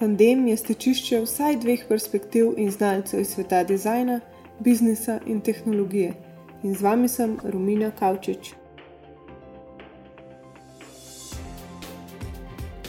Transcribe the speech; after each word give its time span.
Tandem 0.00 0.46
je 0.48 0.56
stečišče 0.56 1.18
vsaj 1.20 1.58
dveh 1.60 1.80
perspektiv 1.88 2.54
in 2.56 2.70
znalcev 2.72 3.20
iz 3.20 3.34
sveta 3.34 3.58
dizajna, 3.68 4.20
biznisa 4.64 5.18
in 5.26 5.42
tehnologije. 5.44 6.14
In 6.62 6.74
z 6.74 6.82
vami 6.82 7.08
sem 7.08 7.34
Romina 7.44 7.90
Kavčič. 7.90 8.54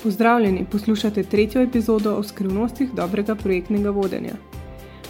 Pozdravljeni, 0.03 0.63
poslušate 0.71 1.23
tretjo 1.23 1.61
epizodo 1.61 2.15
o 2.15 2.23
skrivnostih 2.23 2.95
dobrega 2.95 3.35
projektnega 3.35 3.89
vodenja. 3.89 4.39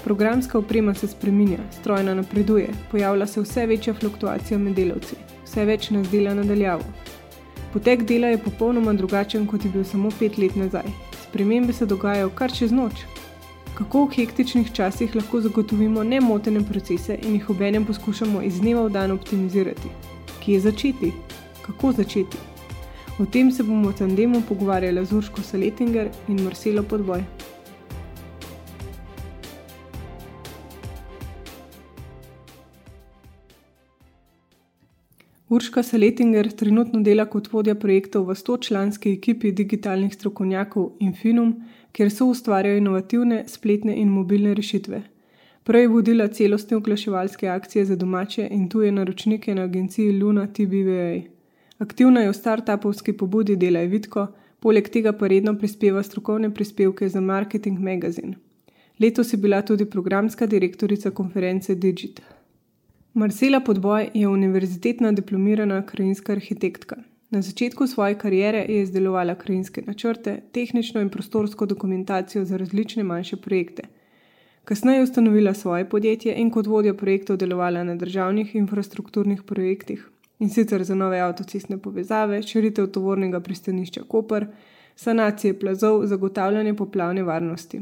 Programska 0.04 0.58
oprema 0.58 0.94
se 0.94 1.08
spreminja, 1.08 1.60
strojna 1.82 2.14
napreduje, 2.14 2.74
pojavlja 2.92 3.28
se 3.28 3.42
vse 3.42 3.66
večja 3.66 3.94
fluktuacija 3.94 4.58
med 4.58 4.74
delavci, 4.74 5.16
vse 5.46 5.66
več 5.66 5.90
nas 5.90 6.10
dela 6.10 6.34
nadaljavo. 6.34 6.84
Potek 7.74 8.04
dela 8.04 8.28
je 8.28 8.42
popolnoma 8.42 8.94
drugačen, 8.94 9.48
kot 9.48 9.66
je 9.66 9.72
bil 9.72 9.84
samo 9.84 10.10
pet 10.20 10.38
let 10.38 10.56
nazaj. 10.56 11.11
Spremembe 11.32 11.74
se 11.74 11.86
dogajajo 11.86 12.30
kar 12.30 12.52
čez 12.52 12.72
noč. 12.76 13.06
Kako 13.78 14.02
v 14.06 14.16
hektičnih 14.16 14.72
časih 14.76 15.14
lahko 15.16 15.40
zagotovimo 15.42 16.04
nemotene 16.04 16.60
procese 16.68 17.16
in 17.24 17.38
jih 17.38 17.50
obenem 17.50 17.86
poskušamo 17.88 18.42
iz 18.44 18.60
dneva 18.60 18.82
v 18.84 18.92
dan 18.92 19.12
optimizirati? 19.12 19.94
Kje 20.44 20.60
začeti? 20.60 21.14
Kako 21.62 21.92
začeti? 21.92 22.38
O 23.20 23.26
tem 23.26 23.52
se 23.52 23.64
bomo 23.64 23.90
v 23.90 23.96
tandemu 23.96 24.42
pogovarjali 24.50 25.06
z 25.06 25.14
Urško 25.14 25.42
Saletinger 25.42 26.10
in 26.28 26.44
Marcelo 26.44 26.84
Podboj. 26.84 27.24
Urška 35.52 35.84
Seletinger 35.84 36.48
trenutno 36.52 37.02
dela 37.04 37.26
kot 37.28 37.50
vodja 37.52 37.74
projektov 37.76 38.30
v 38.30 38.36
100-članski 38.40 39.12
ekipi 39.18 39.50
digitalnih 39.52 40.14
strokovnjakov 40.16 40.86
Infinum, 41.04 41.50
kjer 41.92 42.12
so 42.12 42.30
ustvarjali 42.32 42.80
inovativne 42.80 43.42
spletne 43.52 43.98
in 44.00 44.08
mobilne 44.08 44.54
rešitve. 44.56 45.02
Prej 45.68 45.84
je 45.84 45.90
vodila 45.92 46.28
celostne 46.28 46.78
oglaševalske 46.78 47.50
akcije 47.52 47.86
za 47.86 47.96
domače 47.96 48.48
in 48.52 48.70
tuje 48.70 48.92
naročnike 48.92 49.56
na 49.56 49.68
agenciji 49.68 50.16
Luna 50.22 50.48
TBVA. 50.48 51.22
Aktivna 51.84 52.24
je 52.24 52.32
v 52.32 52.40
startupovski 52.40 53.14
pobudi 53.14 53.56
Dela 53.56 53.84
Evitko, 53.84 54.28
poleg 54.60 54.88
tega 54.90 55.12
pa 55.12 55.28
redno 55.28 55.58
prispeva 55.60 56.04
strokovne 56.04 56.54
prispevke 56.54 57.10
za 57.10 57.22
Marketing 57.22 57.80
Magazine. 57.80 58.38
Letos 59.00 59.34
je 59.34 59.38
bila 59.38 59.62
tudi 59.62 59.86
programska 59.86 60.46
direktorica 60.46 61.12
konference 61.12 61.76
Digital. 61.76 62.41
Marcela 63.14 63.60
Podboj 63.60 64.10
je 64.14 64.28
univerzitetna 64.28 65.12
diplomirana 65.12 65.86
krajinska 65.86 66.32
arhitektka. 66.32 66.96
Na 67.30 67.42
začetku 67.42 67.88
svoje 67.88 68.16
kariere 68.18 68.66
je 68.70 68.82
izdelovala 68.82 69.36
krajinske 69.36 69.82
načrte, 69.88 70.38
tehnično 70.52 71.02
in 71.02 71.10
prostorsko 71.10 71.66
dokumentacijo 71.66 72.46
za 72.46 72.58
različne 72.58 73.04
manjše 73.04 73.38
projekte. 73.38 73.84
Kasneje 74.64 74.98
je 74.98 75.04
ustanovila 75.04 75.54
svoje 75.54 75.90
podjetje 75.90 76.36
in 76.36 76.52
kot 76.52 76.68
vodja 76.68 76.94
projektov 76.94 77.38
delovala 77.38 77.84
na 77.84 77.96
državnih 77.96 78.56
infrastrukturnih 78.56 79.44
projektih, 79.44 80.10
in 80.40 80.50
sicer 80.50 80.84
za 80.84 80.96
nove 80.96 81.20
avtocestne 81.20 81.78
povezave, 81.78 82.42
širitev 82.44 82.88
tovornega 82.88 83.40
pristanišča 83.40 84.04
Koper, 84.08 84.48
sanacije 84.96 85.60
plazov, 85.60 86.06
zagotavljanje 86.06 86.74
poplavne 86.74 87.24
varnosti. 87.24 87.82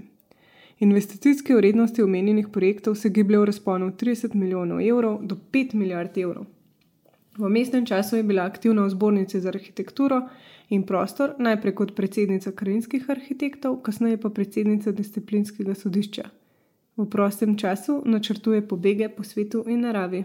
Investicijske 0.80 1.56
vrednosti 1.56 2.04
omenjenih 2.04 2.48
projektov 2.54 2.96
se 2.96 3.10
gibljajo 3.10 3.42
v 3.42 3.46
razponu 3.46 3.88
od 3.88 4.02
30 4.02 4.36
milijonov 4.36 4.82
evrov 4.82 5.20
do 5.22 5.36
5 5.52 5.76
milijard 5.76 6.18
evrov. 6.18 6.46
V 7.38 7.50
mestnem 7.50 7.86
času 7.86 8.16
je 8.16 8.24
bila 8.24 8.44
aktivna 8.44 8.86
v 8.86 8.90
zbornici 8.90 9.40
za 9.40 9.50
arhitekturo 9.50 10.22
in 10.70 10.84
prostor, 10.84 11.34
najprej 11.40 11.76
kot 11.76 11.96
predsednica 11.96 12.52
krajinskih 12.52 13.10
arhitektov, 13.10 13.82
kasneje 13.84 14.18
pa 14.18 14.30
predsednica 14.30 14.92
disciplinskega 14.92 15.76
sodišča. 15.76 16.30
V 16.98 17.06
prostem 17.10 17.58
času 17.58 18.02
načrtuje 18.06 18.68
pobege 18.68 19.10
po 19.10 19.24
svetu 19.24 19.64
in 19.68 19.82
naravi. 19.82 20.24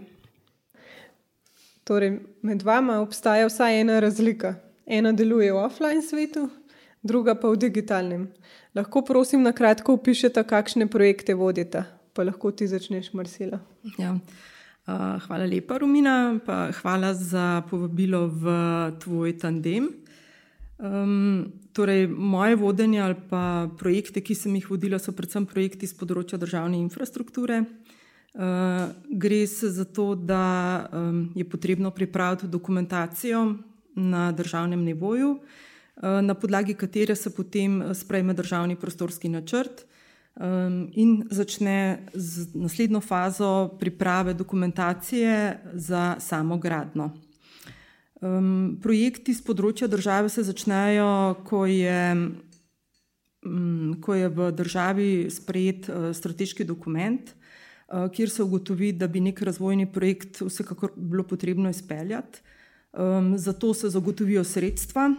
Torej, 1.83 2.19
med 2.41 2.63
vama 2.63 2.99
obstaja 2.99 3.47
vsaj 3.47 3.81
ena 3.81 3.99
razlika. 3.99 4.55
Ena 4.85 5.11
deluje 5.11 5.53
v 5.53 5.57
offline 5.57 6.01
svetu, 6.01 6.49
druga 7.05 7.37
pa 7.37 7.53
v 7.53 7.61
digitalnem. 7.69 8.27
Lahko 8.75 9.05
prosim 9.05 9.45
na 9.45 9.53
kratko 9.53 9.95
opišete, 10.01 10.41
kakšne 10.41 10.89
projekte 10.89 11.37
vodite, 11.37 11.85
pa 12.17 12.25
lahko 12.25 12.49
ti 12.51 12.65
začneš, 12.67 13.13
Marsila. 13.13 13.61
Ja. 14.01 14.17
Uh, 14.85 15.17
hvala 15.25 15.45
lepa, 15.49 15.79
Romina, 15.81 16.37
pa 16.45 16.69
hvala 16.81 17.13
za 17.17 17.65
povabilo 17.69 18.27
v 18.29 18.43
tvoj 19.01 19.37
tandem. 19.41 19.89
Um, 20.77 21.53
torej, 21.73 22.05
moje 22.11 22.57
vodenje 22.59 22.99
ali 23.01 23.15
pa 23.29 23.69
projekte, 23.79 24.21
ki 24.21 24.35
sem 24.35 24.53
jih 24.59 24.67
vodila, 24.69 24.99
so 24.99 25.15
predvsem 25.15 25.47
projekti 25.47 25.87
z 25.87 25.95
področja 25.97 26.37
državne 26.37 26.77
infrastrukture. 26.77 27.63
Uh, 28.35 28.91
gre 29.09 29.45
se 29.47 29.71
za 29.71 29.87
to, 29.87 30.13
da 30.13 30.85
um, 30.91 31.31
je 31.33 31.45
potrebno 31.47 31.89
pripraviti 31.95 32.51
dokumentacijo 32.51 33.45
na 33.95 34.29
državnem 34.35 34.83
nivoju, 34.83 35.39
uh, 35.39 35.64
na 36.01 36.33
podlagi 36.33 36.73
katere 36.73 37.15
se 37.15 37.29
potem 37.29 37.81
eh, 37.81 37.93
sprejme 37.93 38.33
državni 38.33 38.75
prostorski 38.75 39.29
načrt 39.29 39.85
ehm, 40.35 40.87
in 40.91 41.23
začne 41.31 42.07
z 42.13 42.47
naslednjo 42.53 43.01
fazo 43.01 43.77
priprave 43.79 44.33
dokumentacije 44.33 45.59
za 45.73 46.15
samo 46.19 46.57
gradno. 46.57 47.13
Ehm, 48.21 48.75
projekti 48.83 49.33
z 49.33 49.41
področja 49.41 49.87
države 49.87 50.29
se 50.29 50.43
začnejo, 50.43 51.35
ko 51.47 51.65
je, 51.65 52.15
mm, 53.45 54.01
ko 54.01 54.13
je 54.13 54.29
v 54.29 54.51
državi 54.51 55.09
sprejet 55.31 55.89
eh, 55.89 56.13
strateški 56.13 56.63
dokument, 56.63 57.35
kjer 57.85 58.29
se 58.33 58.41
ugotovi, 58.41 58.87
da 58.97 59.05
bi 59.07 59.21
nek 59.21 59.43
razvojni 59.45 59.85
projekt 59.85 60.39
vsekakor 60.41 60.95
bilo 60.97 61.23
potrebno 61.23 61.69
izpeljati. 61.69 62.41
Ehm, 62.97 63.35
zato 63.37 63.73
se 63.73 63.89
zagotovijo 63.93 64.43
sredstva, 64.43 65.13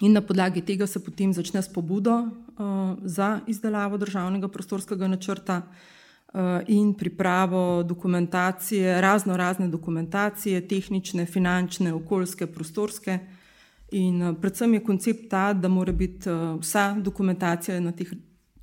In 0.00 0.12
na 0.12 0.20
podlagi 0.24 0.62
tega 0.64 0.86
se 0.86 1.00
potem 1.04 1.32
začne 1.32 1.60
s 1.62 1.68
pobudo 1.68 2.14
uh, 2.24 2.96
za 3.04 3.40
izdelavo 3.46 3.98
državnega 4.00 4.48
prostorskega 4.48 5.08
načrta 5.08 5.60
uh, 5.60 6.40
in 6.68 6.94
pripravo 6.94 7.82
dokumentacije, 7.82 9.00
razno 9.00 9.36
razne 9.36 9.68
dokumentacije, 9.68 10.68
tehnične, 10.68 11.26
finančne, 11.26 11.92
okoljske, 11.94 12.46
prostorske. 12.46 13.18
In 13.92 14.22
uh, 14.22 14.36
predvsem 14.40 14.74
je 14.74 14.84
koncept 14.84 15.28
ta, 15.30 15.52
da 15.52 15.68
mora 15.68 15.92
biti 15.92 16.30
uh, 16.30 16.56
vsa 16.60 16.94
dokumentacija 16.96 17.80
na 17.80 17.92
teh 17.92 18.08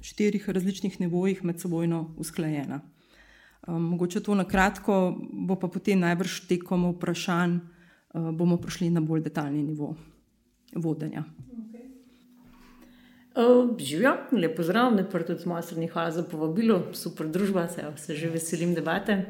štirih 0.01 0.49
različnih 0.49 0.99
nivojih 1.01 1.45
med 1.45 1.61
sebojno 1.61 2.15
usklajena. 2.17 2.81
Um, 3.67 3.81
mogoče 3.93 4.25
to 4.25 4.35
na 4.35 4.43
kratko, 4.43 5.13
bo 5.31 5.55
pa 5.55 5.67
potem 5.67 5.99
najbrž 5.99 6.47
tekom 6.49 6.89
vprašanj, 6.95 7.59
uh, 7.61 8.31
bomo 8.33 8.57
prišli 8.57 8.89
na 8.89 9.01
bolj 9.01 9.27
detaljni 9.29 9.63
nivo 9.63 9.93
vodenja. 10.75 11.23
Okay. 11.69 11.85
Uh, 13.35 13.77
Živijo, 13.79 14.13
lepo 14.31 14.63
zdrav, 14.63 14.95
ne 14.95 15.09
pa 15.09 15.19
tudi 15.19 15.39
z 15.39 15.45
moje 15.45 15.63
strani, 15.63 15.87
hvala 15.87 16.11
za 16.11 16.23
povabilo, 16.23 16.81
super 16.93 17.27
družba, 17.27 17.67
se, 17.67 17.85
se 17.95 18.15
že 18.15 18.29
veselim 18.29 18.73
debate. 18.73 19.25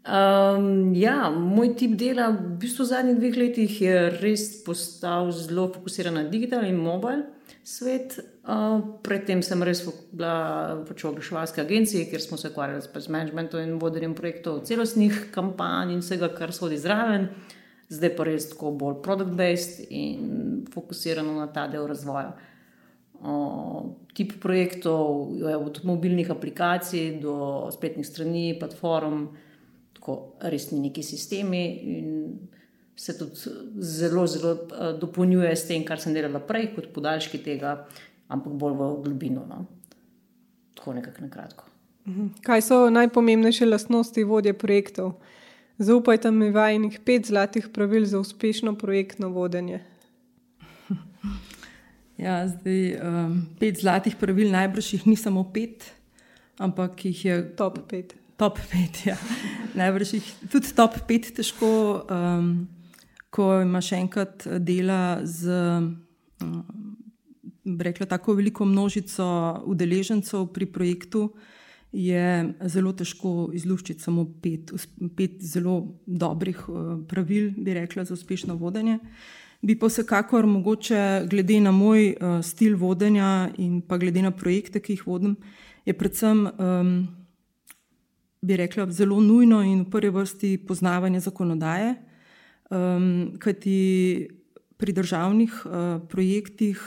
Um, 0.00 0.94
ja, 0.94 1.30
moj 1.30 1.74
tip 1.76 1.92
dela 2.00 2.30
v 2.32 2.56
bistvu 2.60 2.86
v 2.86 2.88
zadnjih 2.88 3.18
dveh 3.20 3.36
letih 3.36 3.80
je 3.82 3.96
res 4.22 4.62
postal 4.64 5.28
zelo 5.32 5.68
fokusiran 5.74 6.16
na 6.16 6.24
digitalni 6.24 6.72
in 6.72 6.80
mobil 6.80 7.20
svet. 7.64 8.16
Uh, 8.48 8.80
predtem 9.04 9.42
sem 9.44 9.60
res 9.62 9.84
bila 10.12 10.80
pač 10.88 11.04
v 11.04 11.10
oglaševalski 11.12 11.60
agenciji, 11.60 12.08
kjer 12.08 12.24
smo 12.24 12.40
se 12.40 12.48
ukvarjali 12.48 12.80
z 12.80 13.12
managementom 13.12 13.60
in 13.60 13.76
vodenjem 13.78 14.16
projektov, 14.16 14.64
celostnih 14.64 15.28
kampanj 15.34 15.92
in 15.92 16.00
vsega, 16.00 16.32
kar 16.32 16.52
sodi 16.56 16.80
zraven. 16.80 17.28
Uh, 17.28 17.59
zdaj 17.90 18.14
pa 18.16 18.26
res 18.28 18.46
tako 18.52 18.70
bolj 18.78 19.00
produkt-based 19.04 19.82
in 19.90 20.64
fokusirano 20.70 21.34
na 21.38 21.48
ta 21.50 21.66
del 21.68 21.88
razvoja. 21.90 22.32
O, 23.20 23.32
tip 24.16 24.38
projektov 24.40 25.34
je 25.36 25.56
od 25.56 25.80
mobilnih 25.84 26.30
aplikacij 26.30 27.18
do 27.20 27.68
spletnih 27.74 28.06
strani, 28.06 28.54
platform, 28.60 29.26
tako 29.98 30.16
res 30.40 30.70
ni 30.70 30.80
neki 30.86 31.02
sistemi 31.04 31.64
in 31.96 32.38
se 33.00 33.16
tudi 33.18 33.52
zelo, 33.80 34.26
zelo 34.26 34.54
dopolnjuje 35.00 35.50
s 35.56 35.66
tem, 35.68 35.84
kar 35.84 36.00
sem 36.00 36.14
delala 36.14 36.40
prej, 36.44 36.70
kot 36.76 36.90
podaljški 36.94 37.40
tega, 37.44 37.74
ampak 38.28 38.54
bolj 38.60 38.76
v 38.76 38.88
globino. 39.04 39.44
No. 39.48 39.64
Tako 40.76 40.96
nekako 41.00 41.26
na 41.26 41.30
kratko. 41.32 41.68
Mhm. 42.08 42.26
Kaj 42.44 42.62
so 42.62 42.80
najpomembnejše 42.90 43.66
lastnosti 43.66 44.24
vodje 44.24 44.52
projektov? 44.52 45.14
Zaupajte 45.80 46.28
mi 46.30 46.50
vajnih 46.52 46.98
pet 47.04 47.26
zlatih 47.26 47.68
pravil 47.72 48.04
za 48.04 48.18
uspešno 48.20 48.74
projektno 48.74 49.28
vodenje. 49.28 49.80
Ja, 52.20 52.44
zdaj, 52.48 53.00
um, 53.00 53.36
pet 53.56 53.78
zlatih 53.80 54.12
pravil, 54.20 54.50
najbrž 54.52 54.90
jih 54.92 55.06
ni 55.08 55.14
samo 55.16 55.40
pet, 55.54 55.86
ampak 56.60 57.04
jih 57.04 57.24
je 57.24 57.36
top 57.56 57.78
pet. 57.88 58.12
Top 58.36 58.58
pet 58.60 59.06
ja. 59.06 59.16
Najbrž 59.72 60.12
jih 60.18 60.26
tudi 60.52 60.74
top 60.76 60.98
pet 61.08 61.30
težko, 61.38 61.70
um, 62.12 62.68
ko 63.32 63.62
imaš 63.64 63.94
enkrat 63.96 64.44
dela 64.60 65.24
z 65.24 65.48
um, 66.44 66.60
rekla, 67.64 68.06
tako 68.06 68.36
veliko 68.36 68.68
množico 68.68 69.24
udeležencev 69.64 70.44
pri 70.52 70.68
projektu, 70.68 71.30
je 71.92 72.54
zelo 72.70 72.92
težko 72.94 73.50
izluščiti 73.54 74.02
samo 74.02 74.24
pet, 74.42 74.70
pet 75.16 75.40
zelo 75.42 76.00
dobrih 76.06 76.62
uh, 76.68 76.90
pravil, 77.08 77.50
bi 77.56 77.74
rekla, 77.74 78.04
za 78.04 78.14
uspešno 78.14 78.54
vodenje. 78.54 78.98
Bi 79.62 79.76
pa 79.78 79.90
vsekakor 79.90 80.46
mogoče, 80.46 81.26
glede 81.30 81.58
na 81.60 81.72
moj 81.74 82.12
uh, 82.14 82.38
stil 82.46 82.78
vodenja 82.80 83.50
in 83.58 83.80
pa 83.82 83.98
glede 83.98 84.22
na 84.22 84.30
projekte, 84.30 84.80
ki 84.80 84.96
jih 84.96 85.06
vodim, 85.06 85.34
je 85.84 85.96
predvsem, 85.96 86.46
um, 86.46 86.94
bi 88.40 88.56
rekla, 88.56 88.86
zelo 88.94 89.20
nujno 89.20 89.60
in 89.66 89.82
v 89.82 89.90
prvi 89.90 90.14
vrsti 90.14 90.54
poznavanje 90.68 91.20
zakonodaje, 91.26 91.94
um, 92.70 93.34
kajti 93.38 94.30
pri 94.80 94.92
državnih 94.96 95.62
uh, 95.66 96.00
projektih 96.08 96.80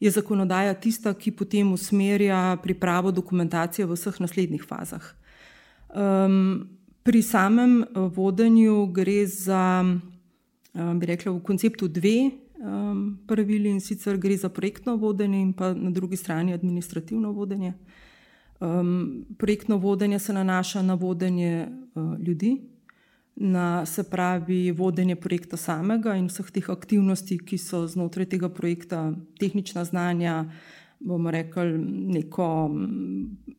je 0.00 0.10
zakonodaja 0.10 0.74
tista, 0.74 1.14
ki 1.14 1.32
potem 1.34 1.72
usmerja 1.72 2.56
pripravo 2.62 3.10
dokumentacije 3.10 3.86
v 3.86 3.96
vseh 3.98 4.20
naslednjih 4.20 4.62
fazah. 4.62 5.02
Um, 5.88 6.68
pri 7.02 7.22
samem 7.22 7.82
eh, 7.82 7.86
vodenju 8.14 8.86
gre 8.92 9.26
za, 9.26 9.84
um, 10.74 10.98
bi 11.00 11.06
rekla, 11.06 11.32
v 11.32 11.42
konceptu 11.42 11.88
dve 11.88 12.30
um, 12.60 13.18
pravili 13.26 13.70
in 13.70 13.80
sicer 13.80 14.18
gre 14.18 14.36
za 14.36 14.48
projektno 14.48 14.96
vodenje 14.96 15.40
in 15.40 15.52
pa 15.52 15.72
na 15.74 15.90
drugi 15.90 16.16
strani 16.16 16.52
administrativno 16.52 17.32
vodenje. 17.32 17.72
Um, 18.60 19.24
projektno 19.38 19.76
vodenje 19.76 20.18
se 20.18 20.32
nanaša 20.32 20.82
na 20.82 20.94
vodenje 20.94 21.68
uh, 21.94 22.18
ljudi, 22.18 22.60
na 23.40 23.86
se 23.86 24.02
pravi 24.10 24.70
vodenje 24.70 25.16
projekta 25.16 25.56
samega 25.56 26.16
in 26.16 26.26
vseh 26.26 26.50
teh 26.50 26.70
aktivnosti, 26.70 27.38
ki 27.38 27.58
so 27.58 27.86
znotraj 27.86 28.26
tega 28.34 28.48
projekta, 28.50 29.12
tehnična 29.38 29.84
znanja, 29.84 30.44
bomo 31.00 31.30
rekli, 31.30 31.78
neko 32.18 32.70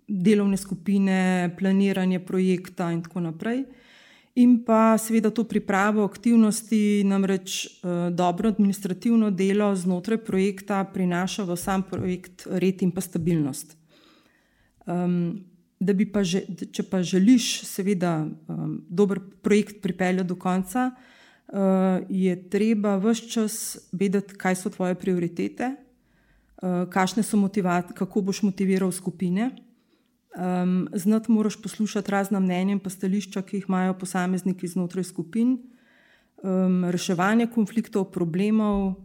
delovne 0.07 0.57
skupine, 0.57 1.49
planiranje 1.59 2.19
projekta 2.19 2.91
in 2.91 3.03
tako 3.03 3.23
naprej. 3.29 3.63
In 4.35 4.59
pa 4.65 4.97
seveda 4.97 5.31
to 5.31 5.43
pripravo 5.43 6.03
aktivnosti, 6.03 7.03
namreč 7.03 7.65
eh, 7.65 8.09
dobro 8.11 8.49
administrativno 8.49 9.31
delo 9.31 9.71
znotraj 9.75 10.17
projekta 10.23 10.83
prinaša 10.83 11.43
v 11.43 11.57
sam 11.57 11.83
projekt 11.83 12.47
red 12.51 12.83
in 12.83 12.91
pa 12.91 13.01
stabilnost. 13.01 13.77
Um, 14.85 15.48
da 15.79 15.93
bi 15.93 16.05
pa, 16.11 16.23
že, 16.27 16.43
če 16.75 16.83
pa 16.91 16.99
želiš, 17.03 17.63
seveda, 17.67 18.27
um, 18.27 18.81
dober 18.89 19.21
projekt 19.41 19.79
pripeljati 19.81 20.27
do 20.27 20.35
konca, 20.35 20.89
uh, 20.91 22.03
je 22.09 22.35
treba 22.51 22.97
vse 22.99 23.29
čas 23.31 23.55
vedeti, 23.91 24.35
kaj 24.35 24.59
so 24.59 24.71
tvoje 24.73 24.99
prioritete, 24.99 25.71
uh, 25.75 26.83
kakšne 26.91 27.23
so 27.23 27.39
motivacije, 27.39 27.95
kako 27.95 28.21
boš 28.27 28.43
motiviral 28.43 28.91
skupine. 28.91 29.51
Um, 30.35 30.87
znati 30.93 31.31
moraš 31.31 31.57
poslušati 31.61 32.11
razna 32.11 32.39
mnenja 32.39 32.75
in 32.75 32.81
stališča, 32.85 33.41
ki 33.41 33.57
jih 33.57 33.65
imajo 33.67 33.95
posamezniki 33.97 34.67
znotraj 34.67 35.03
skupin, 35.03 35.57
um, 36.43 36.85
reševanje 36.85 37.47
konfliktov, 37.47 38.11
problemov, 38.11 38.99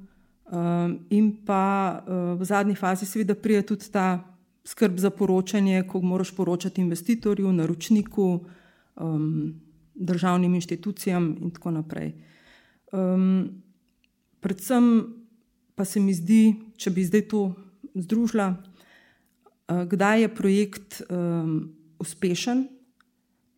um, 0.50 0.98
in 1.10 1.32
pa 1.46 2.02
uh, 2.02 2.38
v 2.40 2.44
zadnji 2.44 2.74
fazi, 2.74 3.06
seveda, 3.06 3.34
pride 3.34 3.62
tudi 3.62 3.88
ta 3.92 4.33
skrb 4.64 4.98
za 4.98 5.10
poročanje, 5.10 5.82
ko 5.88 6.00
moraš 6.00 6.32
poročati 6.36 6.80
investitorju, 6.80 7.52
naročniku, 7.52 8.44
um, 8.96 9.54
državnim 9.94 10.54
inštitucijam 10.54 11.36
in 11.40 11.50
tako 11.50 11.70
naprej. 11.70 12.12
Um, 12.92 13.62
predvsem 14.40 15.04
pa 15.74 15.84
se 15.84 16.00
mi 16.00 16.14
zdi, 16.14 16.54
če 16.76 16.90
bi 16.90 17.04
zdaj 17.04 17.28
to 17.28 17.42
združila, 17.94 18.54
uh, 18.54 19.84
kdaj 19.90 20.20
je 20.20 20.34
projekt 20.34 21.02
um, 21.10 21.74
uspešen, 21.98 22.68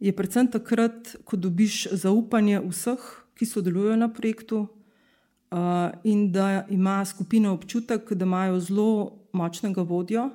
je 0.01 0.13
predvsem 0.13 0.51
takrat, 0.53 1.17
ko 1.25 1.37
dobiš 1.37 1.87
zaupanje 1.93 2.61
vseh, 2.61 3.05
ki 3.37 3.47
sodelujo 3.47 3.97
na 3.97 4.09
projektu. 4.13 4.67
Uh, 5.47 5.95
in 6.05 6.33
da 6.33 6.67
ima 6.71 7.05
skupina 7.05 7.53
občutek, 7.53 8.13
da 8.13 8.25
imajo 8.25 8.61
zelo 8.61 8.89
močnega 9.33 9.83
vodjo, 9.83 10.31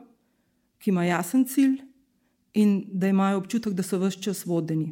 ki 0.82 0.90
ima 0.90 1.06
jasen 1.06 1.46
cilj 1.46 1.80
in 2.54 2.82
da 2.92 3.08
imajo 3.08 3.38
občutek, 3.38 3.74
da 3.74 3.84
so 3.84 4.00
vse 4.02 4.20
čas 4.22 4.46
vodeni. 4.46 4.92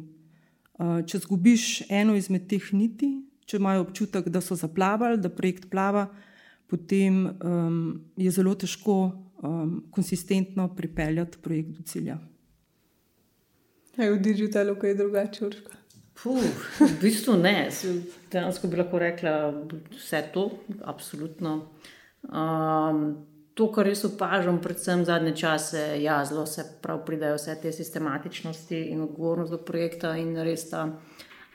Če 0.80 1.18
zgubiš 1.26 1.90
eno 1.92 2.14
izmed 2.16 2.46
teh 2.48 2.70
niti, 2.72 3.10
če 3.44 3.58
imajo 3.58 3.84
občutek, 3.84 4.30
da 4.32 4.40
so 4.40 4.56
zaplavali, 4.56 5.18
da 5.20 5.28
projekt 5.28 5.68
plava, 5.70 6.06
potem 6.70 7.26
um, 7.26 7.76
je 8.16 8.30
zelo 8.30 8.54
težko 8.54 8.96
um, 9.42 9.74
konsistentno 9.90 10.68
pripeljati 10.76 11.42
projekt 11.42 11.74
do 11.76 11.82
cilja. 11.82 12.16
Je 13.98 14.08
v 14.12 14.20
digitalu 14.22 14.76
kaj 14.80 14.94
drugače? 14.96 15.50
Puh, 16.22 16.62
v 16.78 16.92
bistvu 17.02 17.34
ne. 17.40 17.68
Dejansko 18.32 18.70
bi 18.70 18.78
lahko 18.78 19.00
rekla 19.02 19.34
vse 19.96 20.22
to, 20.32 20.46
absolutno. 20.84 21.56
Um, 22.22 23.26
to, 23.60 23.66
kar 23.68 23.84
res 23.84 24.00
opažam, 24.08 24.56
predvsem 24.64 25.02
zadnje 25.04 25.34
čase, 25.36 25.80
ja, 26.00 26.22
zelo 26.24 26.46
se 26.48 26.64
prav 26.80 27.02
pridajo 27.04 27.36
vse 27.36 27.58
te 27.60 27.72
sistematičnosti 27.76 28.78
in 28.94 29.02
odgovornost 29.04 29.52
do 29.52 29.58
projekta 29.60 30.14
in 30.16 30.32
res 30.40 30.70
ta 30.70 30.86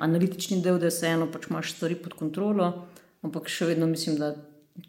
analitični 0.05 0.59
del, 0.61 0.77
da 0.77 0.91
se 0.93 1.09
eno 1.09 1.25
pač 1.33 1.47
imaš 1.49 1.71
stvari 1.73 1.97
pod 2.03 2.13
kontrolo, 2.19 2.67
ampak 3.25 3.49
še 3.49 3.71
vedno 3.71 3.89
mislim, 3.89 4.19
da 4.21 4.35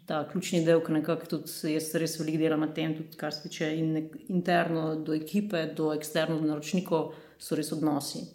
ta 0.05 0.19
ključni 0.29 0.61
del, 0.67 0.83
ki 0.85 0.93
nekako 0.99 1.31
tudi 1.31 1.73
jaz 1.73 1.89
res 1.97 2.19
veliko 2.19 2.43
delam 2.43 2.65
na 2.67 2.69
tem, 2.75 2.93
tudi 2.99 3.17
kar 3.17 3.33
se 3.33 3.47
tiče 3.47 3.71
in 3.79 3.97
interno 4.27 4.91
do 5.01 5.17
ekipe, 5.17 5.63
do 5.73 5.89
eksterno 5.95 6.37
do 6.37 6.51
naročnikov, 6.51 7.15
so 7.41 7.57
res 7.57 7.73
odnosi. 7.73 8.27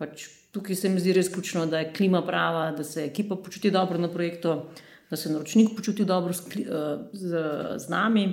Pač 0.00 0.24
tukaj 0.56 0.78
se 0.78 0.88
mi 0.88 1.04
zdi 1.04 1.18
res 1.18 1.28
ključno, 1.32 1.66
da 1.68 1.84
je 1.84 1.92
klima 1.92 2.24
prava, 2.24 2.70
da 2.72 2.84
se 2.84 3.04
ekipa 3.04 3.36
počuti 3.36 3.74
dobro 3.74 4.00
na 4.00 4.08
projektu 4.08 4.62
da 5.10 5.16
se 5.16 5.32
naročnik 5.32 5.76
počuti 5.76 6.04
dobro 6.04 6.32
z, 6.32 6.42
eh, 6.56 6.98
z, 7.12 7.44
z 7.76 7.88
nami, 7.88 8.32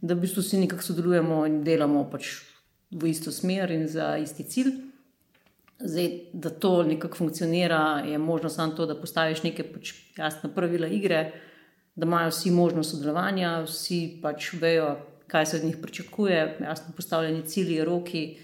da 0.00 0.14
v 0.14 0.20
bistvu 0.20 0.42
vsi 0.42 0.60
nekako 0.60 0.82
sodelujemo 0.82 1.46
in 1.46 1.62
delamo 1.64 2.04
pač 2.10 2.38
v 2.90 3.10
isto 3.10 3.32
smer 3.32 3.70
in 3.70 3.88
za 3.88 4.16
isti 4.16 4.44
cilj. 4.44 4.72
Zdaj, 5.78 6.08
da 6.32 6.50
to 6.50 6.82
nekako 6.82 7.16
funkcionira, 7.16 8.02
je 8.06 8.18
možno 8.18 8.48
samo 8.50 8.72
to, 8.72 8.86
da 8.86 8.98
postaviš 8.98 9.42
neke 9.42 9.62
pač 9.62 9.92
jasne 10.16 10.50
pravila 10.54 10.86
igre, 10.86 11.32
da 11.94 12.06
imajo 12.06 12.30
vsi 12.30 12.50
možnost 12.50 12.94
sodelovanja, 12.94 13.60
vsi 13.66 14.18
pač 14.22 14.52
vejo, 14.58 14.96
kaj 15.26 15.46
se 15.46 15.56
od 15.56 15.64
njih 15.64 15.76
pričakuje, 15.82 16.58
jasno 16.62 16.94
postavljeni 16.96 17.46
cilji, 17.46 17.84
roki. 17.84 18.38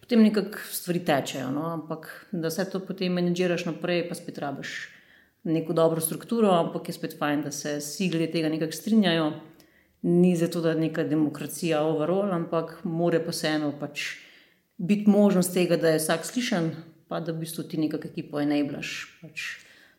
Potem 0.00 0.22
nekako 0.22 0.58
stvari 0.70 1.04
tečejo, 1.04 1.50
no? 1.50 1.68
ampak 1.72 2.26
da 2.32 2.48
vse 2.48 2.66
to 2.70 2.80
potem 2.80 3.12
menedžiraš 3.12 3.64
naprej, 3.70 4.08
pa 4.08 4.14
spet 4.14 4.38
rabiš 4.38 4.93
neko 5.44 5.72
dobro 5.72 6.00
strukturo, 6.00 6.50
ampak 6.50 6.88
je 6.88 6.94
spet 6.94 7.18
fajn, 7.18 7.42
da 7.42 7.50
se 7.52 7.76
vsi 7.78 8.08
glede 8.08 8.30
tega 8.32 8.48
nekako 8.48 8.72
strinjajo. 8.72 9.32
Ni 10.02 10.36
zato, 10.36 10.60
da 10.60 10.70
je 10.70 10.80
neka 10.80 11.04
demokracija 11.04 11.82
overall, 11.82 12.32
ampak 12.32 12.78
more 12.84 13.20
pa 13.24 13.32
vseeno 13.32 13.72
pač 13.80 14.02
biti 14.76 15.10
možnost 15.10 15.54
tega, 15.54 15.76
da 15.80 15.94
je 15.94 16.00
vsak 16.02 16.26
slišen, 16.28 16.70
pa 17.08 17.20
da 17.20 17.32
v 17.32 17.44
bistvu 17.44 17.64
ti 17.68 17.80
nekako 17.80 18.08
ekipo 18.08 18.40
enablaš. 18.40 18.90
Pač 19.22 19.46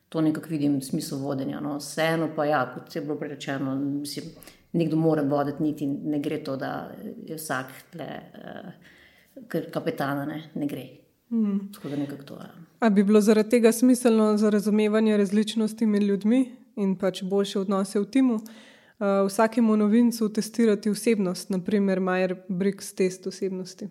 to 0.10 0.22
nekako 0.22 0.50
vidim 0.50 0.78
v 0.80 0.86
smislu 0.86 1.18
vodenja. 1.24 1.60
No. 1.60 1.78
Vseeno 1.78 2.30
pa 2.36 2.46
ja, 2.46 2.62
kot 2.74 2.96
je 2.96 3.02
bilo 3.02 3.18
prerečeno, 3.20 3.76
mislim, 3.76 4.30
nekdo 4.74 4.98
mora 4.98 5.22
voditi, 5.22 5.64
niti 5.64 5.88
ne 5.88 6.20
gre 6.20 6.44
to, 6.44 6.58
da 6.58 6.92
je 7.26 7.36
vsak 7.36 7.74
tle, 7.92 8.08
uh, 8.38 9.66
kapetana, 9.74 10.26
ne, 10.26 10.44
ne 10.54 10.68
gre. 10.68 10.86
Mm. 11.32 11.72
Tako 11.74 11.90
da 11.90 11.96
nekako 11.96 12.24
to 12.24 12.36
je. 12.36 12.48
Ja. 12.48 12.66
A 12.86 12.90
bi 12.90 13.04
bilo 13.04 13.22
zaradi 13.22 13.50
tega 13.50 13.72
smiselno 13.72 14.38
za 14.38 14.50
razumevanje 14.50 15.18
različnosti 15.18 15.86
med 15.86 16.04
ljudmi 16.04 16.52
in 16.76 16.92
pač 16.96 17.24
boljše 17.24 17.60
odnose 17.60 18.00
v 18.00 18.06
timu, 18.06 18.36
uh, 18.36 19.08
vsakemu 19.28 19.78
novincu 19.78 20.28
testirati 20.34 20.90
osebnost, 20.90 21.50
naprimer 21.50 22.00
Majer-Briggs 22.00 22.94
test 22.96 23.28
osebnosti? 23.28 23.88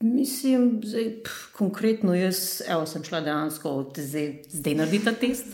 Mislim, 0.00 0.80
da 0.80 0.98
je 0.98 1.22
konkretno 1.52 2.14
jaz, 2.14 2.62
evo, 2.68 2.86
sem 2.86 3.04
šla 3.04 3.20
dejansko 3.20 3.92
zdaj, 3.96 4.32
zdaj 4.48 4.74
narediti 4.74 5.04
ta 5.04 5.12
test. 5.12 5.46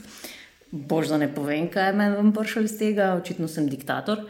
Bož, 0.70 1.12
da 1.12 1.18
ne 1.20 1.28
povem, 1.34 1.68
kaj 1.68 1.92
je 1.92 2.32
prišlo 2.38 2.62
iz 2.62 2.78
tega, 2.78 3.18
očitno 3.20 3.48
sem 3.48 3.68
diktator. 3.68 4.24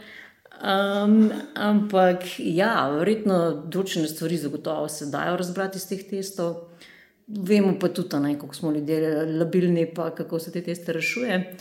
Um, 0.59 1.31
ampak 1.55 2.27
ja, 2.43 2.89
verjetno 2.91 3.39
določene 3.71 4.11
stvari 4.11 4.37
zagotovo 4.37 4.91
se 4.91 5.07
dajo 5.07 5.39
razbrati 5.39 5.79
iz 5.79 5.87
teh 5.87 6.03
testov. 6.09 6.68
Vemo 7.29 7.75
pa 7.79 7.87
tudi, 7.87 8.37
kako 8.41 8.55
smo 8.55 8.71
ljudje 8.71 9.25
labilni, 9.25 9.85
pa 9.93 10.09
kako 10.15 10.39
se 10.39 10.51
te 10.51 10.61
teste 10.61 10.93
rešuje. 10.93 11.53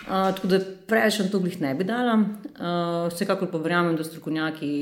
Uh, 0.00 0.06
tako 0.08 0.46
da 0.46 0.58
preveč 0.86 1.18
na 1.18 1.28
to 1.30 1.38
glih 1.38 1.60
ne 1.60 1.74
bi 1.74 1.84
dala. 1.84 2.14
Uh, 2.14 3.12
vsekakor 3.12 3.50
pa 3.50 3.58
verjamem, 3.58 3.96
da 3.96 4.04
strokovnjaki, 4.04 4.72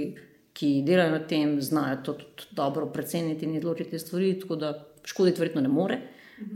ki 0.52 0.70
delajo 0.86 1.10
na 1.12 1.20
tem, 1.28 1.60
znajo 1.62 2.00
to 2.04 2.12
tudi 2.12 2.56
dobro 2.56 2.86
preceniti 2.92 3.46
in 3.46 3.56
odločiti 3.56 3.90
te 3.90 3.98
stvari, 3.98 4.40
tako 4.40 4.56
da 4.56 4.72
škoditi 5.04 5.40
verjetno 5.40 5.60
ne 5.60 5.68
more. 5.68 5.98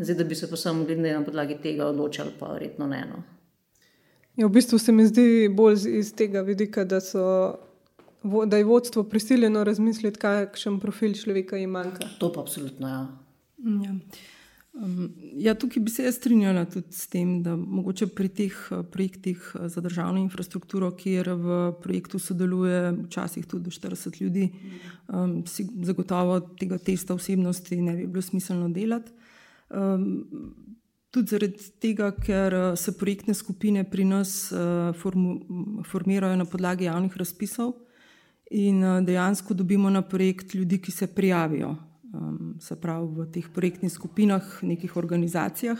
Zdaj, 0.00 0.16
da 0.16 0.24
bi 0.24 0.34
se 0.34 0.50
pa 0.50 0.56
samo 0.56 0.84
glede 0.84 1.12
na 1.12 1.24
podlagi 1.24 1.58
tega 1.62 1.86
odločali, 1.86 2.30
pa 2.38 2.52
verjetno 2.52 2.86
ne. 2.86 3.04
No. 3.10 3.22
Ja, 4.36 4.46
v 4.46 4.50
bistvu 4.50 4.78
se 4.78 4.92
mi 4.92 5.06
zdi 5.06 5.48
bolj 5.52 5.86
iz 5.98 6.14
tega 6.14 6.40
vidika, 6.40 6.84
da, 6.84 7.00
so, 7.00 7.54
da 8.22 8.56
je 8.56 8.64
vodstvo 8.64 9.04
prisiljeno 9.04 9.64
razmisliti, 9.64 10.18
kakšen 10.18 10.80
profil 10.80 11.14
človeka 11.14 11.56
jim 11.56 11.70
manjka. 11.70 12.08
To 12.18 12.32
pa 12.32 12.40
absolutno. 12.40 12.88
Ja. 12.88 13.25
Ja. 13.58 13.94
Um, 14.76 15.12
ja, 15.32 15.54
tukaj 15.54 15.82
bi 15.82 15.90
se 15.90 16.04
jaz 16.04 16.18
strinjala 16.18 16.66
tudi 16.68 16.92
s 16.92 17.06
tem, 17.08 17.38
da 17.42 17.54
mogoče 17.56 18.10
pri 18.12 18.28
teh 18.28 18.56
uh, 18.70 18.82
projektih 18.92 19.40
uh, 19.54 19.68
za 19.72 19.80
državno 19.80 20.20
infrastrukturo, 20.20 20.90
kjer 20.96 21.30
v 21.32 21.56
projektu 21.80 22.18
sodeluje 22.20 22.92
včasih 23.06 23.46
tudi 23.46 23.64
do 23.64 23.70
40 23.70 24.20
ljudi, 24.20 24.50
um, 25.08 25.38
si 25.46 25.64
zagotovo 25.82 26.40
tega 26.60 26.78
testa 26.78 27.14
osebnosti 27.14 27.80
ne 27.80 27.96
bi 27.96 28.06
bilo 28.06 28.22
smiselno 28.22 28.68
delati. 28.68 29.12
Um, 29.70 30.26
tudi 31.10 31.32
zaradi 31.32 31.72
tega, 31.80 32.12
ker 32.12 32.54
uh, 32.54 32.68
se 32.76 32.92
projektne 32.98 33.34
skupine 33.34 33.88
pri 33.88 34.04
nas 34.04 34.52
uh, 34.52 34.92
formu, 34.92 35.40
formirajo 35.88 36.36
na 36.36 36.44
podlagi 36.44 36.84
javnih 36.84 37.16
razpisov 37.16 37.72
in 38.50 38.84
dejansko 39.04 39.54
dobimo 39.54 39.90
na 39.90 40.02
projekt 40.02 40.54
ljudi, 40.54 40.78
ki 40.78 40.92
se 40.92 41.06
prijavijo 41.06 41.76
um, 42.16 42.56
se 42.60 42.76
pravi 42.76 43.06
v 43.06 43.26
teh 43.32 43.48
projektnih 43.48 43.92
skupinah, 43.92 44.42
nekih 44.62 44.96
organizacijah. 44.96 45.78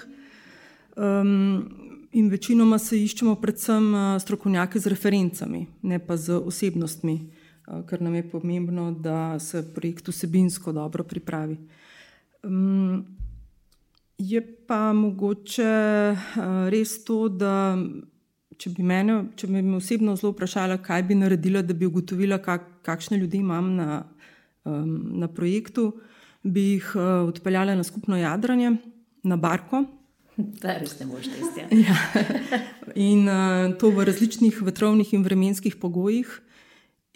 Um, 0.97 1.69
in 2.12 2.28
večinoma 2.28 2.78
se 2.78 2.99
iščemo 3.00 3.37
predvsem 3.40 3.90
uh, 3.95 4.21
strokovnjake 4.21 4.81
z 4.81 4.93
referencami, 4.93 5.66
ne 5.83 5.99
pa 5.99 6.16
z 6.16 6.38
osebnostmi, 6.38 7.16
uh, 7.21 7.83
ker 7.88 8.02
nam 8.02 8.14
je 8.14 8.31
pomembno, 8.31 8.90
da 8.93 9.38
se 9.38 9.64
projekt 9.75 10.09
vsebinsko 10.09 10.73
dobro 10.73 11.05
pripravi. 11.05 11.59
Um, 12.43 13.05
je 14.19 14.40
pa 14.66 14.93
mogoče 14.93 15.73
uh, 16.16 16.69
res 16.73 16.97
to, 17.05 17.28
da 17.28 17.76
če 18.57 18.73
bi, 18.73 18.83
mene, 18.83 19.19
če 19.37 19.50
bi 19.50 19.61
me 19.61 19.76
osebno 19.76 20.16
zelo 20.16 20.33
vprašala, 20.33 20.81
kaj 20.81 21.02
bi 21.11 21.19
naredila, 21.19 21.61
da 21.61 21.76
bi 21.76 21.88
ugotovila, 21.88 22.38
kak, 22.40 22.64
kakšne 22.87 23.19
ljudi 23.21 23.43
imam 23.45 23.75
na, 23.76 24.07
um, 24.64 24.95
na 25.21 25.28
projektu, 25.28 25.90
uh, 25.93 26.15
bi 26.46 26.64
jih 26.76 26.92
uh, 26.94 27.28
odpeljala 27.28 27.74
na 27.74 27.84
skupno 27.84 28.16
jadranje, 28.16 28.76
na 29.22 29.36
barko. 29.36 29.84
Je 30.64 30.78
res 30.80 30.98
ne 31.00 31.06
moš 31.08 31.28
testi. 31.32 31.64
Ja. 31.82 31.96
In 33.08 33.28
uh, 33.28 33.74
to 33.80 33.90
v 33.90 34.04
različnih 34.06 34.60
vetrovnih 34.62 35.14
in 35.14 35.24
vremenskih 35.24 35.76
pogojih. 35.80 36.28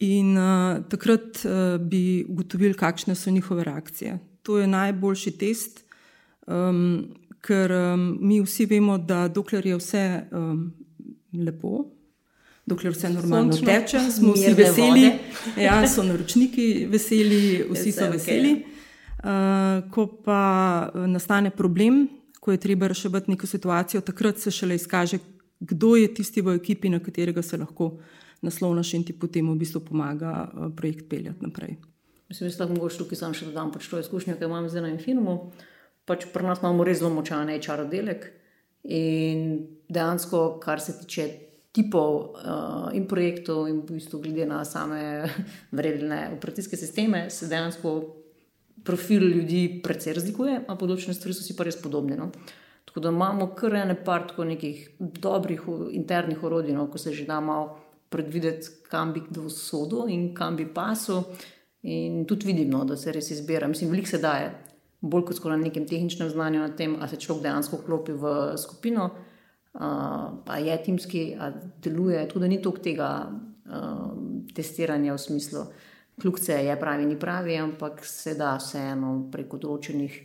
In 0.00 0.32
uh, 0.38 0.80
takrat 0.88 1.44
uh, 1.44 1.76
bi 1.76 2.24
ugotovili, 2.28 2.74
kakšne 2.74 3.14
so 3.14 3.30
njihove 3.30 3.64
reakcije. 3.64 4.18
To 4.42 4.58
je 4.58 4.66
najboljši 4.66 5.32
test, 5.36 5.84
um, 6.46 7.12
ker 7.44 7.72
um, 7.72 8.16
mi 8.20 8.40
vsi 8.40 8.66
vemo, 8.66 8.96
da 8.98 9.28
dokler 9.28 9.66
je 9.66 9.76
vse 9.76 10.04
um, 10.32 10.62
lepo, 11.36 11.84
dokler 12.64 12.96
vse 12.96 13.10
normalno 13.12 13.52
Sončno, 13.52 13.68
teče, 13.68 14.00
smo 14.16 14.32
vsi 14.32 14.54
veseli. 14.56 15.04
Ja, 15.60 15.82
so 15.88 16.02
naročniki 16.02 16.86
veseli, 16.88 17.66
vsi 17.68 17.92
so 17.92 18.08
veseli. 18.08 18.56
Okay. 18.56 18.69
Eh, 19.20 19.82
ko 19.90 20.06
pa 20.24 20.42
eh, 20.94 21.06
nastane 21.06 21.50
problem, 21.50 22.08
ko 22.40 22.52
je 22.52 22.58
treba 22.58 22.88
reševati 22.88 23.30
neko 23.30 23.46
situacijo, 23.46 24.00
takrat 24.00 24.38
se 24.38 24.50
šele 24.50 24.74
izkaže, 24.74 25.18
kdo 25.60 25.96
je 25.96 26.14
tisti 26.14 26.40
v 26.40 26.54
ekipi, 26.56 26.88
na 26.88 27.02
katerega 27.04 27.42
se 27.42 27.56
lahko 27.60 27.98
naslovnaš 28.42 28.94
in 28.94 29.04
ti 29.04 29.12
potem 29.12 29.50
v 29.50 29.58
bistvu 29.60 29.82
pomaga 29.84 30.48
eh, 30.48 30.70
projekt 30.76 31.08
peljati 31.08 31.44
naprej. 31.44 31.76
Mislim, 32.28 32.50
da 32.50 32.64
lahko 32.64 32.78
mogoče 32.78 32.98
tukaj 32.98 33.18
sam 33.18 33.34
še 33.36 33.50
dodam 33.50 33.72
pač 33.74 33.90
to 33.90 34.00
izkušnjo, 34.00 34.38
ki 34.38 34.48
imam 34.48 34.68
zdaj 34.72 34.86
na 34.86 34.94
Infinimu. 34.94 35.36
Pač 36.08 36.24
pri 36.32 36.46
nas 36.46 36.62
imamo 36.62 36.86
res 36.86 37.02
zelo 37.02 37.10
močan 37.12 37.52
HR 37.52 37.84
oddelek 37.84 38.24
in 38.88 39.66
dejansko, 39.92 40.56
kar 40.62 40.80
se 40.80 40.94
tiče 41.02 41.26
tipov 41.76 42.14
uh, 42.16 42.88
in 42.96 43.04
projektov 43.06 43.68
in 43.68 43.82
v 43.84 43.98
bistvu 43.98 44.22
glede 44.24 44.46
na 44.48 44.64
same 44.64 45.28
vredne 45.76 46.30
operacijske 46.38 46.78
sisteme, 46.80 47.28
se 47.30 47.50
dejansko 47.50 48.19
profil 48.84 49.22
ljudi 49.28 49.80
precej 49.84 50.14
razlikuje, 50.16 50.62
a 50.68 50.76
področne 50.78 51.14
stvari 51.14 51.36
so 51.36 51.44
si 51.44 51.56
pa 51.56 51.66
res 51.66 51.78
podobne. 51.80 52.16
No? 52.16 52.30
Tako 52.88 53.04
da 53.04 53.12
imamo 53.14 53.52
kar 53.54 53.76
ene 53.82 53.94
par 54.04 54.26
tako 54.30 54.44
nekih 54.48 54.96
dobrih 54.98 55.62
internih 55.92 56.42
orodij, 56.42 56.74
no? 56.74 56.88
ko 56.90 56.98
se 56.98 57.12
že 57.14 57.26
da 57.28 57.40
malo 57.40 57.76
predvideti, 58.10 58.68
kam 58.90 59.12
bi 59.12 59.22
kdo 59.28 59.48
sodel 59.50 60.10
in 60.10 60.32
kam 60.34 60.56
bi 60.56 60.66
pasel. 60.66 61.22
In 61.82 62.26
tudi 62.28 62.50
vidimo, 62.50 62.84
da 62.84 62.96
se 62.96 63.12
res 63.12 63.30
izbira. 63.30 63.68
Mislim, 63.68 63.90
veliko 63.90 64.10
se 64.10 64.18
daje, 64.20 64.50
bolj 65.00 65.30
kot 65.30 65.44
na 65.48 65.56
nekem 65.56 65.86
tehničnem 65.88 66.28
znanju, 66.28 66.60
na 66.60 66.74
tem, 66.76 66.96
ali 67.00 67.08
se 67.08 67.16
človek 67.16 67.46
dejansko 67.46 67.78
vklopi 67.80 68.12
v 68.12 68.32
skupino, 68.60 69.06
pa 69.72 70.58
je 70.60 70.76
timski, 70.84 71.22
ali 71.40 71.70
deluje. 71.80 72.26
Tudi 72.28 72.48
ni 72.48 72.58
toliko 72.60 72.84
tega 72.84 73.08
uh, 73.30 74.10
testiranja 74.52 75.14
v 75.14 75.22
smislu 75.22 75.64
kljukce 76.20 76.52
je 76.52 76.80
pravi, 76.80 77.06
ni 77.06 77.18
pravi, 77.18 77.56
ampak 77.56 78.04
se 78.04 78.34
da 78.34 78.56
vseeno 78.56 79.14
preko 79.32 79.58
določenih 79.58 80.18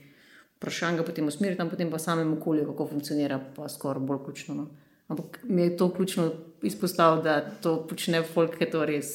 vprašanj 0.58 1.04
potem 1.06 1.28
usmeriti, 1.28 1.60
tam 1.60 1.70
potem 1.70 1.92
pa 1.92 2.00
samem 2.00 2.34
okolju, 2.38 2.66
kako 2.72 2.88
funkcionira, 2.94 3.40
pa 3.56 3.70
skoraj 3.70 4.04
bolj 4.04 4.24
ključno. 4.26 4.56
No. 4.56 4.68
Ampak 5.08 5.40
mi 5.44 5.62
je 5.62 5.78
to 5.78 5.92
ključno 5.94 6.32
izpostaviti, 6.64 7.24
da 7.24 7.40
to 7.62 7.78
počne 7.88 8.24
folk, 8.24 8.58
ki 8.58 8.70
to 8.72 8.86
res 8.86 9.12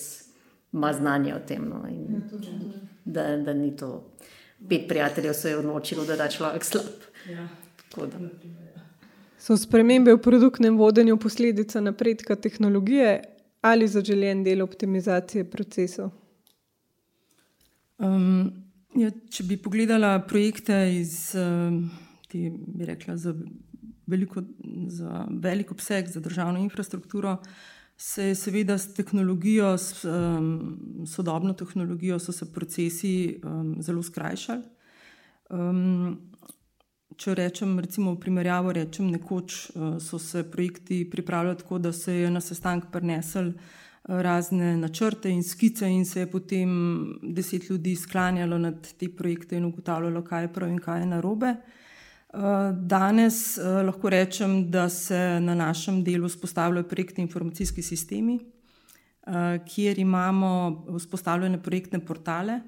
ima 0.72 0.92
znanje 0.92 1.34
o 1.34 1.40
tem. 1.46 1.66
No, 1.68 1.82
in, 1.88 2.20
ja, 2.44 2.84
da, 3.04 3.24
da 3.36 3.54
ni 3.54 3.72
to 3.76 4.10
pet 4.68 4.88
prijateljev 4.88 5.34
se 5.34 5.50
je 5.50 5.58
odločilo, 5.58 6.04
da 6.04 6.16
da 6.16 6.28
človek 6.28 6.64
slab. 6.64 7.08
Ja. 7.30 7.48
So 9.38 9.56
spremembe 9.56 10.12
v 10.14 10.20
produktnem 10.22 10.76
vodenju 10.78 11.16
posledica 11.16 11.80
napredka 11.80 12.36
tehnologije 12.36 13.22
ali 13.60 13.88
zaželjen 13.88 14.44
del 14.44 14.62
optimizacije 14.62 15.44
procesov? 15.50 16.10
Um, 18.00 18.50
ja, 18.96 19.10
če 19.30 19.44
bi 19.46 19.58
pogledala 19.60 20.14
projekte 20.26 20.76
iz, 20.96 21.34
ti, 22.30 22.46
bi 22.50 22.88
rekla, 22.88 23.16
za, 23.20 23.34
veliko, 24.10 24.42
za 24.88 25.26
velik 25.30 25.72
obseg, 25.74 26.08
za 26.08 26.20
državno 26.20 26.62
infrastrukturo, 26.62 27.36
se 28.00 28.30
je 28.30 28.34
seveda 28.34 28.78
s 28.78 28.94
tehnologijo, 28.96 29.74
s 29.78 30.04
um, 30.08 31.04
sodobno 31.06 31.52
tehnologijo, 31.52 32.18
so 32.18 32.32
se 32.32 32.48
procesi 32.52 33.40
um, 33.44 33.74
zelo 33.82 34.02
skrajšali. 34.02 34.62
Um, 35.50 36.16
če 37.20 37.34
rečem, 37.36 37.74
recimo, 37.84 38.14
v 38.14 38.22
primerjavi, 38.22 38.72
rečem, 38.78 39.10
nekoč 39.12 39.58
uh, 39.74 39.98
so 40.00 40.18
se 40.18 40.46
projekti 40.50 41.02
pripravljali 41.10 41.60
tako, 41.60 41.78
da 41.78 41.92
se 41.92 42.14
je 42.22 42.30
na 42.30 42.40
sestank 42.40 42.88
prenesel 42.92 43.52
razne 44.04 44.76
načrte 44.76 45.30
in 45.30 45.42
skice, 45.42 45.88
in 45.88 46.04
se 46.04 46.20
je 46.20 46.30
potem 46.30 46.70
deset 47.22 47.70
ljudi 47.70 47.96
sklanjalo 47.96 48.58
nad 48.58 48.92
te 48.98 49.08
projekte 49.08 49.56
in 49.56 49.64
ugotavljalo, 49.64 50.22
kaj 50.24 50.44
je 50.44 50.52
prav 50.52 50.70
in 50.70 50.78
kaj 50.78 51.00
je 51.00 51.06
narobe. 51.06 51.54
Eh, 52.32 52.72
danes 52.72 53.58
eh, 53.58 53.82
lahko 53.82 54.10
rečem, 54.10 54.70
da 54.70 54.88
se 54.88 55.40
na 55.40 55.54
našem 55.54 56.04
delu 56.04 56.28
vzpostavljajo 56.28 56.88
projektni 56.88 57.22
informacijski 57.22 57.82
sistemi, 57.82 58.38
eh, 58.38 59.58
kjer 59.66 59.98
imamo 59.98 60.84
vzpostavljene 60.98 61.62
projektne 61.62 62.00
portale, 62.00 62.60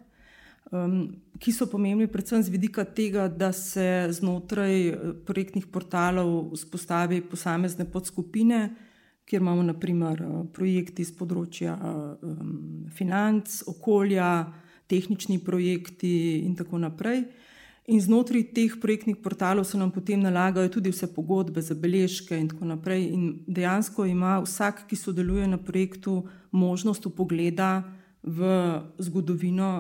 ki 1.39 1.53
so 1.53 1.67
pomembni 1.69 2.07
predvsem 2.09 2.43
z 2.43 2.49
vidika 2.49 2.85
tega, 2.85 3.27
da 3.29 3.51
se 3.53 4.07
znotraj 4.09 4.95
projektnih 5.27 5.67
portalov 5.67 6.55
vzpostavi 6.55 7.19
posamezne 7.21 7.85
podskupine, 7.85 8.71
kjer 9.25 9.41
imamo 9.41 9.63
naprimer 9.63 10.23
eh, 10.23 10.35
projekti 10.53 11.05
z 11.05 11.17
področja 11.17 11.77
um, 11.77 12.89
financ, 12.93 13.63
okolja, 13.71 14.33
tehnični 14.91 15.39
projekti 15.45 16.43
in 16.43 16.57
tako 16.59 16.83
naprej. 16.83 17.25
In 17.91 17.99
znotraj 17.99 18.45
teh 18.55 18.75
projektnih 18.79 19.17
portalov 19.25 19.65
se 19.67 19.79
nam 19.79 19.91
potem 19.91 20.21
nalagajo 20.23 20.71
tudi 20.77 20.93
vse 20.93 21.09
pogodbe, 21.15 21.65
zabeležke 21.65 22.37
in 22.39 22.47
tako 22.53 22.69
naprej. 22.71 23.09
In 23.11 23.25
dejansko 23.49 24.07
ima 24.07 24.37
vsak, 24.45 24.85
ki 24.87 24.97
sodeluje 24.97 25.49
na 25.51 25.59
projektu, 25.59 26.21
možnost 26.53 27.09
upogleda 27.11 27.83
v 28.23 28.53
zgodovino 29.03 29.73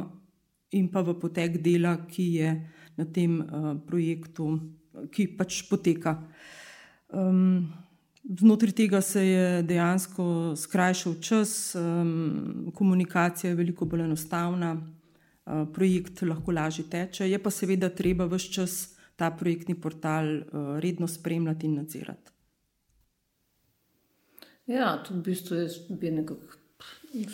in 0.74 0.88
pa 0.90 1.04
v 1.04 1.14
potek 1.20 1.60
dela, 1.62 1.94
ki 2.08 2.26
je 2.40 2.50
na 2.96 3.04
tem 3.06 3.38
uh, 3.38 3.76
projektu, 3.86 4.48
ki 5.12 5.28
pač 5.36 5.62
poteka. 5.70 6.16
Um, 7.12 7.70
Znotraj 8.22 8.72
tega 8.72 9.00
se 9.00 9.26
je 9.26 9.62
dejansko 9.62 10.54
skrajšal 10.56 11.14
čas, 11.20 11.74
um, 11.74 12.70
komunikacija 12.74 13.50
je 13.50 13.56
veliko 13.56 13.84
bolj 13.84 14.04
enostavna, 14.04 14.72
uh, 14.76 15.66
projekt 15.74 16.22
lahko 16.22 16.52
lažje 16.52 16.84
teče, 16.90 17.30
je 17.30 17.42
pa 17.42 17.50
seveda 17.50 17.90
treba 17.90 18.28
vse 18.30 18.52
čas 18.52 18.76
ta 19.16 19.30
projektni 19.30 19.74
portal 19.74 20.36
uh, 20.36 20.78
redno 20.78 21.08
spremljati 21.08 21.66
in 21.66 21.74
nadzirati. 21.82 22.30
Ja, 24.66 25.02
tudi 25.02 25.18
v 25.18 25.22
bistvu 25.22 25.56
bi 25.98 26.10
nekako 26.10 26.62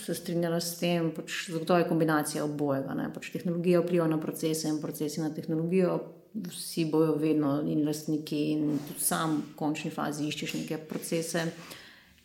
se 0.05 0.15
strinjala 0.15 0.61
s 0.61 0.79
tem, 0.79 1.11
pač, 1.15 1.49
je 1.53 1.89
kombinacija 1.89 2.45
obojega. 2.45 2.97
Pač 3.15 3.31
tehnologija 3.31 3.81
vpliva 3.81 4.09
na 4.09 4.19
procese 4.21 4.69
in 4.69 4.81
procesi 4.83 5.21
na 5.21 5.31
tehnologijo, 5.35 5.99
vsi 6.35 6.85
bojo 6.91 7.17
vedno 7.19 7.61
in 7.67 7.85
lastniki, 7.87 8.51
in 8.53 8.79
tudi 8.89 9.05
sam 9.05 9.37
v 9.41 9.57
končni 9.57 9.91
fazi 9.91 10.29
iščeš 10.29 10.55
neke 10.61 10.79
procese. 10.89 11.49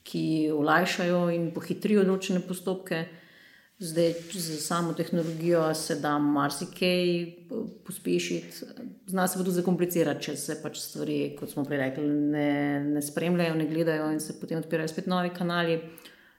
ki 0.03 0.51
olajšajo 0.51 1.27
in 1.31 1.51
pohitrijo 1.55 2.03
določene 2.03 2.43
postopke. 2.47 3.05
Zdaj, 3.83 4.11
z 4.31 4.57
samo 4.61 4.93
tehnologijo 4.95 5.63
se 5.75 5.97
da 5.99 6.13
marsikaj 6.21 7.07
pospešiti, 7.83 8.67
zna 9.11 9.25
se 9.27 9.39
pa 9.39 9.43
tudi 9.43 9.57
zakomplicirati, 9.57 10.23
če 10.27 10.35
se 10.39 10.55
pač 10.61 10.77
stvari, 10.79 11.17
kot 11.39 11.51
smo 11.51 11.65
prej 11.67 11.81
rekli, 11.81 12.05
ne, 12.05 12.51
ne 12.93 13.03
spremljajo, 13.03 13.57
ne 13.59 13.67
gledajo 13.67 14.11
in 14.13 14.21
se 14.23 14.37
potem 14.39 14.61
odpirajo 14.61 14.91
spet 14.91 15.09
novi 15.11 15.33
kanali. 15.35 15.79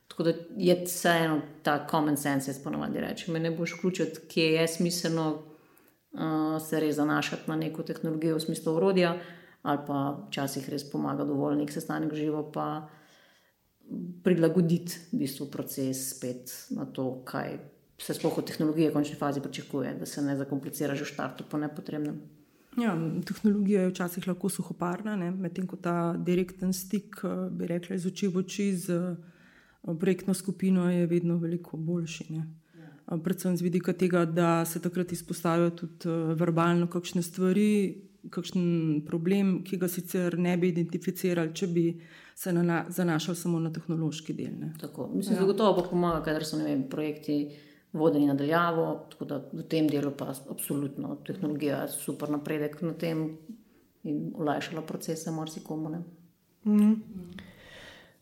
Tako 0.09 0.29
da 0.29 0.35
je 0.61 0.77
vseeno 0.85 1.41
ta 1.67 1.79
common 1.91 2.17
sense, 2.21 2.53
jaz 2.53 2.63
ponovadi 2.63 3.03
rečem, 3.03 3.35
me 3.35 3.43
ne 3.43 3.51
boš 3.57 3.75
vključiti, 3.77 4.25
kje 4.31 4.49
je 4.55 4.67
smiselno 4.77 5.29
se 6.61 6.81
res 6.81 6.97
zanašati 6.97 7.51
na 7.51 7.57
neko 7.57 7.83
tehnologijo 7.83 8.37
v 8.37 8.41
smislu 8.41 8.77
urodja, 8.77 9.17
ali 9.63 9.81
pa 9.87 10.03
včasih 10.29 10.69
res 10.71 10.85
pomaga 10.91 11.25
dovolj 11.25 11.57
nek 11.59 11.73
sestanek 11.73 12.15
živo. 12.15 12.45
Pa, 12.55 12.87
prilagoditi 14.23 14.97
v 15.13 15.25
bistvu 15.25 15.51
proces 15.53 16.17
spet 16.17 16.53
na 16.71 16.87
to, 16.87 17.21
kaj 17.25 17.59
se 18.01 18.15
sploh 18.15 18.39
od 18.39 18.47
tehnologije 18.47 18.91
v 18.91 18.93
končni 18.93 19.17
fazi 19.17 19.41
pričakuje, 19.41 19.95
da 20.01 20.07
se 20.07 20.23
ne 20.23 20.37
zakomplicira 20.37 20.95
že 20.95 21.05
v 21.05 21.13
startu 21.13 21.45
po 21.51 21.59
nepotrebnem. 21.59 22.21
Ja, 22.81 22.97
tehnologija 23.27 23.83
je 23.83 23.91
včasih 23.93 24.27
lahko 24.29 24.49
suhoparna, 24.49 25.15
medtem 25.31 25.67
ko 25.67 25.77
ta 25.77 26.17
direkten 26.19 26.73
stik, 26.73 27.21
eh, 27.23 27.51
bi 27.51 27.67
rekla, 27.67 27.97
iz 27.97 28.07
oči 28.07 28.29
v 28.29 28.37
oči 28.43 28.73
z 28.75 28.91
eh, 28.91 29.95
projektno 29.95 30.35
skupino 30.35 30.91
je 30.91 31.07
vedno 31.07 31.37
veliko 31.39 31.77
boljši. 31.77 32.33
Ne? 32.33 32.49
Ja. 33.11 33.19
Predvsem 33.25 33.57
z 33.57 33.63
vidika 33.63 33.93
tega, 33.93 34.25
da 34.25 34.65
se 34.65 34.81
takrat 34.83 35.13
izpostavijo 35.13 35.71
tudi 35.71 36.09
eh, 36.09 36.35
verbalno 36.41 36.89
kakšne 36.91 37.23
stvari, 37.23 37.69
kakšen 38.33 39.05
problem, 39.07 39.59
ki 39.65 39.77
ga 39.77 39.89
sicer 39.89 40.39
ne 40.41 40.57
bi 40.57 40.71
identificirali, 40.73 41.53
če 41.55 41.69
bi 41.69 41.85
se 42.35 42.53
na, 42.53 42.85
zanašal 42.89 43.37
samo 43.37 43.61
na 43.61 43.73
tehnološki 43.73 44.35
del. 44.35 44.57
Mislim, 45.13 45.37
ja. 45.37 45.43
Zagotovo 45.43 45.77
pa 45.79 45.89
pomaga, 45.91 46.23
ker 46.25 46.47
so 46.47 46.59
vem, 46.63 46.87
projekti 46.91 47.39
vodeni 47.95 48.27
nadaljavo, 48.27 48.87
tako 49.13 49.29
da 49.31 49.39
v 49.53 49.67
tem 49.71 49.89
delu 49.89 50.11
pa 50.19 50.33
absolutno 50.51 51.19
tehnologija 51.27 51.85
je 51.85 51.93
super 51.95 52.31
napredek 52.31 52.81
na 52.83 52.95
tem 52.99 53.37
in 54.05 54.33
olajšala 54.35 54.83
procese 54.83 55.31
marsikomu. 55.31 55.93
Mm. 56.65 56.95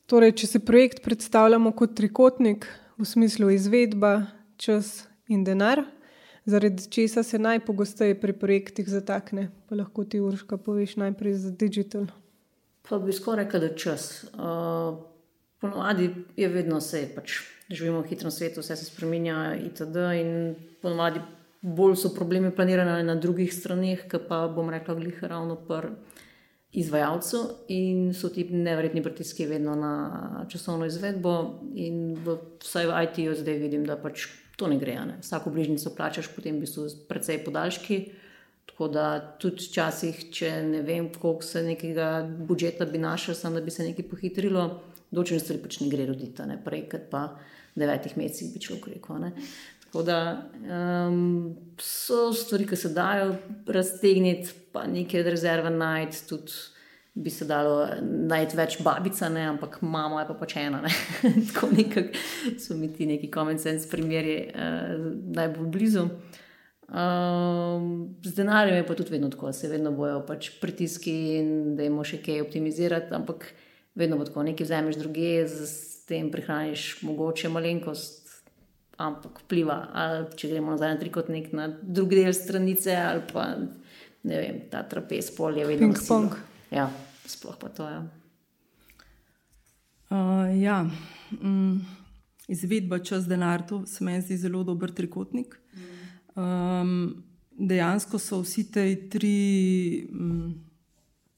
Torej, 0.07 0.35
če 0.43 0.47
si 0.47 0.61
projekt 0.61 1.01
predstavljamo 1.03 1.73
kot 1.73 1.97
trikotnik 1.97 2.67
v 2.99 3.07
smislu 3.09 3.49
izvedba, 3.55 4.27
čas 4.63 5.05
in 5.29 5.45
denar, 5.45 5.83
zaradi 6.45 6.91
česa 6.91 7.23
se 7.23 7.39
najpogosteje 7.39 8.21
pri 8.21 8.33
projektih 8.33 8.89
zatakne, 8.89 9.51
pa 9.69 9.79
lahko 9.79 10.05
ti 10.05 10.21
urška 10.21 10.57
poveš 10.57 10.97
najprej 11.03 11.35
za 11.35 11.51
digital. 11.51 12.07
Pa 12.89 12.99
bi 12.99 13.13
skoraj 13.13 13.45
rekel, 13.45 13.61
da 13.61 13.67
je 13.67 13.79
čas. 13.79 14.25
Uh, 14.35 14.99
ponovadi 15.61 16.11
je 16.37 16.49
vedno 16.49 16.79
vse, 16.79 17.05
pač 17.15 17.39
živimo 17.71 18.03
v 18.03 18.11
hitrem 18.11 18.31
svetu, 18.31 18.61
vse 18.61 18.77
se 18.77 18.89
spremenja, 18.91 19.55
itd. 19.67 20.09
In 20.19 20.33
ponovadi 20.83 21.23
bolj 21.63 21.97
so 22.03 22.11
problemi 22.15 22.51
planirani 22.51 23.07
na 23.07 23.15
drugih 23.15 23.55
straneh, 23.55 24.07
pa 24.29 24.47
bom 24.51 24.71
rekla, 24.71 24.99
glih 24.99 25.23
ravno 25.23 25.57
pri 25.57 25.95
izvajalcu 26.73 27.39
in 27.69 28.15
so 28.17 28.29
ti 28.33 28.45
nevrjetni 28.45 29.03
pritiski 29.03 29.47
vedno 29.47 29.75
na 29.77 30.45
časovno 30.49 30.87
izvedbo. 30.87 31.61
In 31.75 32.15
v, 32.25 32.37
vsaj 32.65 32.89
v 32.89 33.03
IT-ju 33.07 33.35
zdaj 33.39 33.59
vidim, 33.61 33.85
da 33.87 33.97
pač 34.01 34.27
to 34.63 34.71
ne 34.71 34.79
gre. 34.79 34.95
Ne. 35.07 35.19
Vsako 35.21 35.51
bližnjico 35.51 35.91
plačaš, 35.97 36.31
potem 36.37 36.61
bi 36.63 36.71
so 36.71 36.87
precej 37.09 37.43
podaljški. 37.45 37.99
Tako 38.71 38.89
da 38.89 39.07
tudi 39.43 39.67
včasih, 39.67 40.21
če 40.33 40.51
ne 40.69 40.81
vem, 40.87 41.11
koliko 41.13 41.43
se 41.43 41.65
nekega 41.67 42.23
budžeta 42.47 42.87
bi 42.87 43.01
našel, 43.03 43.35
samo 43.35 43.59
da 43.59 43.65
bi 43.67 43.75
se 43.75 43.85
nekaj 43.85 44.07
pohitrilo, 44.09 44.69
določene 45.11 45.43
stvari 45.43 45.61
pač 45.65 45.81
ne 45.83 45.89
gre 45.93 46.07
roditi, 46.09 46.47
ne 46.49 46.57
prej, 46.63 46.87
kot 46.95 47.09
pa 47.11 47.25
devetih 47.75 48.15
mesecih 48.21 48.53
bi 48.55 48.63
človek 48.63 48.89
rekel. 48.95 49.19
Ne. 49.27 49.33
Tako 49.85 50.05
da 50.07 50.19
um, 50.63 51.57
so 51.83 52.31
stvari, 52.33 52.69
ki 52.71 52.79
se 52.79 52.95
dajo 52.95 53.35
raztegniti, 53.67 54.55
pa 54.73 54.87
nekaj 54.89 55.27
rezerve 55.27 55.75
najti, 55.75 56.23
tudi 56.31 56.55
bi 57.15 57.31
se 57.31 57.45
dalo 57.45 57.87
najti 58.03 58.57
več 58.57 58.79
babica, 58.85 59.29
ne, 59.29 59.45
ampak 59.53 59.81
mama 59.85 60.23
je 60.23 60.29
pa 60.31 60.37
pač 60.41 60.57
ena. 60.63 60.81
Ne. 60.85 60.93
Tako 61.51 61.69
nekako 61.75 62.23
so 62.61 62.77
mi 62.79 62.89
ti 62.93 63.07
neki 63.07 63.31
common 63.33 63.61
sense 63.61 63.89
primeri 63.91 64.39
uh, 64.49 64.95
najbolj 65.37 65.69
blizu. 65.73 66.07
Um, 66.93 68.17
z 68.25 68.35
denarjem 68.37 68.77
je 68.77 68.87
pa 68.87 68.95
tudi 68.95 69.15
vedno 69.15 69.31
tako, 69.33 69.53
se 69.57 69.69
vedno 69.69 69.95
bojo 69.97 70.19
pač 70.29 70.51
pritiski 70.61 71.15
in 71.39 71.53
da 71.77 71.87
jim 71.87 71.97
še 72.05 72.19
kaj 72.21 72.43
optimizirati, 72.45 73.15
ampak 73.17 73.47
vedno 73.97 74.19
bo 74.21 74.27
tako, 74.29 74.45
nekaj 74.45 74.67
vzameš 74.67 74.99
druge, 75.01 75.31
s 75.49 76.05
tem 76.09 76.29
prihraniš 76.33 76.99
mogoče 77.07 77.49
malenkost, 77.49 78.29
ampak 79.01 79.41
vpliva. 79.47 79.79
Ali 79.97 80.27
če 80.37 80.53
gremo 80.53 80.75
nazaj 80.75 80.93
na 80.93 81.01
trikotnik, 81.01 81.53
na 81.57 81.71
drugi 81.81 82.21
del 82.21 82.37
stranice, 82.37 82.97
ali 82.97 83.25
pa 83.33 83.49
ne 83.57 84.43
vem, 84.43 84.61
ta 84.73 84.85
trapez 84.89 85.33
polje, 85.37 85.65
vedno 85.69 85.89
ping 85.89 86.09
pong. 86.09 86.37
Ja, 86.73 86.89
sploh 87.27 87.57
pa 87.61 87.69
to 87.69 87.89
je. 87.89 87.95
Ja. 87.95 88.03
Uh, 90.13 90.63
ja. 90.63 90.91
Mm, 91.41 91.81
izvedba 92.49 92.99
čez 92.99 93.27
denar, 93.29 93.67
to 93.69 93.87
se 93.87 94.05
mi 94.05 94.21
zdi 94.21 94.37
zelo 94.37 94.65
dober 94.65 94.93
trikotnik. 94.93 95.59
Mm. 95.75 96.43
Um, 96.43 97.25
dejansko 97.59 98.19
so 98.19 98.41
vsi 98.43 98.65
te 98.73 98.85
tri, 99.13 100.09
um, 100.13 100.55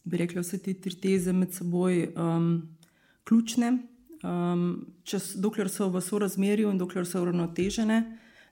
bi 0.05 0.19
rekli, 0.23 0.43
vse 0.43 0.59
te 0.63 0.75
tri 0.75 0.95
teze 1.01 1.33
med 1.33 1.55
seboj 1.55 2.15
um, 2.15 2.49
ključne. 3.27 3.73
Um, 4.25 4.87
čas, 5.05 5.35
dokler 5.37 5.69
so 5.69 5.91
v 5.93 6.01
sorazmerju 6.01 6.71
in 6.71 6.79
dokler 6.79 7.07
so 7.07 7.23
uravnotežene, 7.23 7.99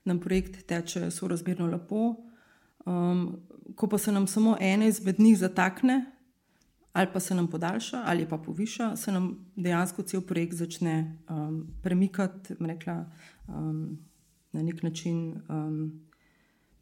nam 0.05 0.18
projekt 0.21 0.64
teče 0.68 1.11
sorazmerno 1.11 1.71
lepo. 1.71 2.16
Um, 2.87 3.40
ko 3.79 3.87
pa 3.88 3.99
se 3.99 4.12
nam 4.12 4.27
samo 4.27 4.57
ena 4.61 4.87
izmed 4.90 5.21
njih 5.21 5.38
zatakne, 5.38 6.03
ali 6.93 7.09
pa 7.13 7.21
se 7.21 7.35
nam 7.35 7.47
podaljša, 7.49 8.03
ali 8.07 8.29
pa 8.29 8.39
poviša, 8.39 8.97
se 8.97 9.13
nam 9.13 9.35
dejansko 9.57 10.03
cel 10.03 10.21
projekt 10.21 10.55
začne 10.55 11.19
um, 11.29 11.67
premikati, 11.83 12.55
rekla, 12.61 13.05
um, 13.49 13.99
na 14.53 14.63
nek 14.63 14.83
način. 14.83 15.41
Um, 15.49 16.03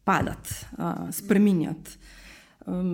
padati, 0.03 0.49
spremenjati. 1.11 1.97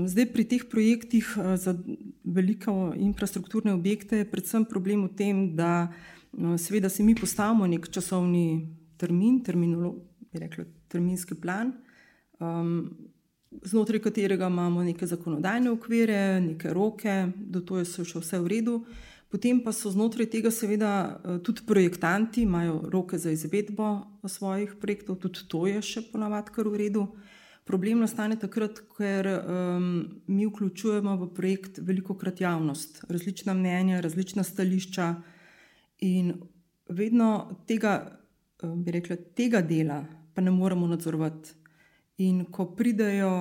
Zdaj 0.05 0.25
pri 0.33 0.43
teh 0.47 0.63
projektih 0.69 1.27
za 1.55 1.75
velike 2.23 2.71
infrastrukturne 2.95 3.73
objekte 3.73 4.21
je 4.21 4.29
predvsem 4.31 4.65
problem 4.65 5.07
v 5.07 5.15
tem, 5.15 5.41
da 5.55 5.91
seveda 6.57 6.89
si 6.89 7.03
mi 7.03 7.15
postavimo 7.15 7.67
nek 7.67 7.89
časovni 7.91 8.69
termin, 8.97 9.41
rekla, 10.33 10.65
terminski 10.87 11.35
plan, 11.35 11.73
znotraj 13.63 13.99
katerega 13.99 14.47
imamo 14.47 14.83
neke 14.83 15.07
zakonodajne 15.07 15.71
okvire, 15.71 16.39
neke 16.41 16.73
roke, 16.73 17.27
do 17.35 17.61
to 17.61 17.79
je 17.79 17.85
še 17.85 18.21
vse 18.21 18.39
v 18.39 18.51
redu. 18.53 18.81
Potem 19.27 19.59
pa 19.59 19.73
so 19.75 19.91
znotraj 19.91 20.29
tega, 20.31 20.51
seveda, 20.51 21.19
eh, 21.23 21.39
tudi 21.43 21.65
projektanti, 21.67 22.41
imajo 22.47 22.81
roke 22.89 23.17
za 23.17 23.31
izvedbo 23.31 24.07
svojih 24.23 24.75
projektov, 24.79 25.19
tudi 25.19 25.43
to 25.47 25.67
je 25.67 25.81
še 25.81 26.01
ponavadi 26.11 26.53
kar 26.55 26.67
v 26.67 26.77
redu. 26.77 27.07
Problem 27.67 27.99
nastane 27.99 28.37
takrat, 28.39 28.79
ker 28.95 29.27
um, 29.27 30.21
mi 30.27 30.45
vključujemo 30.47 31.17
v 31.19 31.27
projekt 31.35 31.81
veliko 31.83 32.15
krat 32.15 32.39
javnost, 32.39 33.01
različna 33.11 33.53
mnenja, 33.53 33.99
različna 33.99 34.43
stališča, 34.43 35.07
in 35.99 36.31
vedno 36.87 37.59
tega, 37.67 38.19
eh, 38.63 38.67
bi 38.67 38.91
rekla, 38.91 39.17
tega 39.35 39.61
dela 39.61 40.05
pa 40.33 40.41
ne 40.41 40.51
moremo 40.51 40.87
nadzorovati. 40.87 41.66
In 42.17 42.45
ko 42.51 42.65
pridejo 42.65 43.31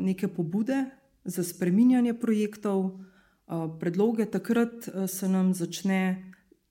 neke 0.00 0.28
pobude 0.28 0.84
za 1.24 1.44
spreminjanje 1.44 2.14
projektov, 2.14 2.98
predloge, 3.80 4.26
takrat 4.26 4.88
se 5.08 5.28
nam 5.28 5.54
začne 5.54 6.30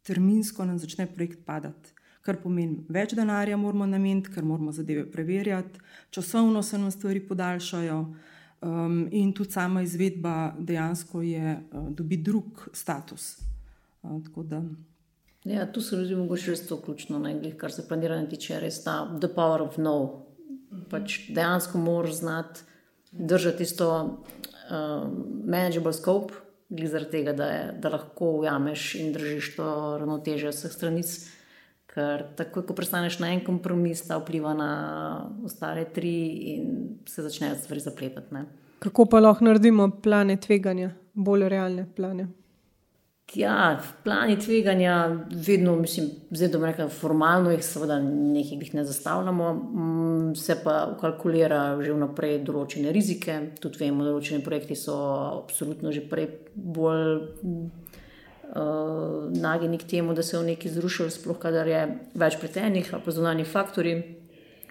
terminsko 0.10 0.66
nam 0.66 0.80
začne 0.80 1.08
projekt 1.08 1.46
padati. 1.46 1.94
Kar 2.26 2.40
pomeni, 2.42 2.84
več 2.92 3.14
denarja 3.18 3.58
moramo 3.58 3.88
nameniti, 3.90 4.32
ker 4.34 4.46
moramo 4.46 4.74
zadeve 4.76 5.06
preverjati, 5.12 5.80
časovno 6.14 6.64
se 6.66 6.78
nam 6.78 6.92
stvari 6.92 7.22
podaljšajo, 7.28 8.00
um, 8.00 8.98
in 9.12 9.32
tudi 9.34 9.56
sama 9.56 9.84
izvedba 9.86 10.54
dejansko 10.60 11.22
je 11.26 11.56
uh, 11.56 11.90
dobi 11.96 12.18
drug 12.18 12.66
status. 12.74 13.38
Uh, 14.04 14.20
ja, 15.46 15.66
tu 15.72 15.82
se 15.82 15.98
mi 15.98 16.06
zdi, 16.06 16.16
da 16.16 16.52
je 16.52 16.58
to 16.68 16.82
ključno, 16.82 17.20
ne, 17.20 17.54
kar 17.58 17.72
se 17.72 17.88
planiranja 17.88 18.30
tiče, 18.36 18.60
res 18.60 18.84
ta 18.84 19.02
the 19.22 19.30
power 19.36 19.64
of 19.64 19.78
no. 19.78 20.26
Pač 20.90 21.20
dejansko 21.30 21.78
moraš 21.78 22.20
znati 22.22 22.62
držati 23.12 23.64
isto 23.64 23.90
uh, 23.96 25.10
manageable 25.46 25.94
scope 25.94 26.34
zaradi 26.70 27.12
tega, 27.12 27.34
da, 27.34 27.46
je, 27.46 27.74
da 27.82 27.90
lahko 27.90 28.32
ujameš 28.40 28.96
in 28.96 29.14
držiš 29.14 29.56
to 29.56 29.98
ravnoteže 30.00 30.54
vseh 30.54 30.72
stranic. 30.72 31.14
Ker 31.90 32.22
takoj, 32.38 32.68
ko 32.70 32.76
prestaneš 32.78 33.18
na 33.20 33.32
en 33.34 33.40
kompromis, 33.42 34.04
ta 34.06 34.20
vpliva 34.22 34.54
na 34.54 34.72
ostale 35.46 35.88
tri 35.90 36.14
in 36.54 36.68
se 37.10 37.26
začnejo 37.26 37.56
stvari 37.58 37.82
zapletati. 37.82 38.34
Ne? 38.34 38.46
Kako 38.80 39.08
pa 39.10 39.20
lahko 39.20 39.48
naredimo 39.48 39.90
plane 40.04 40.38
tveganja, 40.38 40.92
bolj 41.14 41.48
realne 41.50 41.88
plane? 41.96 42.28
Ja, 43.36 43.82
plani 44.04 44.40
tveganja, 44.40 45.26
vedno, 45.30 45.76
mislim, 45.76 46.08
zdaj 46.32 46.48
da 46.48 46.66
rečem, 46.66 46.90
formalno 46.90 47.52
jih 47.52 47.62
seveda 47.66 48.00
nekaj 48.02 48.58
ne 48.74 48.84
zastavljamo, 48.86 49.54
mm, 49.54 50.36
se 50.36 50.56
pa 50.64 50.88
ukalkulira 50.96 51.78
že 51.82 51.94
vnaprej 51.94 52.40
določene 52.44 52.92
rizike. 52.92 53.52
Tudi 53.62 53.84
vemo, 53.84 54.04
da 54.04 54.10
določene 54.16 54.42
projekti 54.44 54.76
so 54.76 54.98
absolutno 55.44 55.92
že 55.94 56.02
prej 56.10 56.28
bolj 56.56 57.22
uh, 58.50 59.30
nageni 59.30 59.78
k 59.78 59.90
temu, 59.94 60.18
da 60.18 60.24
se 60.26 60.38
v 60.38 60.48
neki 60.50 60.70
zrušili, 60.74 61.14
sploh 61.14 61.38
kadar 61.38 61.70
je 61.70 61.86
več 62.18 62.40
pretenih, 62.42 62.96
pa 63.06 63.12
zunanji 63.14 63.46
faktori, 63.46 63.94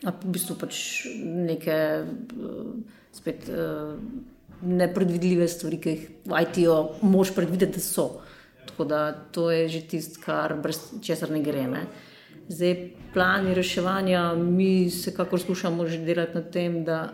a 0.02 0.10
v 0.10 0.32
bistvu 0.34 0.58
pač 0.58 1.06
neke 1.22 1.78
uh, 2.02 2.74
spet 3.14 3.46
uh, 3.54 3.94
nepredvidljive 4.66 5.46
stvari, 5.46 5.78
ki 5.78 5.94
jih 5.94 6.08
v 6.26 6.42
IT-u 6.42 7.06
moš 7.06 7.30
predvideti, 7.38 7.78
da 7.78 7.86
so. 7.86 8.08
Tako 8.78 8.88
da 8.88 9.12
to 9.12 9.50
je 9.50 9.68
že 9.68 9.80
tisto, 9.90 10.20
kar 10.22 10.54
brez 10.54 10.78
česar 11.02 11.30
ne 11.34 11.40
gre. 11.42 11.64
Ne. 11.66 11.80
Zdaj, 12.48 12.90
plani 13.14 13.54
reševanja, 13.54 14.34
mi 14.34 14.90
se 14.90 15.10
kako 15.14 15.38
skušamo 15.38 15.86
že 15.86 15.98
delati 15.98 16.34
na 16.34 16.42
tem, 16.42 16.84
da 16.84 17.10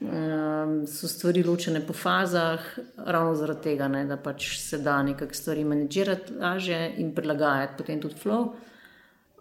um, 0.00 0.86
so 0.86 1.08
stvari 1.08 1.42
ločene 1.42 1.80
po 1.86 1.92
fazah, 1.92 2.60
ravno 2.96 3.34
zaradi 3.34 3.62
tega, 3.62 3.88
ne, 3.88 4.04
da 4.06 4.16
pač 4.16 4.54
se 4.60 4.78
da 4.78 5.02
nekaj 5.02 5.34
stvari 5.34 5.64
manjžirati 5.64 6.38
lažje 6.38 6.94
in 7.02 7.10
prilagajati 7.14 7.74
potem 7.78 8.00
tudi 8.00 8.14
flow. 8.22 8.52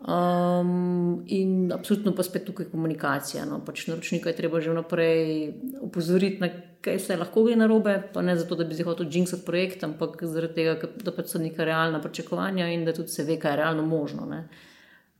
Um, 0.04 1.24
in 1.28 1.72
absolutno 1.72 2.12
pa 2.16 2.24
spet 2.24 2.44
tukaj 2.46 2.66
komunikacija. 2.72 3.46
No. 3.46 3.62
Pač 3.66 3.86
naročnika 3.88 4.30
je 4.30 4.36
treba 4.36 4.60
že 4.62 4.74
vnaprej 4.74 5.54
upozoriti, 5.80 6.42
na 6.42 6.50
kaj 6.84 7.00
se 7.00 7.16
lahko 7.16 7.46
gre 7.48 7.56
na 7.56 7.68
robe, 7.72 7.96
pa 8.14 8.22
ne 8.22 8.36
zato, 8.36 8.58
da 8.60 8.68
bi 8.68 8.76
zdaj 8.76 8.90
hotel 8.90 9.08
jinxati 9.08 9.46
projekt, 9.46 9.84
ampak 9.84 10.20
zaradi 10.28 10.58
tega, 10.60 10.90
da 11.04 11.14
pač 11.16 11.32
so 11.32 11.40
neka 11.40 11.64
realna 11.64 12.02
pričakovanja 12.04 12.68
in 12.74 12.84
da 12.86 12.94
tudi 12.94 13.16
se 13.16 13.24
ve, 13.24 13.38
kaj 13.40 13.52
je 13.52 13.62
realno 13.62 13.86
možno. 13.86 14.28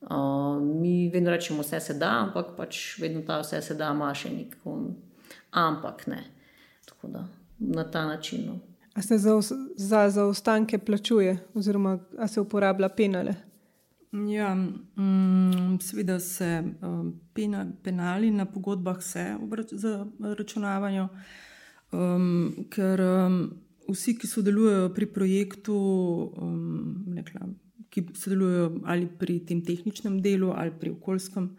Uh, 0.02 0.60
mi 0.60 1.08
vedno 1.14 1.32
rečemo, 1.32 1.64
vse 1.64 1.80
se 1.80 1.94
da, 1.94 2.12
ampak 2.26 2.52
pač 2.58 3.00
vedno 3.00 3.24
ta 3.24 3.40
vse 3.40 3.62
se 3.62 3.80
da, 3.80 3.94
ima 3.96 4.12
še 4.14 4.34
neko. 4.36 4.76
Ampak 5.64 6.08
ne. 6.12 6.26
Tako 6.90 7.08
da 7.08 7.24
na 7.60 7.88
ta 7.92 8.04
način. 8.06 8.44
No. 8.48 8.60
A 8.94 9.02
se 9.02 9.18
za, 9.18 9.40
za 9.78 10.10
zaostanke 10.10 10.78
plačuje, 10.78 11.38
oziroma 11.56 12.00
se 12.28 12.42
uporablja 12.42 12.90
penale? 12.90 13.53
Ja, 14.14 14.56
mm, 14.56 15.80
seveda 15.82 16.20
se 16.20 16.64
um, 16.82 17.22
pena, 17.34 17.66
penali 17.84 18.32
na 18.32 18.46
pogodbah 18.46 19.02
se 19.02 19.38
zaračunavajo, 20.20 21.08
um, 21.92 22.68
ker 22.70 23.02
um, 23.02 23.40
vsi, 23.90 24.14
ki 24.18 24.30
sodelujejo 24.30 24.92
pri 24.94 25.08
projektu, 25.16 25.78
um, 26.38 27.06
nekla, 27.16 27.50
ki 27.90 28.06
sodelujejo 28.14 28.84
ali 28.86 29.10
pri 29.20 29.40
tem 29.50 29.64
tehničnem 29.66 30.22
delu 30.22 30.54
ali 30.56 30.76
pri 30.80 30.94
okoljskem, 30.94 31.50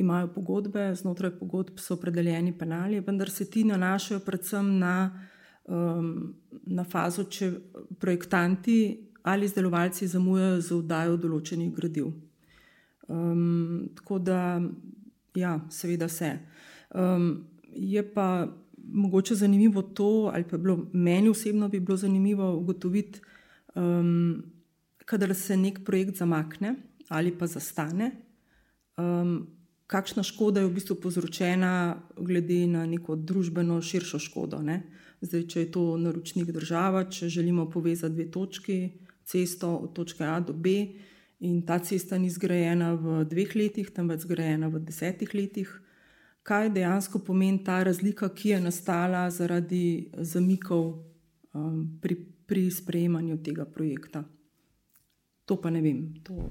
imajo 0.00 0.32
pogodbe, 0.32 0.94
znotraj 0.96 1.36
pogodb 1.36 1.76
so 1.78 1.98
opredeljeni 1.98 2.56
penali, 2.58 3.04
vendar 3.04 3.28
se 3.30 3.50
ti 3.50 3.64
nanašajo 3.68 4.24
predvsem 4.24 4.72
na, 4.78 4.94
um, 5.68 6.32
na 6.64 6.84
fazo, 6.84 7.28
če 7.28 7.52
projektanti 8.00 9.09
ali 9.22 9.44
izdelovalci 9.44 10.06
zamujajo 10.06 10.60
z 10.60 10.74
oddajo 10.76 11.16
določenih 11.16 11.72
gradiv. 11.74 12.12
Um, 13.08 13.90
tako 13.96 14.18
da, 14.18 14.60
ja, 15.34 15.58
seveda 15.70 16.08
se. 16.08 16.38
Um, 16.94 17.46
je 17.74 18.02
pa 18.14 18.48
mogoče 18.92 19.34
zanimivo 19.34 19.82
to, 19.82 20.30
ali 20.34 20.44
pa 20.44 20.58
bilo, 20.58 20.86
meni 20.92 21.28
osebno 21.28 21.68
bi 21.68 21.80
bilo 21.80 21.96
zanimivo 21.96 22.56
ugotoviti, 22.56 23.20
um, 23.74 24.42
kadar 25.04 25.34
se 25.34 25.56
nek 25.56 25.84
projekt 25.84 26.16
zamakne 26.16 26.74
ali 27.10 27.32
pa 27.38 27.46
zastane, 27.46 28.12
um, 28.98 29.46
kakšna 29.90 30.22
škoda 30.22 30.60
je 30.60 30.68
v 30.68 30.74
bistvu 30.74 30.94
povzročena, 31.02 31.98
glede 32.16 32.66
na 32.70 32.84
neko 32.86 33.16
družbeno 33.16 33.80
širšo 33.82 34.20
škodo. 34.22 34.60
Ne? 34.62 34.84
Zdaj, 35.20 35.42
če 35.50 35.64
je 35.64 35.70
to 35.74 35.82
naročnik 35.98 36.52
država, 36.54 37.02
če 37.10 37.28
želimo 37.28 37.66
povezati 37.70 38.14
dve 38.14 38.28
točki, 38.30 38.76
cesto 39.30 39.76
od 39.76 39.94
točke 39.94 40.24
A 40.26 40.40
do 40.40 40.52
B, 40.52 40.90
in 41.40 41.62
ta 41.62 41.78
cesta 41.78 42.18
ni 42.18 42.30
zgrajena 42.30 42.94
v 42.94 43.24
dveh 43.24 43.54
letih, 43.54 43.90
temveč 43.90 44.26
zgrajena 44.26 44.68
v 44.68 44.82
desetih 44.84 45.30
letih. 45.34 45.70
Kaj 46.42 46.72
dejansko 46.74 47.20
pomeni 47.24 47.62
ta 47.64 47.82
razlika, 47.84 48.28
ki 48.28 48.56
je 48.56 48.60
nastala 48.60 49.28
zaradi 49.30 50.10
zamikov 50.18 51.04
um, 51.52 51.84
pri, 52.00 52.16
pri 52.48 52.70
sprejemanju 52.70 53.38
tega 53.44 53.64
projekta? 53.64 54.24
To 55.46 55.56
pa 55.60 55.70
ne 55.70 55.80
vem. 55.84 56.20
To, 56.24 56.50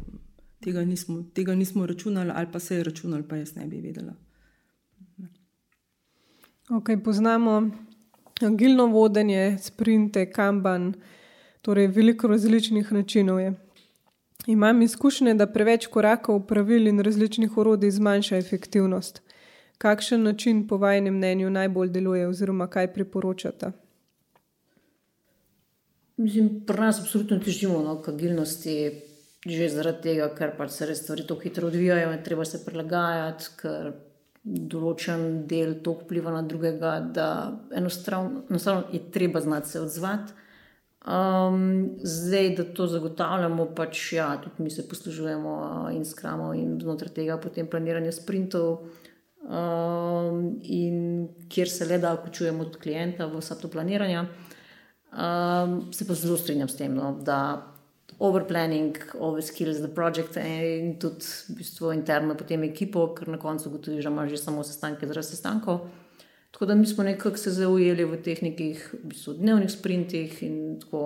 tega, 0.63 0.85
nismo, 0.85 1.23
tega 1.33 1.55
nismo 1.55 1.85
računali, 1.85 2.31
ali 2.33 2.47
pa 2.51 2.59
se 2.59 2.75
je 2.75 2.83
računali, 2.83 3.27
pa 3.27 3.37
jaz 3.41 3.55
ne 3.55 3.67
bi 3.67 3.81
vedela. 3.81 4.15
Okay, 6.69 7.03
poznamo 7.03 7.71
agilno 8.45 8.85
vodenje, 8.93 9.57
sprinte, 9.61 10.29
kamban. 10.31 10.93
Torej, 11.61 11.87
veliko 11.87 12.27
različnih 12.27 12.91
načinov 12.91 13.39
je. 13.39 13.53
Imam 14.47 14.81
izkušnje, 14.81 15.33
da 15.33 15.47
preveč 15.47 15.87
korakov, 15.87 16.45
pravil 16.47 16.87
in 16.87 16.99
različnih 16.99 17.57
orodij 17.57 17.91
zmanjša 17.91 18.37
efektivnost. 18.37 19.21
Kakšen 19.77 20.23
način, 20.23 20.67
po 20.67 20.77
vašem 20.77 21.13
mnenju, 21.13 21.49
najbolj 21.49 21.89
deluje, 21.89 22.27
oziroma 22.27 22.67
kaj 22.67 22.93
priporočate? 22.93 23.71
Mislim, 26.17 26.49
pri 26.67 26.81
nas 26.81 26.99
absolutno 26.99 27.39
težimo 27.39 27.79
no, 27.83 28.01
k 28.01 28.11
agilnosti, 28.11 28.73
že 29.45 29.69
zaradi 29.71 30.01
tega, 30.03 30.27
ker 30.35 30.51
pač 30.57 30.73
se 30.75 30.87
res 30.89 31.03
stvari 31.03 31.23
tako 31.27 31.45
hitro 31.47 31.67
odvijajo 31.67 32.11
in 32.11 32.23
treba 32.23 32.45
se 32.45 32.59
prilagajati, 32.65 33.53
ker 33.61 33.93
določen 34.43 35.45
del 35.47 35.77
to 35.83 35.93
vpliva 36.01 36.33
na 36.35 36.41
drugega, 36.43 36.97
da 37.15 37.29
enostavno, 37.75 38.43
enostavno 38.49 38.87
je 38.91 39.03
treba 39.11 39.41
znati 39.41 39.69
se 39.69 39.81
odzvati. 39.81 40.47
Um, 41.07 41.89
zdaj, 42.03 42.49
da 42.55 42.63
to 42.75 42.87
zagotavljamo, 42.87 43.69
pač 43.75 44.13
ja, 44.13 44.33
tudi 44.43 44.63
mi 44.63 44.69
se 44.69 44.87
poslužujemo 44.87 45.53
in 45.95 46.03
skramo 46.05 46.53
in 46.53 46.75
znotraj 46.81 47.13
tega 47.15 47.37
potem 47.39 47.67
planiranje 47.71 48.11
sprintov, 48.11 48.81
um, 49.47 50.59
in 50.61 51.29
kjer 51.49 51.71
se 51.71 51.87
le 51.87 51.97
da 52.03 52.13
vključujemo 52.17 52.65
tudi 52.65 52.83
klienta 52.83 53.25
v 53.25 53.39
vsa 53.39 53.55
to 53.55 53.71
planiranje. 53.71 54.25
Um, 55.09 55.93
se 55.93 56.07
pa 56.07 56.13
zelo 56.13 56.37
strinjam 56.37 56.69
s 56.69 56.75
tem, 56.77 56.93
no, 56.93 57.15
da 57.25 57.39
overplanning, 58.19 58.99
always 59.15 59.49
kills 59.55 59.79
the 59.79 59.87
project, 59.87 60.35
in 60.35 60.97
tudi 60.99 61.25
v 61.47 61.55
bistvu 61.61 61.93
interno 61.95 62.35
potem 62.35 62.63
ekipo, 62.67 63.07
ker 63.15 63.31
na 63.31 63.39
koncu 63.39 63.71
gotoviš, 63.71 64.03
da 64.03 64.11
imaš 64.11 64.35
že 64.35 64.43
samo 64.43 64.63
sestanke 64.63 65.07
zaradi 65.07 65.31
sestankov. 65.31 65.87
Tako 66.51 66.65
da 66.65 66.75
mi 66.75 66.85
smo 66.85 67.03
nekako 67.03 67.37
se 67.37 67.51
zaujeli 67.51 68.05
v 68.05 68.21
teh 68.25 68.41
nekih 68.43 68.85
v 68.93 69.09
bistvu, 69.11 69.33
dnevnih 69.37 69.71
sprintih 69.71 70.43
in 70.43 70.79
tako 70.81 71.01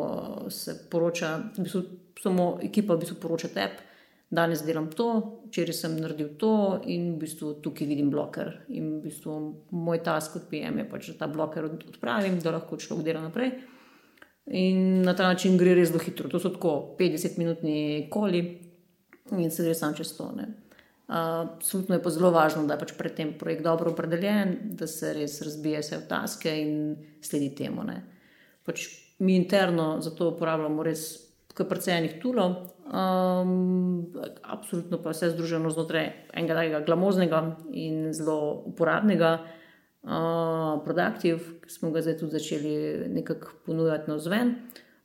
se 0.49 0.77
poroča, 0.91 1.35
v 1.57 1.65
bistvu, 1.65 1.81
samo 2.23 2.45
ekipa 2.63 2.95
v 2.95 3.03
bistvu 3.03 3.17
poroča 3.21 3.51
tebi, 3.51 3.83
danes 4.33 4.63
delam 4.65 4.87
to, 4.91 5.07
včeraj 5.47 5.75
sem 5.77 5.97
naredil 5.99 6.31
to 6.39 6.53
in 6.89 7.13
v 7.13 7.19
bistvu 7.25 7.53
tukaj 7.61 7.87
vidim 7.87 8.09
bloker. 8.09 8.49
In 8.73 8.95
v 8.97 9.03
bistvu 9.03 9.35
moj 9.71 10.01
task 10.05 10.37
kot 10.37 10.47
PM 10.49 10.79
je 10.81 10.87
pač, 10.89 11.11
da 11.11 11.25
ta 11.25 11.29
bloker 11.29 11.67
odpravim, 11.69 12.39
da 12.41 12.55
lahko 12.55 12.79
človek 12.79 13.05
dela 13.05 13.21
naprej. 13.27 13.53
In 14.57 15.03
na 15.03 15.13
ta 15.15 15.27
način 15.29 15.57
gre 15.57 15.75
res 15.75 15.91
zelo 15.91 16.01
hitro. 16.03 16.31
To 16.31 16.39
so 16.39 16.51
tako 16.55 16.95
50-minutni 16.99 18.09
koli 18.11 18.41
in 19.37 19.51
se 19.51 19.63
gre 19.63 19.75
sam 19.75 19.93
čez 19.95 20.15
to. 20.17 20.31
Ne. 20.35 20.49
Absolutno 21.07 21.95
je 21.95 22.03
pa 22.03 22.09
zelo 22.09 22.31
važno, 22.31 22.63
da 22.67 22.77
je 22.77 22.83
pač 22.85 22.93
predtem 22.97 23.33
projekt 23.39 23.63
dobro 23.63 23.91
opredeljen, 23.91 24.55
da 24.79 24.87
se 24.87 25.11
res 25.13 25.41
razbije 25.43 25.81
vse 25.83 25.99
v 25.99 26.07
taske 26.09 26.53
in 26.61 26.73
sledi 27.21 27.51
temu. 27.55 27.83
Pač 28.63 28.87
mi 29.19 29.35
interno 29.35 29.97
za 30.01 30.15
to 30.15 30.31
uporabljamo 30.31 30.83
res 30.83 31.23
kar 31.53 31.67
precej 31.69 31.97
enih 31.99 32.15
tulov, 32.21 32.55
um, 32.89 34.07
absolutno 34.41 34.97
pa 35.03 35.13
vse 35.13 35.29
združeno 35.35 35.69
znotraj 35.69 36.07
enega 36.33 36.57
takega 36.57 36.79
glamoznega 36.87 37.43
in 37.71 38.09
zelo 38.13 38.63
uporabnega. 38.71 39.37
Uh, 40.03 40.81
Produktiv, 40.83 41.45
ki 41.63 41.69
smo 41.71 41.93
ga 41.93 42.01
zdaj 42.03 42.17
tudi 42.19 42.35
začeli 42.35 42.71
nekako 43.13 43.53
ponujati 43.63 44.11
na 44.11 44.17
zven, 44.19 44.49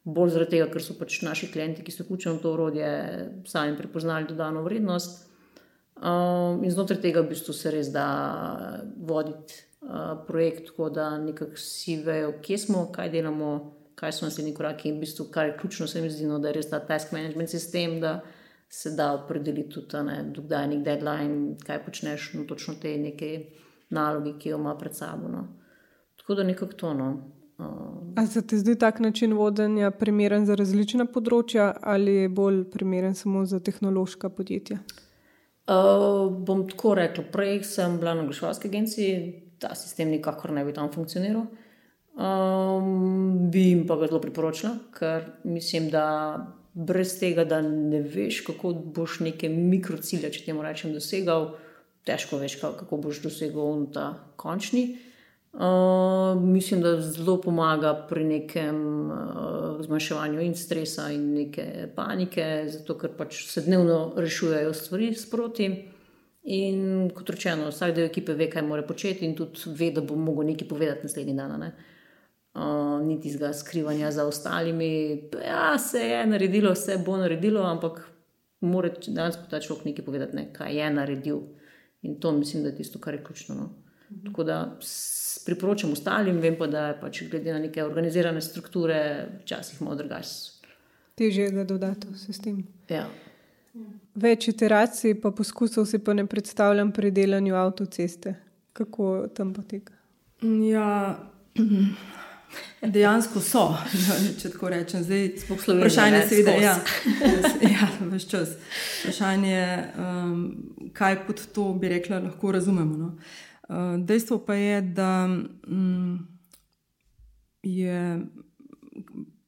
bolj 0.02 0.32
zaradi 0.34 0.56
tega, 0.56 0.66
ker 0.72 0.82
so 0.82 0.96
pač 0.98 1.20
naši 1.22 1.46
klienti, 1.52 1.84
ki 1.86 1.94
so 1.94 2.02
vključeni 2.02 2.40
v 2.40 2.42
to 2.42 2.54
urodje, 2.56 2.88
sami 3.46 3.76
prepoznali 3.78 4.26
dodano 4.26 4.64
vrednost. 4.66 5.27
Um, 5.98 6.62
in 6.64 6.70
znotraj 6.70 7.00
tega 7.02 7.24
v 7.24 7.32
bistvu 7.32 7.52
se 7.52 7.70
res 7.74 7.88
da 7.90 8.06
voditi 9.02 9.56
uh, 9.82 10.20
projekt, 10.26 10.68
tako 10.70 10.90
da 10.94 11.10
nekako 11.18 11.56
vsi 11.58 11.96
vejo, 12.06 12.36
kje 12.42 12.58
smo, 12.58 12.84
kaj 12.94 13.10
delamo, 13.10 13.48
kaj 13.98 14.12
so 14.14 14.28
naslednji 14.28 14.54
koraki. 14.54 14.92
In 14.92 15.00
v 15.00 15.06
bistvu, 15.06 15.26
kar 15.34 15.48
je 15.50 15.56
ključno, 15.58 15.88
se 15.90 16.02
mi 16.02 16.10
zdi, 16.10 16.28
no, 16.30 16.38
da 16.38 16.52
je 16.52 16.60
res 16.60 16.70
ta 16.70 16.78
task 16.78 17.10
management 17.12 17.50
sistem, 17.50 17.98
da 18.00 18.20
se 18.70 18.92
da 18.94 19.10
opredeliti 19.16 19.74
tudi, 19.74 20.04
kdaj 20.38 20.62
je 20.64 20.68
nek 20.74 20.84
deadline, 20.86 21.56
kaj 21.66 21.82
počneš, 21.84 22.28
no, 22.38 22.44
točno 22.46 22.76
te 22.78 22.94
neke 22.98 23.32
naloge, 23.90 24.36
ki 24.38 24.54
jo 24.54 24.62
ima 24.62 24.76
pred 24.78 24.94
sabo. 24.94 25.28
No. 25.28 25.48
Tako 26.20 26.38
da 26.38 26.46
nekako 26.46 26.72
to. 26.72 26.94
No. 26.94 27.10
Uh, 27.58 28.14
A 28.22 28.26
se 28.26 28.46
ti 28.46 28.58
zdi 28.58 28.78
tak 28.78 29.00
način 29.00 29.34
vodenja 29.34 29.90
primeren 29.90 30.46
za 30.46 30.54
različna 30.54 31.08
področja 31.10 31.72
ali 31.82 32.14
je 32.14 32.28
bolj 32.28 32.62
primeren 32.70 33.18
samo 33.18 33.42
za 33.46 33.58
tehnološka 33.58 34.28
podjetja? 34.30 34.78
Uh, 34.78 35.07
bom 35.68 36.64
tako 36.68 36.94
rekel, 36.94 37.24
prej 37.32 37.62
sem 37.68 37.98
bila 38.00 38.14
na 38.14 38.22
oglaševalski 38.24 38.68
agenciji, 38.68 39.16
ta 39.60 39.74
sistem 39.74 40.08
nikakor 40.14 40.52
ne 40.52 40.64
bi 40.64 40.72
tam 40.72 40.92
funkcioniral. 40.92 41.46
Um, 42.18 43.50
bi 43.52 43.68
jim 43.68 43.84
pa 43.86 43.96
ga 43.96 44.08
zelo 44.08 44.20
priporočila, 44.20 44.72
ker 44.96 45.28
mislim, 45.44 45.90
da 45.90 46.06
brez 46.72 47.18
tega, 47.20 47.44
da 47.44 47.60
ne 47.62 48.00
veš, 48.02 48.40
kako 48.46 48.72
boš 48.96 49.20
neke 49.26 49.48
mikrocilje, 49.48 50.32
če 50.34 50.46
temu 50.46 50.64
rečem, 50.66 50.94
dosegal, 50.94 51.52
težko 52.08 52.40
veš, 52.40 52.58
kako 52.62 52.98
boš 53.04 53.22
dosegel 53.26 53.86
ta 53.94 54.08
končni. 54.36 54.88
Uh, 54.88 55.04
mislim, 56.40 56.80
da 56.80 57.00
zelo 57.00 57.40
pomaga 57.40 58.06
pri 58.08 58.24
nekem 58.24 59.10
uh, 59.10 59.84
zmanjševanju 59.84 60.40
in 60.40 60.54
stresa 60.54 61.10
in 61.10 61.32
neke 61.34 61.88
panike, 61.96 62.64
zato 62.68 62.98
ker 62.98 63.14
pač 63.16 63.44
se 63.48 63.62
dnevno 63.66 64.12
rešujejo 64.16 64.74
stvari 64.74 65.14
sproti. 65.14 65.70
In 66.48 67.10
kot 67.14 67.30
rečeno, 67.30 67.68
vsak 67.68 67.94
del 67.96 68.06
ekipe 68.08 68.32
ve, 68.32 68.48
kaj 68.50 68.62
mora 68.64 68.82
početi, 68.82 69.26
in 69.26 69.34
tudi 69.36 69.72
ve, 69.76 69.90
da 69.92 70.00
bo 70.00 70.16
mogel 70.16 70.46
nekaj 70.48 70.68
povedati 70.68 71.08
naslednji 71.08 71.34
dan. 71.36 71.58
Ne? 71.60 71.72
Uh, 72.54 73.00
ni 73.04 73.18
tistega 73.20 73.52
skrivanja 73.52 74.10
za 74.10 74.24
ostalimi. 74.26 74.90
Ja, 75.44 75.78
se 75.78 75.98
je 75.98 76.22
naredilo, 76.26 76.72
vse 76.72 76.96
bo 77.06 77.16
naredilo, 77.16 77.62
ampak 77.68 78.00
mora 78.60 78.90
danes 79.06 79.36
ta 79.50 79.60
človek 79.60 79.84
nekaj 79.90 80.04
povedati, 80.04 80.36
ne, 80.36 80.48
kaj 80.52 80.76
je 80.76 80.88
naredil. 80.90 81.42
In 82.02 82.20
to 82.20 82.32
mislim, 82.32 82.62
da 82.62 82.68
je 82.68 82.76
tisto, 82.76 82.98
kar 82.98 83.14
je 83.14 83.24
ključno. 83.24 83.54
No? 83.54 83.87
Tako 84.24 84.44
da 84.44 84.78
priporočam 85.44 85.92
ostalim, 85.92 86.40
vem 86.40 86.56
pa, 86.58 86.66
da 86.66 86.86
je 86.86 87.00
pač 87.00 87.22
glede 87.30 87.52
na 87.52 87.58
neke 87.58 87.84
organizirane 87.84 88.40
strukture, 88.40 89.00
včasih 89.42 89.82
malo 89.82 89.96
drugače. 89.96 90.68
Težje 91.18 91.48
je 91.48 91.64
dodati 91.64 92.08
vse 92.12 92.32
s 92.32 92.40
tem. 92.44 92.62
Ja. 92.88 93.06
Več 94.18 94.48
iteracij, 94.52 95.16
pa 95.22 95.32
poskusov 95.34 95.86
si 95.86 95.98
pa 96.02 96.14
ne 96.14 96.26
predstavljam 96.26 96.92
pri 96.92 97.10
delanju 97.14 97.56
avtoceste. 97.56 98.34
Kako 98.72 99.28
tam 99.34 99.54
poteka? 99.54 99.94
Ja, 100.42 101.18
dejansko 102.98 103.42
so, 103.42 103.64
če 104.40 104.52
tako 104.52 104.72
rečem. 104.74 105.02
Zdaj, 105.06 105.26
Slovenija, 105.42 105.80
vprašanje 105.80 106.20
je, 106.20 106.28
seveda, 106.30 106.56
ja, 106.62 106.76
ja, 107.74 107.90
vse 108.04 108.30
čas. 108.30 108.54
Vprašanje 109.00 109.52
je, 109.52 109.74
um, 109.98 110.40
kaj 110.94 111.22
pod 111.26 111.44
to 111.54 111.72
bi 111.74 111.90
rekla, 111.96 112.22
lahko 112.28 112.54
razumemo. 112.54 112.96
No? 112.96 113.12
Uh, 113.16 113.47
dejstvo 113.98 114.38
pa 114.46 114.54
je, 114.54 114.82
da 114.82 115.28
um, 115.68 116.28
je, 117.62 118.20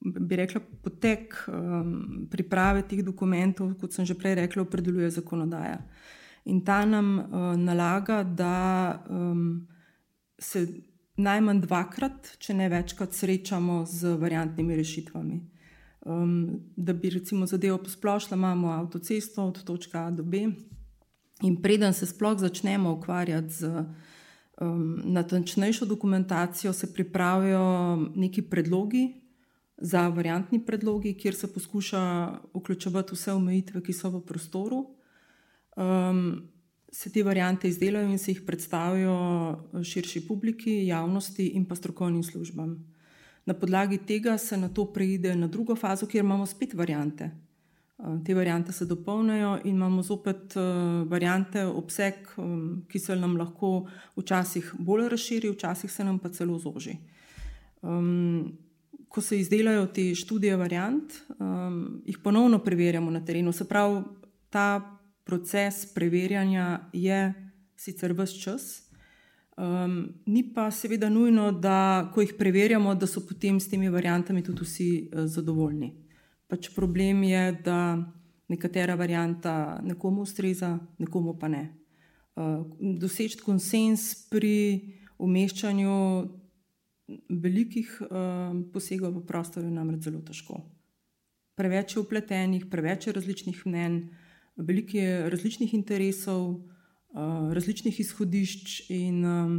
bi 0.01 0.35
rekla, 0.35 0.61
potek 0.83 1.35
um, 1.47 2.27
priprave 2.31 2.83
teh 2.87 3.01
dokumentov, 3.03 3.73
kot 3.81 3.93
sem 3.93 4.05
že 4.05 4.17
prej 4.17 4.35
rekla, 4.43 4.61
opredeljuje 4.61 5.09
zakonodaja. 5.17 5.81
In 6.45 6.61
ta 6.65 6.85
nam 6.85 7.17
uh, 7.19 7.53
nalaga, 7.57 8.23
da 8.23 9.05
um, 9.09 9.67
se 10.39 10.67
najmanj 11.21 11.61
dvakrat, 11.65 12.35
če 12.41 12.53
ne 12.57 12.69
večkrat, 12.69 13.13
srečamo 13.13 13.83
z 13.85 14.15
variantnimi 14.17 14.75
rešitvami. 14.75 15.41
Um, 16.01 16.61
da 16.75 16.93
bi 16.97 17.11
recimo 17.13 17.45
zadevo 17.45 17.77
posplošila, 17.77 18.37
imamo 18.37 18.71
avtocesto 18.73 19.45
od 19.45 19.63
točke 19.63 19.97
A 19.97 20.09
do 20.11 20.23
B, 20.23 20.47
in 21.41 21.61
preden 21.61 21.93
se 21.93 22.05
sploh 22.05 22.39
začnemo 22.39 22.93
ukvarjati 22.93 23.53
z 23.53 23.85
um, 24.59 25.01
natančnejšo 25.05 25.85
dokumentacijo, 25.85 26.73
se 26.73 26.93
pripravijo 26.93 27.95
neki 28.15 28.41
predlogi 28.41 29.21
za 29.77 30.07
variantni 30.07 30.65
predlogi, 30.65 31.13
kjer 31.17 31.35
se 31.35 31.53
poskuša 31.53 32.01
vključevati 32.53 33.15
vse 33.15 33.33
omejitve, 33.33 33.81
ki 33.83 33.93
so 33.93 34.09
v 34.09 34.25
prostoru. 34.25 34.85
Um, 35.77 36.49
se 36.91 37.09
te 37.09 37.23
variante 37.23 37.67
izdelajo 37.67 38.11
in 38.11 38.19
se 38.19 38.31
jih 38.31 38.41
predstavijo 38.45 39.15
širši 39.83 40.27
publiki, 40.27 40.85
javnosti 40.85 41.47
in 41.47 41.65
pa 41.65 41.75
strokovnim 41.75 42.23
službam. 42.23 42.75
Na 43.45 43.53
podlagi 43.53 43.97
tega 43.97 44.37
se 44.37 44.57
na 44.57 44.69
to 44.69 44.85
preide 44.93 45.35
na 45.35 45.47
drugo 45.47 45.75
fazo, 45.75 46.05
kjer 46.05 46.23
imamo 46.25 46.45
spet 46.45 46.73
variante. 46.73 47.31
Uh, 48.01 48.23
Te 48.25 48.33
variante 48.33 48.71
se 48.71 48.85
dopolnijo 48.85 49.59
in 49.63 49.75
imamo 49.75 50.01
zopet 50.03 50.55
uh, 50.55 51.07
variante, 51.07 51.63
obseg, 51.65 52.13
um, 52.37 52.85
ki 52.89 52.99
se 52.99 53.15
nam 53.15 53.35
lahko 53.37 53.85
včasih 54.17 54.73
bolj 54.79 55.09
razširi, 55.09 55.51
včasih 55.51 55.91
se 55.91 56.03
nam 56.03 56.17
pa 56.19 56.29
celo 56.29 56.57
zoži. 56.59 56.95
Um, 57.81 58.57
ko 59.07 59.21
se 59.21 59.39
izdelajo 59.39 59.85
te 59.93 60.15
študije 60.15 60.57
variant, 60.57 61.13
um, 61.37 62.01
jih 62.05 62.17
ponovno 62.23 62.59
preverjamo 62.59 63.11
na 63.11 63.25
terenu. 63.25 63.51
Se 63.51 63.67
pravi, 63.69 64.01
ta 64.49 64.97
proces 65.23 65.85
preverjanja 65.93 66.79
je 66.93 67.33
sicer 67.77 68.13
vse 68.17 68.39
čas, 68.39 68.83
um, 69.57 70.07
ni 70.25 70.53
pa 70.53 70.71
seveda 70.71 71.09
nujno, 71.09 71.51
da 71.51 72.09
ko 72.13 72.21
jih 72.21 72.33
preverjamo, 72.37 72.95
da 72.95 73.07
so 73.07 73.21
potem 73.27 73.59
s 73.59 73.69
temi 73.69 73.89
variantami 73.89 74.41
tudi 74.43 74.65
vsi 74.65 75.09
uh, 75.13 75.25
zadovoljni. 75.25 76.00
Pač 76.51 76.67
problem 76.75 77.23
je, 77.23 77.43
da 77.63 77.95
nekatera 78.51 78.97
varianta 78.99 79.79
nekomu 79.83 80.25
ustreza, 80.27 80.75
nekomu 80.99 81.37
pa 81.39 81.47
ne. 81.47 81.63
Uh, 82.35 82.67
doseči 82.79 83.39
konsens 83.39 84.27
pri 84.27 84.55
umeščanju 85.21 85.95
velikih 87.29 87.87
uh, 88.03 88.51
posegov 88.73 89.15
v 89.19 89.23
prostor 89.27 89.63
je 89.63 89.71
namreč 89.71 90.07
zelo 90.07 90.19
težko. 90.27 90.59
Preveč 91.55 91.95
je 91.95 92.03
upletenih, 92.03 92.67
preveč 92.71 93.07
je 93.07 93.15
različnih 93.15 93.63
mnenj, 93.67 93.97
veliko 94.59 94.97
je 94.97 95.29
različnih 95.31 95.73
interesov, 95.77 96.43
uh, 96.51 97.51
različnih 97.55 97.99
izhodišč, 98.03 98.89
in 98.91 99.23
um, 99.23 99.57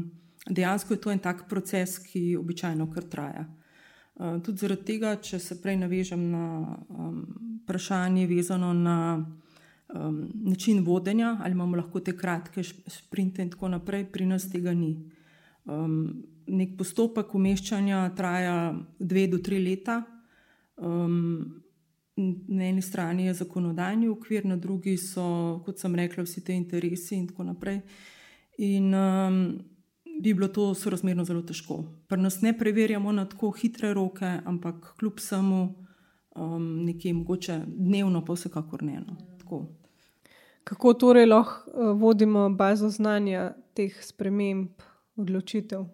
dejansko 0.49 0.97
je 0.97 1.01
to 1.01 1.13
en 1.13 1.25
tak 1.25 1.47
proces, 1.49 1.97
ki 2.05 2.37
običajno 2.41 2.89
kar 2.93 3.09
traja. 3.09 3.49
Uh, 4.15 4.37
tudi 4.45 4.61
zaradi 4.61 4.85
tega, 4.85 5.15
če 5.17 5.39
se 5.41 5.57
prej 5.63 5.79
navežem 5.81 6.25
na 6.31 6.47
um, 6.89 7.23
vprašanje, 7.63 8.27
vezano 8.27 8.73
na 8.77 8.99
um, 9.95 10.29
način 10.35 10.85
vodenja, 10.85 11.39
ali 11.41 11.53
imamo 11.53 11.77
lahko 11.77 12.01
te 12.01 12.17
kratke 12.17 12.63
sprinte 12.63 13.43
in 13.43 13.51
tako 13.51 13.69
naprej, 13.73 14.05
pri 14.13 14.27
nas 14.27 14.51
tega 14.53 14.75
ni. 14.75 14.93
Um, 15.65 16.25
nek 16.47 16.77
postopek 16.77 17.35
umeščanja 17.35 18.11
traja 18.17 18.57
dve 18.99 19.27
do 19.33 19.39
tri 19.39 19.63
leta. 19.65 20.03
Um, 20.77 21.63
na 22.17 22.65
eni 22.69 22.83
strani 22.83 23.27
je 23.27 23.35
zakonodajni 23.35 24.09
okvir, 24.09 24.45
na 24.47 24.57
drugi 24.57 24.97
so, 25.01 25.63
kot 25.65 25.81
sem 25.81 25.95
rekla, 25.97 26.25
vsi 26.27 26.45
te 26.45 26.53
interesi 26.53 27.17
in 27.17 27.29
tako 27.31 27.47
naprej. 27.49 27.81
In 28.59 28.93
um, 28.95 29.39
bi 30.23 30.35
bilo 30.35 30.49
to 30.49 30.75
sorazmerno 30.75 31.25
zelo 31.25 31.43
težko. 31.43 31.83
Pri 32.09 32.23
nas 32.23 32.41
ne 32.43 32.53
preverjamo 32.59 33.13
na 33.13 33.25
tako 33.29 33.51
hitre 33.51 33.95
roke, 33.95 34.29
ampak 34.45 34.95
kljub 34.99 35.19
samo 35.19 35.63
um, 36.35 36.85
nekje 36.85 37.15
mogoče 37.15 37.61
dnevno, 37.67 38.25
pa 38.25 38.37
vsekakor 38.37 38.83
ne. 38.83 39.01
No. 39.07 39.17
Tako. 39.39 39.65
Kako 40.65 40.95
torej 40.95 41.27
lahko 41.27 41.71
uh, 41.71 42.01
vodimo 42.01 42.49
bazo 42.51 42.91
znanja 42.91 43.53
teh 43.75 43.99
sprememb, 44.05 44.71
odločitev? 45.17 45.89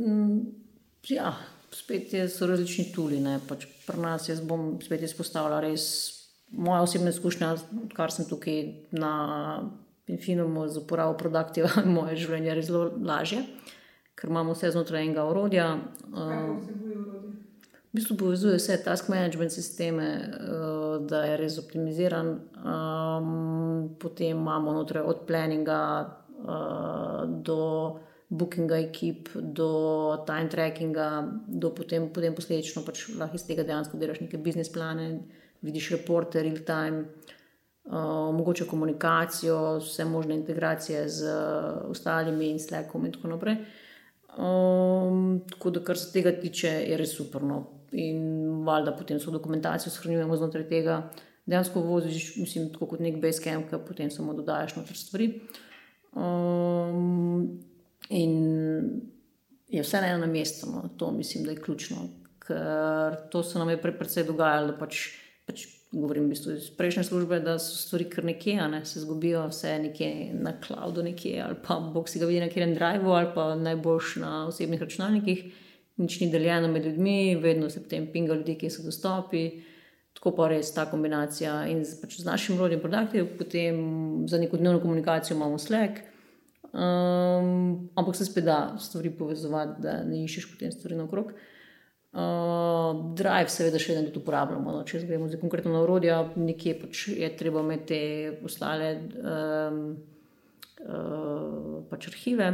Mm, 0.00 0.40
ja, 1.08 1.34
spet 1.76 2.14
je, 2.14 2.28
so 2.28 2.48
različni 2.48 2.88
tuli. 2.94 3.20
ne. 3.20 3.36
Pač 3.48 3.68
pri 3.86 4.00
nas 4.00 4.28
jaz 4.28 4.40
bom 4.40 4.78
spet 4.80 5.04
izpostavila 5.04 5.60
res 5.60 5.90
moja 6.50 6.80
osebna 6.82 7.12
izkušnja, 7.12 7.54
kar 7.94 8.10
sem 8.10 8.26
tukaj 8.26 8.64
na 8.90 9.12
Infinumu 10.10 10.66
z 10.68 10.82
uporabo 10.82 11.14
produktiva, 11.18 11.70
moje 11.98 12.18
življenje 12.24 12.50
je 12.50 12.56
res 12.58 12.70
zelo 12.70 12.88
lažje, 13.06 13.44
ker 14.18 14.32
imamo 14.32 14.56
vse 14.56 14.72
znotraj 14.74 15.06
enega 15.06 15.26
orodja. 15.30 15.68
Uh, 16.10 16.58
v 17.90 17.98
bistvu 17.98 18.16
povezuje 18.20 18.58
vse 18.58 18.76
task 18.84 19.08
management 19.10 19.54
sisteme, 19.54 20.08
uh, 20.18 20.98
da 21.06 21.24
je 21.26 21.40
res 21.40 21.58
optimiziran. 21.62 22.36
Um, 22.60 23.96
potem 24.02 24.36
imamo 24.36 24.76
znotraj 24.78 25.06
od 25.06 25.26
planninga 25.30 25.82
do 27.44 27.60
bookinga 28.30 28.78
ekip, 28.78 29.28
do 29.34 30.22
time 30.26 30.48
trackinga, 30.48 31.08
do 31.46 31.72
potem, 31.74 32.08
potem 32.14 32.34
posledično 32.34 32.84
pač 32.86 33.08
lahko 33.18 33.36
iz 33.36 33.44
tega 33.46 33.66
dejansko 33.66 33.98
delaš 33.98 34.22
neke 34.22 34.38
biznis 34.38 34.70
plane, 34.72 35.08
vidiš 35.66 35.90
reporte, 35.96 36.42
real 36.46 36.62
time. 36.66 37.08
Uh, 37.90 38.34
mogoče 38.34 38.68
komunikacijo, 38.70 39.78
vse 39.82 40.04
možne 40.04 40.34
integracije 40.34 41.08
z 41.08 41.26
uh, 41.26 41.90
ostalimi 41.90 42.50
in 42.50 42.60
Slackom, 42.62 43.06
in 43.06 43.12
tako 43.12 43.28
naprej. 43.28 43.56
Um, 44.38 45.40
tako 45.50 45.70
da, 45.70 45.82
kar 45.84 45.98
se 45.98 46.12
tega 46.12 46.30
tiče, 46.40 46.68
je 46.68 46.96
res 46.96 47.16
super. 47.16 47.42
No. 47.42 47.64
In 47.92 48.62
valjda 48.66 48.94
potem 48.94 49.18
so 49.18 49.34
dokumentacijo 49.34 49.90
shranjujemo 49.90 50.36
znotraj 50.38 50.68
tega, 50.68 51.00
dejansko 51.50 51.82
voziš, 51.82 52.36
mislim, 52.36 52.68
tako 52.70 52.92
kot 52.92 53.02
nek 53.02 53.18
basecamp, 53.18 53.66
ki 53.66 53.82
potem 53.88 54.14
samo 54.14 54.36
dodajaš 54.38 54.76
noter 54.78 54.96
stvari. 54.96 55.32
Um, 56.14 57.58
in 58.08 58.38
je 59.66 59.82
vse 59.82 60.00
na 60.00 60.14
enem 60.14 60.30
mestu. 60.30 60.70
No. 60.70 60.84
To 60.96 61.10
mislim, 61.10 61.44
da 61.44 61.50
je 61.50 61.62
ključno. 61.62 62.06
Ker 62.46 63.18
to 63.30 63.42
se 63.42 63.58
nam 63.58 63.70
je 63.70 63.82
pre, 63.82 63.98
predvsej 63.98 64.30
dogajalo. 64.30 64.78
Pač, 64.78 65.08
pač 65.46 65.66
govorim 65.92 66.24
v 66.24 66.28
bistvu 66.28 66.52
iz 66.54 66.68
prejšnje 66.70 67.04
službe, 67.04 67.40
da 67.40 67.58
so 67.58 67.74
stvari 67.76 68.06
kar 68.10 68.24
nekje, 68.24 68.68
ne? 68.68 68.84
se 68.84 69.00
zgubijo 69.00 69.46
vse 69.50 69.78
nekje 69.78 70.30
na 70.34 70.52
cloudu, 70.66 71.02
nekje, 71.02 71.40
ali 71.42 71.56
pa 71.66 71.80
bog 71.94 72.08
si 72.08 72.18
ga 72.18 72.26
vidi 72.26 72.40
na 72.40 72.48
katerem 72.48 72.74
driveu, 72.74 73.12
ali 73.12 73.32
pa 73.34 73.54
najboljš 73.54 74.16
na 74.22 74.46
osebnih 74.46 74.80
računalnikih. 74.80 75.44
Nič 75.96 76.20
ni 76.20 76.30
deljeno 76.30 76.68
med 76.68 76.86
ljudmi, 76.86 77.36
vedno 77.36 77.70
se 77.70 77.82
potem 77.82 78.06
pinga 78.12 78.34
ljudi, 78.34 78.54
ki 78.58 78.70
so 78.70 78.86
dostopi. 78.86 79.50
Tako 80.14 80.32
pa 80.36 80.48
res 80.48 80.72
ta 80.74 80.86
kombinacija 80.90 81.66
in 81.70 81.84
z, 81.84 82.00
pač 82.00 82.20
z 82.20 82.24
našim 82.26 82.58
rodnim 82.58 82.80
produktom, 82.80 83.28
potem 83.38 83.76
za 84.28 84.38
neko 84.38 84.56
dnevno 84.56 84.80
komunikacijo 84.80 85.36
imamo 85.36 85.58
Slack. 85.58 86.00
Um, 86.70 87.90
ampak 87.98 88.16
se 88.16 88.24
spet 88.24 88.44
da 88.44 88.76
stvari 88.78 89.10
povezovati, 89.10 89.82
da 89.82 90.02
ne 90.06 90.24
iščeš 90.24 90.52
potem 90.52 90.72
stvari 90.72 90.96
naokrog. 90.96 91.32
Uh, 91.34 91.49
drive, 92.10 93.50
seveda, 93.52 93.78
še 93.78 93.94
vedno 93.94 94.10
uporabljamo. 94.18 94.74
No. 94.74 94.82
Če 94.86 95.04
gremo 95.06 95.28
za 95.30 95.38
konkretno 95.38 95.74
na 95.74 95.84
urodja, 95.84 96.20
nekje 96.36 96.74
pač 96.80 97.06
je 97.14 97.30
treba 97.38 97.62
imeti 97.62 97.86
te 97.92 98.00
ostale 98.46 98.90
um, 99.22 99.80
uh, 100.82 101.80
pač 101.90 102.10
arhive. 102.10 102.50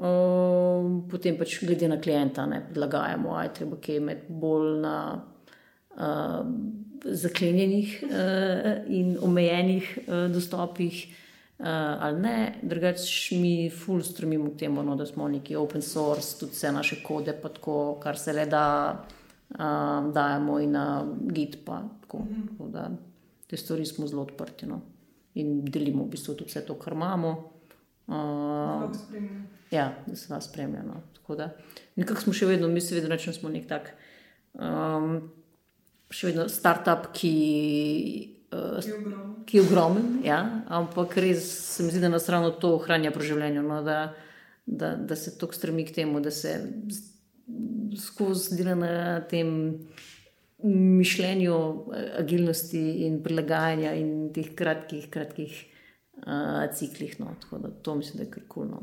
Uh, 0.00 1.02
potem 1.10 1.36
pač 1.36 1.58
glede 1.66 1.90
na 1.90 1.98
klienta, 2.00 2.46
ne 2.48 2.62
prilagajamo, 2.70 3.34
aj 3.36 3.54
treba 3.58 3.80
kaj 3.82 4.00
imeti 4.00 4.38
bolj 4.40 4.70
na 4.80 4.96
uh, 5.18 6.44
zaklenjenih 7.04 7.96
uh, 8.06 8.70
in 8.88 9.18
omejenih 9.20 9.90
uh, 10.06 10.24
dostopih 10.32 11.02
uh, 11.04 11.26
ali 11.68 12.20
ne. 12.20 12.54
Drugač 12.62 13.32
mi 13.32 13.70
ful 13.70 14.02
strmimo 14.02 14.50
k 14.50 14.56
temu, 14.64 14.82
no, 14.82 14.96
da 14.96 15.06
smo 15.06 15.28
neki 15.28 15.56
open 15.56 15.82
source, 15.82 16.38
tudi 16.40 16.52
vse 16.52 16.72
naše 16.72 17.02
kode, 17.02 17.34
pa 17.42 17.48
tako, 17.48 17.98
kar 18.02 18.18
se 18.18 18.32
le 18.32 18.46
da, 18.46 18.64
um, 19.58 20.12
dajemo 20.12 20.58
in 20.60 20.72
na 20.72 20.86
git. 21.28 21.58
Pa, 21.64 21.82
tako, 22.00 22.18
mm 22.18 22.48
-hmm. 22.58 22.70
da, 22.70 22.90
te 23.46 23.56
stvari 23.56 23.86
smo 23.86 24.06
zelo 24.06 24.22
odprti 24.22 24.66
no. 24.66 24.80
in 25.34 25.64
delimo 25.64 26.04
v 26.04 26.08
bistvu 26.08 26.34
tudi 26.34 26.50
vse 26.50 26.66
to, 26.66 26.74
kar 26.74 26.92
imamo. 26.92 27.52
Uh, 28.06 28.90
ja, 29.70 29.94
da 30.06 30.16
se 30.16 30.34
vas 30.34 30.44
spremlja. 30.44 30.82
No. 30.82 31.02
Nekako 31.96 32.20
smo 32.20 32.32
še 32.32 32.46
vedno, 32.46 32.68
mi 32.68 32.80
se 32.80 32.94
vedno 32.94 33.10
rečemo, 33.10 33.34
smo 33.34 33.48
nek 33.48 33.68
tak. 33.68 33.94
Um, 34.54 35.30
Še 36.10 36.26
vedno 36.26 36.48
start-up, 36.48 37.12
ki 37.14 38.39
uh, 38.52 38.78
ki 39.46 39.56
je 39.56 39.62
ogromen, 39.62 40.20
ja, 40.24 40.40
ampak 40.68 41.16
res 41.16 41.46
se 41.76 41.86
mi 41.86 41.92
zdi, 41.92 42.00
da 42.00 42.08
nas 42.12 42.28
ravno 42.28 42.50
to 42.50 42.74
ohranja 42.76 43.12
pri 43.14 43.32
življenju, 43.32 43.62
no, 43.66 43.80
da, 43.86 43.98
da, 44.66 44.94
da 44.96 45.16
se 45.16 45.36
tako 45.38 45.56
stremi 45.56 45.86
k 45.88 45.94
temu, 46.00 46.20
da 46.20 46.30
se 46.30 46.56
skozi 47.98 48.56
dela 48.58 48.76
na 48.78 48.94
tem 49.30 49.50
mišljenju, 50.62 51.56
agilnosti 52.20 52.80
in 53.06 53.22
prilagajanja 53.24 53.94
in 53.96 54.10
teh 54.34 54.52
kratkih, 54.56 55.08
kratkih 55.10 55.54
uh, 56.26 56.66
ciklih. 56.76 57.16
No, 57.20 57.34
tako 57.40 57.58
da 57.64 57.70
to 57.70 57.94
mislim, 57.94 58.20
da 58.20 58.26
je 58.26 58.30
kar 58.30 58.44
kulno. 58.48 58.82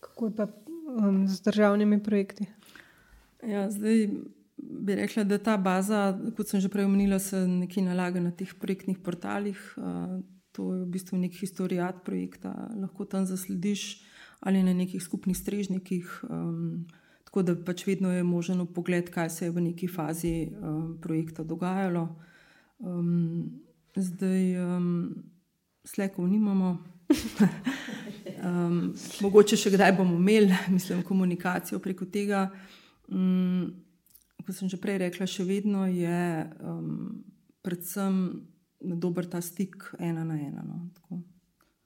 Kako 0.00 0.26
je 0.26 0.36
pa 0.36 0.46
um, 0.98 1.24
z 1.28 1.42
državnimi 1.42 2.02
projekti? 2.02 2.46
Ja, 3.42 3.70
zdaj 3.70 4.06
bi 4.70 4.94
rekla, 4.94 5.24
da 5.24 5.38
ta 5.38 5.56
baza, 5.56 6.12
kot 6.36 6.48
sem 6.48 6.60
že 6.60 6.68
prej 6.72 6.88
omenila, 6.88 7.18
se 7.18 7.40
nekje 7.48 7.84
nalaga 7.84 8.20
na 8.20 8.30
teh 8.30 8.54
projektnih 8.60 8.98
portalih. 8.98 9.60
To 10.54 10.74
je 10.74 10.82
v 10.84 10.90
bistvu 10.90 11.18
nek 11.18 11.34
historijat 11.34 12.04
projekta, 12.06 12.54
lahko 12.78 13.04
tam 13.04 13.26
zaslediš 13.26 14.04
ali 14.44 14.62
na 14.62 14.74
nekih 14.76 15.02
skupnih 15.02 15.36
strežnikih. 15.36 16.04
Tako 17.24 17.42
da 17.42 17.54
pač 17.56 17.86
vedno 17.86 18.12
je 18.12 18.22
možen 18.22 18.60
pogled, 18.66 19.08
kaj 19.10 19.30
se 19.30 19.46
je 19.46 19.50
v 19.50 19.64
neki 19.72 19.88
fazi 19.88 20.52
projekta 21.02 21.42
dogajalo. 21.42 22.08
Zdaj, 23.96 24.42
slekov 25.84 26.28
nimamo. 26.28 26.76
um, 28.44 28.92
mogoče 29.20 29.56
še 29.58 29.72
kdaj 29.74 29.92
bomo 29.98 30.16
imeli, 30.16 30.52
mislim, 30.72 31.02
komunikacijo 31.02 31.80
preko 31.82 32.06
tega. 32.10 32.48
Um, 33.08 33.83
kot 34.46 34.56
sem 34.56 34.68
že 34.68 34.80
prej 34.80 34.98
rekla, 35.06 35.26
še 35.26 35.44
vedno 35.44 35.86
je 35.88 36.44
um, 36.60 37.24
predvsem 37.64 38.44
dober 38.80 39.26
ta 39.26 39.40
stik 39.40 39.94
ena 39.98 40.24
na 40.24 40.36
ena, 40.36 40.62
no, 40.66 40.88
tako, 40.94 41.22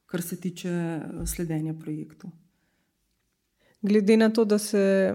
kar 0.06 0.22
se 0.22 0.36
tiče 0.40 0.70
uh, 0.70 1.24
sledenja 1.26 1.74
projektu. 1.74 2.30
Glede 3.82 4.16
na 4.18 4.30
to, 4.34 4.44
da 4.44 4.58
se 4.58 5.14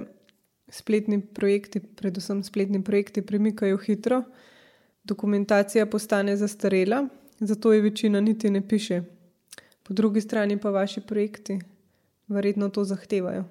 spletni 0.72 1.20
projekti, 1.22 1.80
predvsem 1.80 2.44
spletni 2.44 2.80
projekti, 2.84 3.22
premikajo 3.22 3.78
hitro, 3.78 4.24
dokumentacija 5.04 5.86
postane 5.86 6.38
zastarela, 6.40 7.04
zato 7.40 7.74
je 7.74 7.82
večina 7.82 8.22
niti 8.22 8.50
ne 8.50 8.64
piše. 8.68 9.02
Po 9.84 9.94
drugi 9.94 10.22
strani 10.22 10.56
pa 10.58 10.72
vaši 10.72 11.02
projekti 11.02 11.60
verjetno 12.28 12.70
to 12.70 12.84
zahtevajo, 12.84 13.44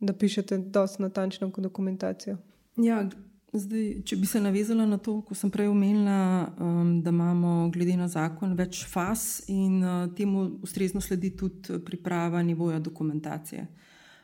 da 0.00 0.12
pišete 0.12 0.58
dosti 0.58 1.02
natančno 1.02 1.52
dokumentacijo. 1.56 2.36
Ja, 2.76 3.08
Zdaj, 3.52 4.04
če 4.06 4.14
bi 4.16 4.28
se 4.30 4.38
navezala 4.38 4.84
na 4.86 4.94
to, 5.02 5.16
ko 5.26 5.34
sem 5.34 5.50
prej 5.50 5.66
omenila, 5.72 6.52
um, 6.62 6.90
da 7.02 7.10
imamo 7.10 7.70
glede 7.74 7.96
na 7.98 8.06
zakon 8.06 8.52
več 8.54 8.84
faz 8.86 9.40
in 9.50 9.80
uh, 9.82 10.04
temu 10.14 10.44
ustrezno 10.62 11.02
sledi 11.02 11.32
tudi 11.34 11.80
priprava 11.82 12.42
nivoja 12.46 12.78
dokumentacije. 12.78 13.64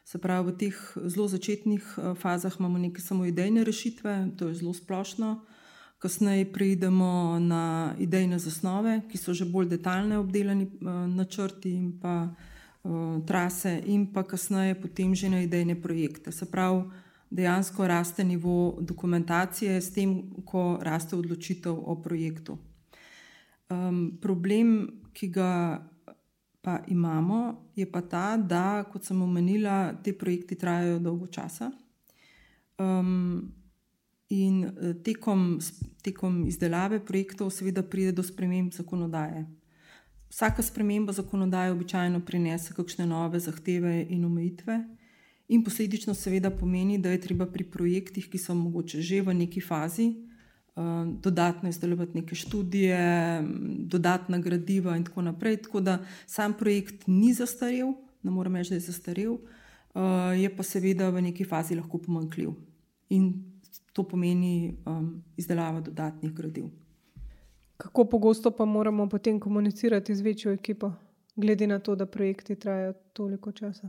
Se 0.06 0.20
pravi, 0.22 0.52
v 0.52 0.54
teh 0.60 0.78
zelo 1.10 1.26
začetnih 1.26 1.88
uh, 1.98 2.12
fazah 2.14 2.54
imamo 2.60 2.78
neke 2.78 3.02
samo 3.02 3.26
idejne 3.26 3.64
rešitve, 3.66 4.14
to 4.38 4.52
je 4.52 4.60
zelo 4.60 4.74
splošno. 4.74 5.40
Kasneje 5.98 6.44
pridemo 6.52 7.40
na 7.42 7.96
idejne 7.98 8.38
zasnove, 8.38 9.00
ki 9.10 9.18
so 9.18 9.34
že 9.34 9.48
bolj 9.50 9.72
detaljne, 9.74 10.20
obdelani 10.22 10.68
uh, 10.68 11.02
načrti 11.10 11.72
in 11.74 11.90
pa 11.98 12.28
uh, 12.30 13.18
trase, 13.26 13.74
in 13.90 14.06
pa 14.12 14.22
kasneje 14.22 14.78
potem 14.78 15.18
že 15.18 15.32
na 15.34 15.42
idejne 15.42 15.74
projekte. 15.74 16.30
Se 16.30 16.46
pravi, 16.46 16.86
dejansko 17.36 17.86
raste 17.86 18.24
nivo 18.24 18.78
dokumentacije, 18.80 19.80
s 19.80 19.92
tem, 19.92 20.16
ko 20.44 20.78
raste 20.82 21.16
odločitev 21.16 21.76
o 21.76 21.98
projektu. 22.02 22.58
Um, 23.68 24.18
problem, 24.22 24.88
ki 25.12 25.28
ga 25.34 25.50
pa 26.62 26.80
imamo, 26.88 27.70
je 27.76 27.86
pa 27.90 28.00
ta, 28.02 28.36
da, 28.36 28.84
kot 28.90 29.04
sem 29.04 29.20
omenila, 29.22 29.92
te 30.02 30.14
projekti 30.18 30.58
trajajo 30.58 30.98
dolgo 30.98 31.26
časa. 31.26 31.70
Um, 32.78 33.52
in 34.28 34.64
eh, 34.64 34.94
tekom, 35.04 35.58
tekom 36.02 36.42
izdelave 36.46 37.00
projektov, 37.04 37.52
seveda, 37.54 37.82
pride 37.82 38.12
do 38.12 38.22
sprememb 38.26 38.74
zakonodaje. 38.74 39.46
Vsaka 40.30 40.62
sprememba 40.62 41.12
zakonodaje 41.12 41.72
običajno 41.72 42.20
prinese 42.26 42.74
kakšne 42.74 43.06
nove 43.06 43.40
zahteve 43.40 44.06
in 44.10 44.24
omejitve, 44.24 44.80
in 45.48 45.64
posledično 45.64 46.14
seveda 46.14 46.50
pomeni, 46.50 46.98
da 46.98 47.10
je 47.10 47.20
treba 47.20 47.46
pri 47.46 47.64
projektih, 47.64 48.30
ki 48.30 48.38
so 48.38 48.54
mogoče 48.54 49.00
že 49.02 49.22
v 49.22 49.34
neki 49.34 49.60
fazi, 49.60 50.06
eh, 50.06 50.80
dodatno 51.22 51.68
izdelovati 51.68 52.18
neke 52.20 52.34
študije, 52.34 53.42
dodatna 53.78 54.38
gradiva 54.38 54.96
in 54.96 55.04
tako 55.04 55.22
naprej. 55.22 55.56
Tako 55.56 55.80
da 55.80 55.98
sam 56.26 56.54
projekt 56.54 57.06
ni 57.06 57.32
zastarel, 57.34 57.94
ne 58.22 58.30
morem 58.30 58.56
reči, 58.56 58.70
da 58.70 58.76
je 58.76 58.88
zastarel, 58.90 59.38
eh, 59.94 60.40
je 60.40 60.56
pa 60.56 60.62
seveda 60.62 61.10
v 61.10 61.22
neki 61.22 61.44
fazi 61.44 61.74
lahko 61.74 61.98
pomankljiv. 61.98 62.50
In 63.08 63.32
to 63.96 64.02
pomeni 64.02 64.76
um, 64.86 65.24
izdelava 65.36 65.80
dodatnih 65.80 66.32
gradiv. 66.32 66.64
Kako 67.76 68.04
pogosto 68.04 68.50
pa 68.50 68.64
moramo 68.64 69.08
potem 69.08 69.40
komunicirati 69.40 70.14
z 70.14 70.20
večjo 70.20 70.52
ekipo, 70.52 70.92
glede 71.36 71.66
na 71.66 71.78
to, 71.78 71.94
da 71.96 72.06
projekti 72.06 72.54
trajajo 72.54 72.92
toliko 73.12 73.52
časa? 73.52 73.88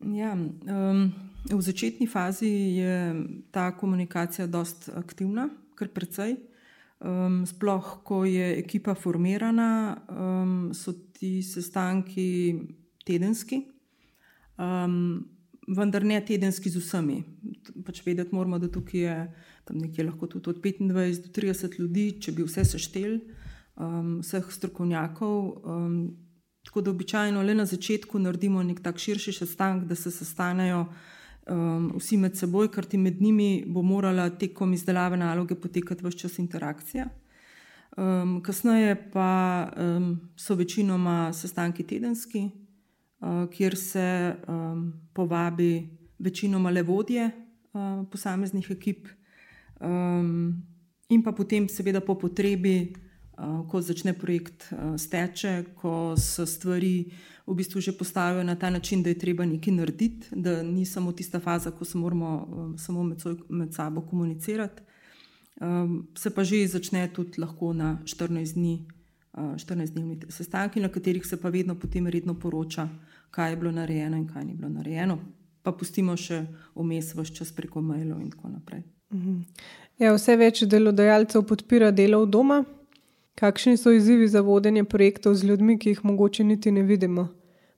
Ja, 0.00 0.32
um, 0.32 1.12
v 1.44 1.60
začetni 1.60 2.06
fazi 2.06 2.48
je 2.80 3.14
ta 3.50 3.76
komunikacija 3.76 4.46
precej 4.46 4.88
aktivna, 4.96 5.50
kar 5.76 5.88
precej. 5.92 6.38
Um, 7.00 7.44
sploh, 7.48 8.00
ko 8.04 8.24
je 8.24 8.58
ekipa 8.60 8.94
formirana, 8.94 9.96
um, 10.08 10.72
so 10.76 10.92
ti 10.92 11.40
sestanki 11.44 12.60
tedenski, 13.04 13.62
um, 14.60 15.24
vendar 15.68 16.04
ne 16.04 16.20
tedenski 16.24 16.72
z 16.72 16.80
vsemi. 16.80 17.20
Pač 17.84 18.02
vedeti 18.04 18.36
moramo, 18.36 18.58
da 18.60 18.68
tukaj 18.68 19.00
je 19.00 19.18
tam 19.64 19.80
nekje 19.80 20.04
lahko 20.04 20.28
tudi 20.28 20.50
od 20.50 20.60
25 20.64 21.24
do 21.24 21.32
30 21.40 21.78
ljudi, 21.80 22.06
če 22.20 22.36
bi 22.36 22.44
vse 22.44 22.64
sešteli, 22.72 23.20
um, 23.76 24.20
vseh 24.24 24.52
strokovnjakov. 24.52 25.38
Um, 25.64 25.96
Tako 26.64 26.80
da 26.80 26.90
običajno 26.90 27.42
le 27.42 27.54
na 27.54 27.66
začetku 27.66 28.18
naredimo 28.18 28.62
nek 28.62 28.82
tak 28.82 28.98
širši 28.98 29.32
sestanek, 29.32 29.84
da 29.88 29.94
se 29.94 30.10
sestanejo 30.10 30.84
um, 31.48 31.92
vsi 31.96 32.16
med 32.20 32.36
seboj, 32.36 32.68
ker 32.72 32.84
ti 32.84 32.98
med 32.98 33.22
njimi 33.22 33.64
bo 33.66 33.82
morala 33.82 34.28
tekom 34.30 34.72
izdelave 34.72 35.16
naloge 35.16 35.54
potekati 35.54 36.06
vse 36.06 36.18
čas 36.18 36.38
interakcija. 36.38 37.08
Um, 37.96 38.38
kasneje 38.42 38.94
pa 39.12 39.70
um, 39.76 40.20
so 40.36 40.54
večinoma 40.54 41.32
sestanki 41.32 41.82
tedenski, 41.82 42.44
uh, 43.20 43.48
kjer 43.50 43.76
se 43.76 44.34
um, 44.48 44.92
povabi 45.12 45.88
večinoma 46.18 46.70
le 46.70 46.82
vodje 46.82 47.30
uh, 47.72 48.06
posameznih 48.10 48.70
ekip, 48.70 49.08
um, 49.80 50.62
in 51.08 51.22
pa 51.22 51.32
potem, 51.32 51.68
seveda, 51.68 52.00
po 52.00 52.14
potrebi, 52.14 52.92
ko 53.68 53.80
začne 53.80 54.12
projekt 54.12 54.68
uh, 54.72 54.96
steče, 55.00 55.64
ko 55.80 56.14
se 56.16 56.46
stvari 56.46 57.12
v 57.46 57.54
bistvu 57.54 57.80
že 57.80 57.92
postavijo 57.92 58.44
na 58.44 58.54
ta 58.54 58.70
način, 58.70 59.02
da 59.02 59.08
je 59.10 59.18
treba 59.18 59.44
nekaj 59.44 59.74
narediti, 59.74 60.26
da 60.32 60.62
ni 60.62 60.84
samo 60.86 61.12
tista 61.12 61.40
faza, 61.40 61.70
ko 61.70 61.84
se 61.84 61.98
moramo 61.98 62.30
uh, 62.36 62.80
samo 62.80 63.02
med, 63.02 63.20
so, 63.20 63.36
med 63.48 63.74
sabo 63.74 64.00
komunicirati. 64.00 64.82
Um, 65.60 66.08
se 66.16 66.30
pa 66.30 66.44
že 66.44 66.66
začne 66.66 67.08
tudi 67.12 67.40
lahko 67.40 67.72
na 67.72 67.98
14 68.04 68.54
dni, 68.54 68.86
uh, 69.32 69.54
14 69.56 69.92
dni 69.92 70.18
sestanki, 70.28 70.80
na 70.80 70.88
katerih 70.88 71.26
se 71.26 71.40
pa 71.40 71.48
vedno 71.48 71.74
potem 71.74 72.06
redno 72.06 72.34
poroča, 72.34 72.88
kaj 73.30 73.50
je 73.50 73.56
bilo 73.56 73.72
narejeno 73.72 74.16
in 74.16 74.26
kaj 74.28 74.44
ni 74.44 74.54
bilo 74.54 74.68
narejeno. 74.68 75.18
Pa 75.62 75.72
pustimo 75.72 76.16
še 76.16 76.46
vmes 76.74 77.14
vse 77.14 77.34
čas 77.34 77.52
preko 77.52 77.80
mailov 77.80 78.20
in 78.20 78.30
tako 78.30 78.48
naprej. 78.48 78.82
Mhm. 79.12 79.40
Ja, 79.98 80.14
vse 80.14 80.36
več 80.36 80.62
delodajalcev 80.64 81.44
podpira 81.44 81.90
delo 81.90 82.24
v 82.24 82.30
doma. 82.30 82.64
Kakšni 83.40 83.76
so 83.76 83.88
izzivi 83.90 84.28
za 84.28 84.40
vodenje 84.44 84.84
projektov 84.84 85.34
z 85.34 85.46
ljudmi, 85.48 85.78
ki 85.78 85.94
jih 85.94 86.00
mogoče 86.04 86.44
niti 86.44 86.70
ne 86.70 86.82
vidimo? 86.84 87.28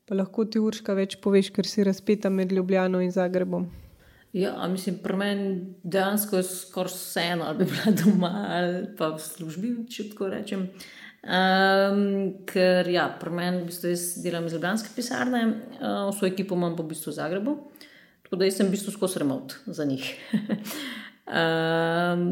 Pa 0.09 0.17
lahko 0.19 0.43
ti 0.45 0.59
urška 0.59 0.97
več 0.99 1.15
poveš, 1.23 1.53
ker 1.55 1.69
si 1.71 1.85
razpeta 1.87 2.31
med 2.35 2.51
Ljubljano 2.53 2.99
in 2.99 3.13
Zagrebom. 3.15 3.69
Ja, 4.35 4.57
mislim, 4.69 4.97
pri 5.05 5.17
meni 5.17 5.53
dejansko 5.85 6.41
je 6.41 6.49
skoraj 6.49 6.91
vseeno, 6.91 7.47
ali 7.47 7.63
bi 7.63 7.69
bila 7.71 7.95
doma 8.01 8.33
ali 8.49 8.81
pa 8.99 9.13
v 9.15 9.23
službi, 9.23 9.71
če 9.87 10.09
tako 10.11 10.33
rečem. 10.33 10.67
Um, 11.23 12.03
ker 12.51 12.91
ja, 12.91 13.07
pri 13.21 13.31
meni 13.31 13.63
v 13.63 13.69
bistvu 13.71 13.93
jaz 13.93 14.09
delam 14.25 14.51
iz 14.51 14.57
Ljubljanske 14.57 14.91
pisarne, 14.97 15.45
uh, 15.79 16.09
v 16.09 16.17
svoji 16.19 16.35
ekipi 16.35 16.59
imam 16.59 16.75
pa 16.75 16.83
v 16.83 16.91
bistvu 16.91 17.13
v 17.13 17.21
Zagrebu, 17.21 17.55
tako 18.27 18.43
da 18.43 18.51
sem 18.51 18.67
v 18.67 18.75
bistvu 18.75 18.97
skozi 18.99 19.23
remot 19.23 19.61
za 19.71 19.87
njih. 19.87 20.11
um, 21.27 22.27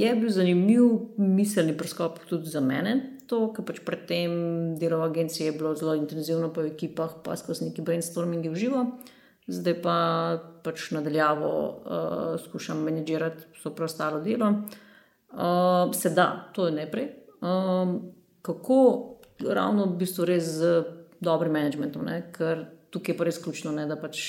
je 0.00 0.10
bil 0.16 0.30
zanimiv 0.30 0.84
miselni 1.16 1.76
preskop 1.76 2.18
tudi 2.28 2.50
za 2.50 2.60
mene, 2.60 3.20
to, 3.30 3.52
ker 3.54 3.64
pač 3.64 3.78
predtem 3.86 4.74
delo 4.78 4.98
v 5.04 5.10
agenciji 5.10 5.50
je 5.50 5.56
bilo 5.56 5.74
zelo 5.78 5.94
intenzivno 5.94 6.50
po 6.52 6.66
ekipah, 6.66 7.20
pa 7.24 7.38
skozi 7.38 7.70
neki 7.70 7.82
brainstorming 7.86 8.48
v 8.50 8.58
živo 8.58 8.84
zdaj 9.50 9.76
pa 9.82 9.96
pač 10.64 10.90
nadaljavo 10.94 11.50
uh, 11.50 12.40
skušam 12.44 12.82
menedžirati 12.86 13.50
vso 13.56 13.74
preostalo 13.74 14.20
delo. 14.20 14.52
Uh, 15.30 15.94
se 15.94 16.10
da, 16.10 16.50
to 16.54 16.66
je 16.66 16.72
najprej. 16.72 17.08
Um, 17.40 18.12
kako 18.42 18.78
ravno 19.46 19.86
v 19.86 19.96
bistvu 20.02 20.26
res 20.28 20.44
z 20.58 20.72
dobrim 21.20 21.52
menedžmentom, 21.54 22.04
ne? 22.06 22.22
ker 22.34 22.66
tukaj 22.90 23.14
je 23.14 23.18
pa 23.18 23.26
res 23.28 23.38
ključno, 23.42 23.72
ne? 23.74 23.86
da 23.86 23.96
pač 24.00 24.22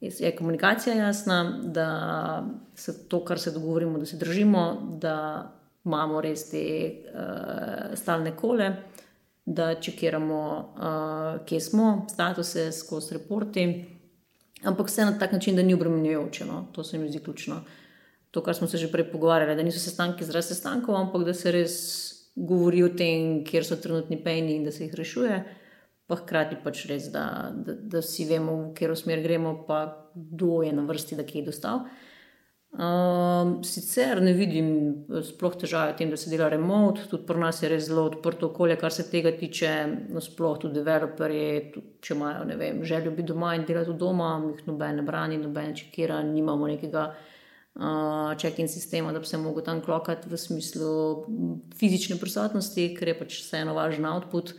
je 0.00 0.36
komunikacija 0.36 0.96
jasna, 0.96 1.60
da 1.64 2.46
se 2.74 3.08
to, 3.08 3.24
kar 3.24 3.38
se 3.38 3.50
dogovorimo, 3.50 3.98
da 3.98 4.06
se 4.06 4.16
držimo, 4.16 4.96
da 5.00 5.52
imamo 5.84 6.20
res 6.20 6.50
te 6.50 6.92
uh, 7.14 7.94
stalne 7.98 8.36
kole. 8.36 8.72
Da 9.46 9.74
čekiramo, 9.74 10.38
uh, 10.74 11.46
kje 11.46 11.60
smo, 11.60 12.06
statuse, 12.10 12.72
skozi 12.72 13.14
reporti, 13.14 13.84
ampak 14.64 14.88
vse 14.88 15.04
na 15.04 15.18
tak 15.18 15.32
način, 15.32 15.56
da 15.56 15.62
ni 15.62 15.74
obremenjujoče. 15.74 16.44
No? 16.44 16.66
To 16.72 16.84
se 16.84 16.98
mi 16.98 17.08
zdi 17.08 17.22
ključno. 17.22 17.60
To, 18.30 18.42
kar 18.42 18.54
smo 18.54 18.66
se 18.66 18.76
že 18.76 18.90
prej 18.92 19.06
pogovarjali, 19.12 19.56
da 19.56 19.62
niso 19.62 19.78
sestanki 19.78 20.24
zaradi 20.24 20.46
sestankov, 20.46 20.96
ampak 20.96 21.24
da 21.24 21.34
se 21.34 21.52
res 21.52 21.76
govori 22.34 22.82
o 22.82 22.88
tem, 22.88 23.44
kjer 23.44 23.64
so 23.64 23.76
trenutni 23.76 24.18
pejni 24.24 24.56
in 24.56 24.64
da 24.64 24.72
se 24.72 24.84
jih 24.84 24.94
rešuje. 24.94 25.38
Pa 26.06 26.20
hkrati 26.20 26.60
pač 26.62 26.84
res, 26.86 27.08
da, 27.10 27.50
da, 27.50 27.74
da 27.74 28.02
vsi 28.02 28.28
vemo, 28.28 28.52
v 28.60 28.74
katero 28.74 28.94
smer 28.94 29.24
gremo, 29.24 29.56
pa 29.66 29.80
kdo 30.14 30.60
je 30.62 30.72
na 30.72 30.84
vrsti, 30.86 31.18
da 31.18 31.24
kje 31.26 31.46
dostal. 31.48 31.86
Um, 32.76 33.62
sicer 33.64 34.18
ne 34.20 34.34
vidim 34.36 34.66
sploh 35.24 35.54
težave 35.56 35.94
v 35.94 35.96
tem, 35.96 36.10
da 36.12 36.18
se 36.20 36.28
dela 36.28 36.50
remote, 36.52 37.06
tudi 37.08 37.24
pri 37.24 37.40
nas 37.40 37.62
je 37.62 37.70
res 37.72 37.86
zelo 37.86 38.04
odprto 38.10 38.50
okolje, 38.50 38.76
kar 38.76 38.92
se 38.92 39.06
tega 39.08 39.32
tiče. 39.32 39.70
No, 40.12 40.20
sploh 40.20 40.58
tudi 40.60 40.82
developerji, 40.82 41.46
če 42.04 42.12
imajo 42.14 42.44
vem, 42.60 42.82
željo 42.84 43.14
biti 43.16 43.30
doma 43.32 43.54
in 43.56 43.64
delati 43.64 43.94
od 43.94 44.02
doma, 44.02 44.34
jih 44.50 44.66
noben 44.68 45.00
ne 45.00 45.06
brani, 45.06 45.40
noben 45.40 45.72
čekira, 45.78 46.20
nimamo 46.26 46.68
nekega 46.68 47.06
uh, 47.14 48.36
check-in 48.36 48.68
sistema, 48.68 49.14
da 49.16 49.24
bi 49.24 49.30
se 49.30 49.40
lahko 49.40 49.64
tam 49.64 49.80
klokati 49.80 50.28
v 50.28 50.42
smislu 50.44 50.92
fizične 51.80 52.20
prisotnosti, 52.20 52.90
ker 52.98 53.14
je 53.14 53.18
pač 53.22 53.40
vseeno 53.40 53.78
važen 53.78 54.04
output. 54.12 54.52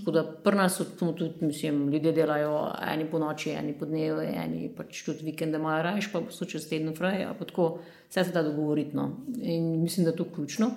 Tako 0.00 0.10
da 0.10 0.22
pri 0.44 0.56
nas 0.56 0.80
tudi, 0.98 1.30
mislim, 1.40 1.88
ljudje 1.92 2.12
delajo 2.12 2.72
eni 2.92 3.04
po 3.10 3.18
noči, 3.18 3.50
eni 3.50 3.74
po 3.78 3.86
dnevu, 3.86 4.20
eni 4.20 4.70
pač 4.76 5.02
tudi 5.04 5.24
vikende 5.26 5.58
imajo 5.60 5.82
rajš, 5.82 6.08
pa 6.12 6.22
so 6.32 6.48
čez 6.48 6.68
teden 6.68 6.94
fraj, 6.96 7.26
pa 7.38 7.44
tako 7.44 7.66
vse 8.08 8.24
se 8.24 8.32
da 8.32 8.42
dogovoriti. 8.42 8.96
No. 8.96 9.10
In 9.42 9.82
mislim, 9.82 10.04
da 10.04 10.14
je 10.14 10.16
to 10.16 10.26
ključno, 10.34 10.70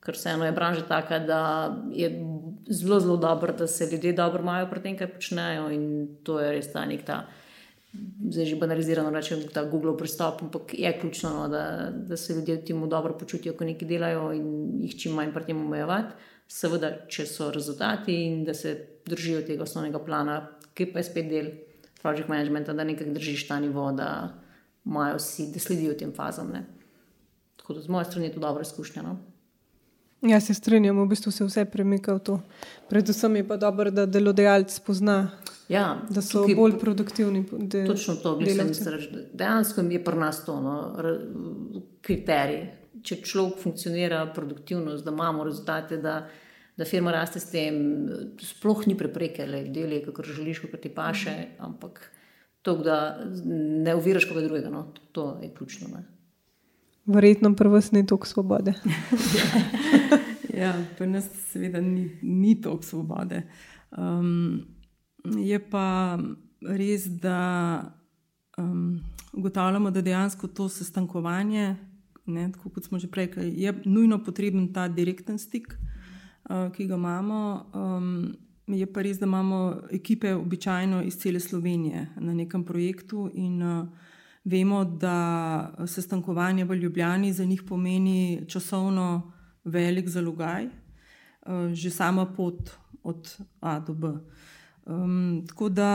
ker 0.00 0.16
vseeno 0.16 0.48
je 0.48 0.56
branža 0.56 0.86
taka, 0.88 1.18
da 1.18 1.42
je 1.92 2.10
zelo, 2.66 3.00
zelo 3.00 3.16
dobro, 3.16 3.52
da 3.52 3.66
se 3.66 3.90
ljudje 3.92 4.12
dobro 4.12 4.42
imajo 4.42 4.70
pri 4.70 4.82
tem, 4.82 4.96
kaj 4.98 5.12
počnejo 5.12 5.68
in 5.70 5.86
to 6.24 6.40
je 6.40 6.52
res 6.56 6.72
ta 6.72 6.86
nek 6.88 7.04
ta. 7.06 7.26
Zdaj 8.30 8.46
že 8.46 8.56
banalizirano 8.56 9.10
rečem, 9.12 9.42
da 9.54 9.60
je 9.60 9.70
Google 9.70 9.96
pristop, 9.96 10.42
ampak 10.42 10.72
je 10.78 10.92
ključno, 11.00 11.30
no, 11.30 11.48
da, 11.48 11.92
da 11.92 12.16
se 12.16 12.34
ljudje 12.34 12.56
v 12.56 12.64
tem 12.64 12.88
dobro 12.88 13.16
počutijo, 13.18 13.52
ko 13.56 13.68
nekaj 13.68 13.88
delajo 13.88 14.30
in 14.32 14.46
jih 14.86 14.94
čim 14.96 15.12
manj 15.18 15.34
pri 15.34 15.50
tem 15.50 15.60
omejevati 15.60 16.14
seveda, 16.52 16.92
če 17.08 17.26
so 17.28 17.50
rezultati 17.52 18.14
in 18.26 18.44
da 18.44 18.54
se 18.54 18.74
držijo 19.06 19.42
tega 19.46 19.64
osnovnega 19.64 20.00
plana, 20.04 20.38
ki 20.76 20.90
pa 20.92 21.00
je 21.00 21.08
spet 21.08 21.28
del 21.30 21.50
project 22.02 22.28
managementa, 22.28 22.74
da 22.76 22.84
nekaj 22.84 23.12
držiš 23.14 23.46
ta 23.48 23.58
nivo, 23.62 23.90
da 23.96 24.08
imajo 24.86 25.18
vsi, 25.20 25.50
da 25.54 25.60
sledijo 25.62 25.94
tem 25.98 26.12
fazam. 26.16 26.50
Ne. 26.52 26.64
Tako 27.60 27.76
da 27.78 27.84
z 27.84 27.92
moje 27.92 28.08
strani 28.10 28.26
je 28.26 28.34
to 28.34 28.40
dobro 28.40 28.62
izkušnja. 28.62 29.02
No? 29.06 29.16
Ja, 30.22 30.40
se 30.40 30.54
strinjam, 30.54 31.00
v 31.02 31.08
bistvu 31.10 31.32
se 31.34 31.44
vse 31.44 31.64
premika 31.70 32.14
v 32.14 32.22
to. 32.22 32.40
Predvsem 32.90 33.36
je 33.36 33.46
pa 33.48 33.56
dobro, 33.56 33.90
da 33.90 34.06
delodajalec 34.06 34.74
spozna, 34.74 35.32
ja, 35.72 35.86
da 36.10 36.22
so 36.22 36.42
tukaj, 36.42 36.54
bolj 36.54 36.78
produktivni. 36.80 37.44
Točno 37.86 38.14
to, 38.14 38.36
mislim, 38.40 38.72
da 38.84 39.24
dejansko 39.32 39.80
je 39.80 40.04
pri 40.04 40.16
nas 40.16 40.44
to 40.44 40.60
no, 40.60 40.76
kriterij. 42.00 42.62
Če 43.02 43.18
človek 43.26 43.58
funkcionira 43.58 44.26
produktivno, 44.34 44.94
da 44.96 45.10
imamo 45.10 45.44
rezultate, 45.44 45.96
da 45.98 46.28
da 46.76 46.84
firma 46.84 47.12
raste 47.12 47.40
s 47.40 47.50
tem, 47.50 47.76
sploh 48.40 48.86
ni 48.86 48.96
prepreke, 48.98 49.46
da 49.46 49.60
delaš, 49.68 50.06
kako 50.06 50.22
želiš, 50.22 50.62
kako 50.64 50.76
ti 50.76 50.88
paše, 50.88 51.30
mhm. 51.30 51.64
ampak 51.64 52.10
to, 52.62 52.76
da 52.76 53.18
ne 53.84 53.94
uviraš 53.94 54.28
koga 54.28 54.40
drugega, 54.40 54.70
no, 54.70 54.92
to 55.12 55.38
je 55.42 55.54
ključno. 55.54 55.88
Ne. 55.94 56.04
Verjetno 57.06 57.56
prvo 57.56 57.80
ni 57.92 58.06
toliko 58.06 58.26
svobode. 58.26 58.74
ja, 60.62 60.74
pri 60.98 61.06
nas 61.06 61.28
seveda 61.50 61.80
ni, 61.80 62.18
ni 62.22 62.60
toliko 62.60 62.82
svobode. 62.82 63.42
Um, 63.90 64.62
je 65.24 65.58
pa 65.70 66.18
res, 66.60 67.06
da 67.06 67.94
um, 68.58 69.00
ugotavljamo, 69.32 69.90
da 69.90 70.00
dejansko 70.00 70.48
to 70.48 70.68
sestankovanje, 70.68 71.76
ne, 72.26 72.52
kot 72.74 72.84
smo 72.84 72.98
že 72.98 73.10
prej 73.10 73.30
je 73.36 73.72
nujno 73.84 74.22
potreben 74.24 74.72
ta 74.72 74.88
direkten 74.88 75.38
stik. 75.38 75.76
Eh, 76.50 76.70
ki 76.74 76.86
ga 76.86 76.94
imamo. 76.94 77.70
Um, 77.74 78.36
je 78.66 78.86
pa 78.92 79.02
res, 79.02 79.18
da 79.18 79.26
imamo 79.26 79.82
ekipe 79.90 80.34
običajno 80.34 81.02
iz 81.02 81.16
cele 81.18 81.40
Slovenije 81.40 82.08
na 82.16 82.34
nekem 82.34 82.64
projektu 82.64 83.30
in 83.34 83.62
uh, 83.62 83.88
vemo, 84.44 84.84
da 84.84 85.86
sestankovanje 85.86 86.64
v 86.64 86.74
Ljubljani 86.74 87.32
za 87.32 87.44
njih 87.44 87.62
pomeni 87.62 88.44
časovno 88.48 89.32
velik 89.64 90.08
zalogaj, 90.08 90.66
uh, 90.66 91.72
že 91.74 91.90
sama 91.90 92.26
pot 92.26 92.70
od 93.02 93.36
A 93.60 93.80
do 93.80 93.94
B. 93.94 94.08
Um, 94.86 95.44
tako 95.48 95.68
da 95.68 95.90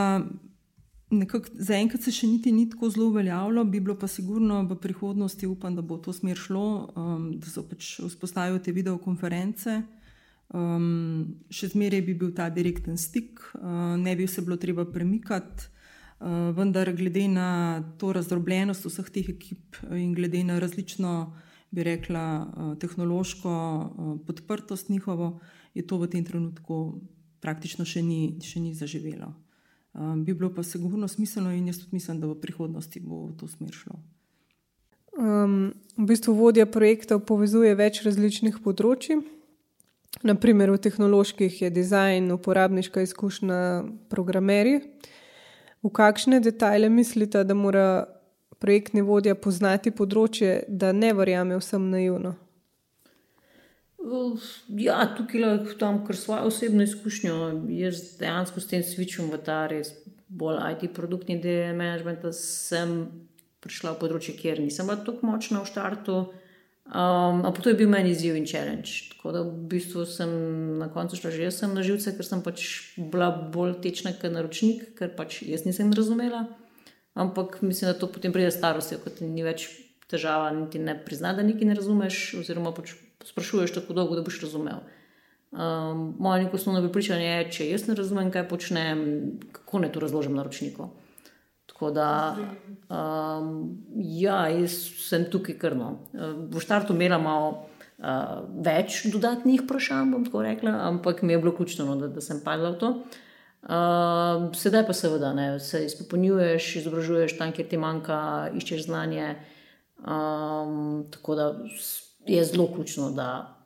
zaenkrat 1.10 2.04
se 2.04 2.12
še 2.12 2.26
niti 2.28 2.52
ni 2.52 2.66
tako 2.68 2.90
zelo 2.92 3.08
uveljavilo, 3.08 3.64
bi 3.64 3.80
bilo 3.80 3.96
pa 3.96 4.08
sigurno 4.08 4.60
v 4.68 4.76
prihodnosti, 4.76 5.46
upam, 5.46 5.74
da 5.76 5.82
bo 5.82 5.96
to 5.96 6.12
smer 6.12 6.36
šlo, 6.36 6.92
um, 6.96 7.30
da 7.40 7.48
so 7.48 7.64
pač 7.64 7.98
vzpostavili 8.04 8.60
te 8.62 8.72
videokonference. 8.76 9.82
Um, 10.48 11.40
še 11.52 11.72
zmeraj 11.72 12.02
bi 12.06 12.14
bil 12.16 12.32
ta 12.36 12.48
direkten 12.52 12.96
stik, 12.96 13.40
uh, 13.56 13.96
ne 14.00 14.14
bi 14.16 14.26
se 14.28 14.44
bilo 14.44 14.56
treba 14.56 14.84
premikati, 14.88 15.68
uh, 16.20 16.48
vendar 16.56 16.92
glede 16.96 17.26
na 17.28 17.48
to 18.00 18.12
razdrobljenost 18.16 18.88
vseh 18.88 19.12
teh 19.12 19.28
ekip 19.28 19.80
in 19.92 20.14
glede 20.16 20.44
na 20.44 20.56
različno, 20.60 21.34
bi 21.68 21.84
rekla, 21.84 22.24
uh, 22.40 22.72
tehnološko 22.80 23.52
uh, 23.52 24.16
podprtost 24.24 24.88
njihovo, 24.88 25.38
je 25.76 25.84
to 25.84 26.00
v 26.00 26.08
tem 26.08 26.24
trenutku 26.24 27.00
praktično 27.40 27.86
še 27.88 28.02
ni, 28.02 28.38
še 28.42 28.60
ni 28.60 28.74
zaživelo. 28.74 29.32
Um, 29.94 30.24
bi 30.24 30.34
bilo 30.34 30.50
pa 30.54 30.62
sigurno 30.62 31.08
smiselno 31.08 31.50
in 31.52 31.66
jaz 31.66 31.80
tudi 31.82 31.96
mislim, 31.96 32.20
da 32.20 32.28
v 32.28 32.38
prihodnosti 32.40 33.00
bo 33.00 33.26
v 33.26 33.36
to 33.40 33.48
smer 33.48 33.72
šlo. 33.74 33.98
Um, 35.18 35.72
v 35.96 36.06
bistvu 36.12 36.34
vodja 36.38 36.66
projektov 36.70 37.24
povezuje 37.26 37.74
več 37.74 38.04
različnih 38.06 38.60
področji. 38.62 39.18
Naprimer, 40.22 40.70
v 40.70 40.80
tehnoloških 40.82 41.62
je 41.62 41.70
dizajn, 41.70 42.30
uporabniška 42.34 43.02
izkušnja, 43.06 43.58
programeri. 44.10 44.78
V 45.82 45.90
kakšne 45.94 46.40
detajle 46.42 46.88
mislite, 46.90 47.42
da 47.44 47.54
mora 47.54 48.06
projektni 48.58 49.02
vodja 49.06 49.34
poznati 49.38 49.90
področje, 49.94 50.64
da 50.68 50.92
ne 50.92 51.12
verjame 51.14 51.58
vsem 51.60 51.90
naivno? 51.90 52.34
Ja, 54.80 55.02
tukaj 55.16 55.42
lahko 55.42 55.78
tam, 55.80 56.02
ker 56.06 56.16
svojo 56.16 56.50
osebno 56.50 56.84
izkušnjo, 56.86 57.36
jaz 57.78 58.02
dejansko 58.20 58.60
s 58.60 58.70
tem 58.70 58.84
switchom 58.86 59.32
v 59.32 59.40
ta 59.44 59.64
res 59.70 59.94
bolj 60.28 60.60
IT 60.72 60.92
produktni 60.94 61.38
del 61.40 61.76
managementa 61.76 62.32
sem 62.36 63.06
prišla 63.64 63.94
v 63.94 64.00
področje, 64.02 64.36
kjer 64.38 64.60
nisem 64.62 64.86
bila 64.88 65.00
tako 65.04 65.32
močna 65.32 65.62
v 65.64 65.70
štartu. 65.70 66.18
Um, 66.88 67.42
ampak 67.44 67.60
to 67.64 67.72
je 67.72 67.76
bil 67.76 67.90
meni 67.92 68.14
izziv 68.14 68.36
in 68.38 68.46
challenge. 68.48 69.10
Tako 69.12 69.32
da 69.34 69.42
v 69.44 69.66
bistvu 69.72 70.06
sem 70.08 70.30
na 70.80 70.88
koncu 70.92 71.18
šla 71.18 71.32
že 71.34 71.48
jaz 71.48 71.60
na 71.68 71.84
živce, 71.84 72.14
ker 72.16 72.24
sem 72.24 72.44
pač 72.44 72.64
bila 72.96 73.28
bolj 73.28 73.76
tečna 73.84 74.14
kot 74.16 74.32
naročnik, 74.32 74.94
ker 74.96 75.12
pač 75.16 75.42
jaz 75.44 75.66
nisem 75.68 75.92
razumela. 75.92 76.46
Ampak 77.18 77.60
mislim, 77.60 77.90
da 77.90 77.98
to 77.98 78.08
potem 78.08 78.32
pride 78.32 78.52
starosti, 78.54 79.00
ko 79.02 79.10
ti 79.10 79.26
ni 79.26 79.44
več 79.44 79.66
težava, 80.08 80.52
niti 80.54 80.80
ne 80.80 80.94
prizna, 80.96 81.34
da 81.36 81.44
nekaj 81.44 81.68
ne 81.68 81.76
razumeš, 81.76 82.38
oziroma 82.40 82.72
pač 82.72 82.94
sprašuješ 83.24 83.74
tako 83.74 83.96
dolgo, 83.96 84.16
da 84.16 84.22
boš 84.22 84.40
razumel. 84.42 84.80
Um, 85.50 86.14
moje 86.18 86.44
neko 86.44 86.56
osnovno 86.56 86.80
prepričanje 86.84 87.24
je, 87.24 87.50
če 87.52 87.68
jaz 87.70 87.86
ne 87.88 87.94
razumem, 87.96 88.30
kaj 88.30 88.48
počnem, 88.48 88.98
kako 89.52 89.78
naj 89.80 89.92
to 89.92 90.00
razložim 90.00 90.34
naročniku. 90.36 90.90
Tako 91.66 91.90
da, 91.90 92.36
um, 92.90 93.78
ja, 93.96 94.42
jaz 94.52 94.76
sem 95.08 95.24
tukaj 95.30 95.56
krno. 95.58 95.94
V 96.52 96.60
štartu 96.60 96.92
imela 96.92 97.18
malo 97.22 97.50
uh, 97.54 98.42
več 98.64 99.04
dodatnih 99.12 99.62
vprašanj, 99.64 100.12
bom 100.12 100.26
tako 100.26 100.42
rekla, 100.44 100.74
ampak 100.88 101.22
mi 101.22 101.32
je 101.32 101.38
bilo 101.38 101.54
ključno, 101.56 101.86
no, 101.86 101.96
da, 101.96 102.08
da 102.12 102.24
sem 102.24 102.42
padla 102.44 102.74
v 102.74 102.80
to. 102.82 102.92
Uh, 103.68 104.48
sedaj 104.54 104.84
pa 104.86 104.94
seveda 104.94 105.32
ne, 105.34 105.46
se 105.60 105.80
izpopolnjuješ, 105.86 106.74
izobražuješ 106.82 107.38
tam, 107.38 107.54
kjer 107.56 107.70
ti 107.70 107.80
manjka, 107.80 108.18
iščeš 108.58 108.84
znanje. 108.86 109.32
Um, 109.98 111.08
tako 111.10 111.34
da 111.34 111.48
je 112.28 112.44
zelo 112.44 112.68
ključno, 112.74 113.10
da 113.10 113.58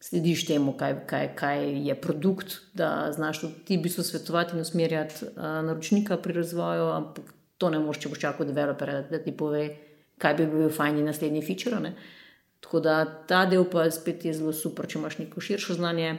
slediš 0.00 0.46
temu, 0.48 0.72
kaj, 0.72 0.94
kaj, 1.06 1.28
kaj 1.36 1.66
je 1.88 1.94
produkt, 2.00 2.56
da 2.74 3.12
znaš 3.12 3.40
tudi 3.40 3.64
ti 3.64 3.76
v 3.76 3.84
bistvu 3.84 4.04
svetovati 4.04 4.56
in 4.56 4.62
usmerjati 4.64 5.24
uh, 5.24 5.42
naročnika 5.66 6.16
pri 6.16 6.32
razvoju, 6.40 6.88
ampak 6.94 7.34
to 7.58 7.70
ne 7.70 7.78
moš, 7.78 8.00
če 8.00 8.08
boš 8.08 8.22
čakal 8.22 8.48
developerja, 8.48 9.02
da 9.10 9.20
ti 9.20 9.32
pove, 9.36 9.66
kaj 10.18 10.34
bi 10.38 10.46
bil 10.48 10.72
fajn 10.72 11.02
naslednji 11.04 11.44
feature. 11.44 11.80
Ne? 11.84 11.92
Tako 12.64 12.80
da 12.80 13.04
ta 13.04 13.44
del 13.48 13.66
pa 13.68 13.84
spet 13.92 14.24
je 14.24 14.34
zelo 14.36 14.52
super, 14.56 14.88
če 14.88 14.98
imaš 14.98 15.18
neko 15.20 15.40
širše 15.44 15.76
znanje, 15.76 16.14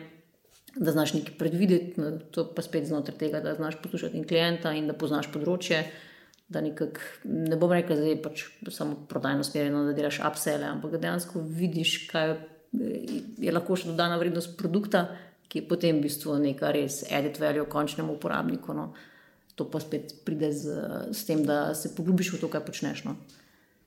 da 0.75 0.93
znaš 0.93 1.15
nekaj 1.17 1.35
predvideti, 1.39 2.01
to 2.31 2.45
pa 2.55 2.61
spet 2.61 2.85
znotraj 2.87 3.17
tega, 3.17 3.41
da 3.41 3.55
znaš 3.57 3.81
poslušati 3.81 4.17
in 4.17 4.27
klienta 4.27 4.71
in 4.77 4.87
da 4.87 4.93
poznaš 4.93 5.31
področje. 5.33 5.83
Da 6.51 6.59
nekak, 6.59 6.99
ne 7.23 7.55
bom 7.55 7.71
rekel, 7.71 7.95
da 7.95 8.09
je 8.09 8.17
pač 8.19 8.45
samo 8.75 8.97
prodajno 9.07 9.43
smerjeno, 9.47 9.85
da 9.87 9.95
delaš 9.95 10.19
upsele, 10.27 10.67
ampak 10.67 10.97
dejansko 10.99 11.39
vidiš, 11.47 11.93
kaj 12.11 12.33
je 13.39 13.51
lahko 13.51 13.77
še 13.79 13.91
dodana 13.91 14.17
vrednost 14.19 14.57
produkta, 14.59 15.05
ki 15.51 15.61
je 15.61 15.67
potem 15.67 15.99
v 15.99 16.07
bistvu 16.07 16.37
nekaj 16.39 16.73
res 16.75 17.01
edit 17.11 17.39
value 17.39 17.67
končnemu 17.67 18.15
uporabniku. 18.15 18.75
No. 18.75 18.91
To 19.59 19.67
pa 19.67 19.81
spet 19.83 20.13
pride 20.25 20.51
z, 20.55 20.75
z 21.11 21.27
tem, 21.27 21.43
da 21.47 21.73
se 21.75 21.91
poglobiš 21.95 22.33
v 22.35 22.41
to, 22.43 22.51
kaj 22.51 22.63
počneš. 22.67 23.03
No. 23.07 23.17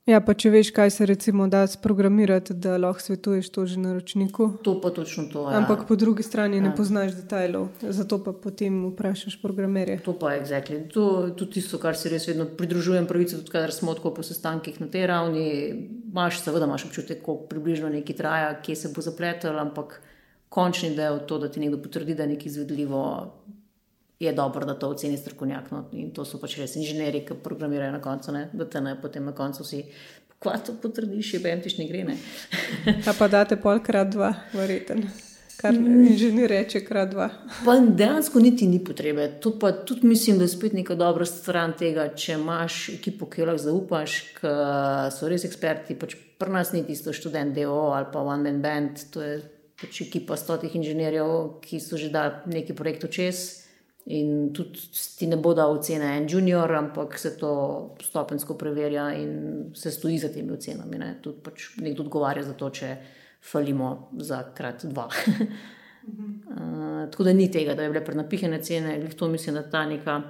Ja, 0.05 0.19
pa 0.21 0.35
če 0.37 0.51
veš, 0.53 0.69
kaj 0.77 0.91
se 0.93 1.07
recimo 1.09 1.47
da 1.49 1.63
sprogramirati, 1.65 2.53
da 2.61 2.75
lahko 2.77 3.01
svetuješ 3.01 3.47
to 3.55 3.63
že 3.65 3.81
naročniku. 3.81 4.51
To 4.67 4.75
pa 4.81 4.91
točno 4.93 5.25
to. 5.33 5.47
Ja. 5.49 5.63
Ampak 5.63 5.87
po 5.89 5.97
drugi 5.97 6.23
strani 6.23 6.61
ja. 6.61 6.67
ne 6.67 6.75
poznaš 6.77 7.15
detajlov, 7.17 7.71
zato 7.81 8.19
pa 8.21 8.35
potem 8.37 8.83
vprašaš 8.91 9.39
programerje. 9.41 10.03
To 10.05 10.13
pa 10.13 10.35
je 10.35 10.43
exactly. 10.43 10.83
to, 10.93 11.33
to 11.33 11.49
tisto, 11.49 11.81
kar 11.81 11.97
si 11.97 12.13
res 12.13 12.29
vedno 12.29 12.45
pridružujem, 12.45 13.09
pravice, 13.09 13.41
tudi 13.41 13.55
kadar 13.57 13.73
smo 13.73 13.95
tako 13.97 14.13
po 14.19 14.27
sestankih 14.27 14.77
na 14.85 14.91
tej 14.93 15.09
ravni. 15.09 15.47
Máš, 16.13 16.45
seveda, 16.45 16.69
imaš 16.69 16.85
občutek, 16.85 17.25
kako 17.25 17.49
približno 17.49 17.89
nekaj 17.89 18.17
traja, 18.21 18.53
kje 18.61 18.77
se 18.77 18.93
bo 18.93 19.01
zapletel, 19.01 19.57
ampak 19.59 20.03
končni 20.53 20.93
del 20.95 21.25
to, 21.25 21.41
da 21.41 21.49
ti 21.49 21.65
nekdo 21.65 21.81
potrdi, 21.81 22.15
da 22.15 22.29
je 22.29 22.37
nekaj 22.37 22.53
izvedljivo 22.53 23.01
je 24.21 24.33
dobro, 24.33 24.67
da 24.67 24.75
to 24.79 24.89
oceni 24.89 25.17
strokovnjak. 25.17 25.71
No? 25.71 25.85
In 25.93 26.11
to 26.15 26.25
so 26.25 26.39
pač 26.43 26.59
res 26.59 26.77
inženirji, 26.77 27.25
ki 27.29 27.41
programirajo 27.45 27.93
na 27.97 28.01
koncu, 28.03 28.33
ne? 28.33 28.49
da 28.53 28.69
te 28.71 28.81
ne 28.81 28.95
potem 29.01 29.25
na 29.25 29.35
koncu 29.35 29.67
vsi. 29.67 29.85
Kaj 30.45 30.65
to 30.67 30.75
potrdiš, 30.83 31.35
je 31.35 31.41
BMT 31.41 31.79
ne 31.79 31.87
gre. 31.89 32.17
Ta 33.05 33.15
pa 33.19 33.29
date 33.33 33.57
polkrat 33.57 34.11
dva, 34.13 34.35
verjeten. 34.53 35.07
Kar 35.57 35.73
mm. 35.73 36.07
inženir 36.11 36.51
reče, 36.51 36.83
krat 36.85 37.13
dva. 37.15 37.31
Pa 37.65 37.79
dejansko 37.81 38.43
niti 38.43 38.67
ni 38.69 38.83
potrebe. 38.85 39.29
To 39.41 39.55
pa 39.59 39.71
tudi 39.73 40.07
mislim, 40.07 40.39
da 40.39 40.45
je 40.45 40.53
spet 40.53 40.75
neka 40.77 40.99
dobra 40.99 41.25
stran 41.25 41.73
tega, 41.79 42.11
če 42.13 42.37
imaš 42.37 42.89
ekipo, 42.99 43.31
ki 43.31 43.41
jo 43.41 43.49
lahko 43.49 43.63
zaupaš, 43.63 44.19
ki 44.37 44.55
so 45.15 45.31
res 45.31 45.47
eksperti. 45.49 45.97
Pač 45.99 46.19
Pri 46.35 46.51
nas 46.51 46.73
ni 46.75 46.83
tisto 46.83 47.13
študent 47.15 47.55
DO 47.55 47.95
ali 47.95 48.07
pa 48.13 48.21
One 48.21 48.43
Man 48.43 48.61
Band, 48.61 49.05
to 49.15 49.23
je 49.23 49.37
pač 49.81 50.01
ekipa 50.03 50.37
stotih 50.37 50.75
inženirjev, 50.77 51.61
ki 51.63 51.79
so 51.81 51.97
že 51.97 52.11
dali 52.11 52.51
neki 52.59 52.75
projekt 52.75 53.07
čez. 53.09 53.64
In 54.07 54.53
tudi 54.53 54.81
ti 55.17 55.27
ne 55.27 55.37
bo 55.41 55.55
dal 55.57 55.79
ocene 55.79 56.19
en 56.19 56.27
junior, 56.29 56.69
ampak 56.77 57.17
se 57.19 57.37
to 57.41 57.95
stopensko 58.03 58.55
preverja 58.55 59.13
in 59.17 59.71
se 59.75 59.91
stoji 59.91 60.19
za 60.19 60.29
temi 60.29 60.53
ocenami. 60.53 60.99
Ne. 60.99 61.15
Tudi 61.25 61.41
pač 61.41 61.71
nekdo 61.81 62.05
odgovarja 62.05 62.43
za 62.45 62.53
to, 62.53 62.69
če 62.69 62.97
falimo 63.41 64.11
za 64.21 64.43
krat 64.57 64.85
dva. 64.85 65.09
uh, 66.09 67.09
tako 67.11 67.25
da 67.25 67.33
ni 67.33 67.51
tega, 67.51 67.75
da 67.75 67.83
je 67.83 67.89
bile 67.95 68.05
prenapihene 68.05 68.61
cene, 68.63 69.09
to 69.17 69.29
mislim, 69.29 69.57
da 69.57 69.63
ta 69.71 69.87
neka 69.89 70.21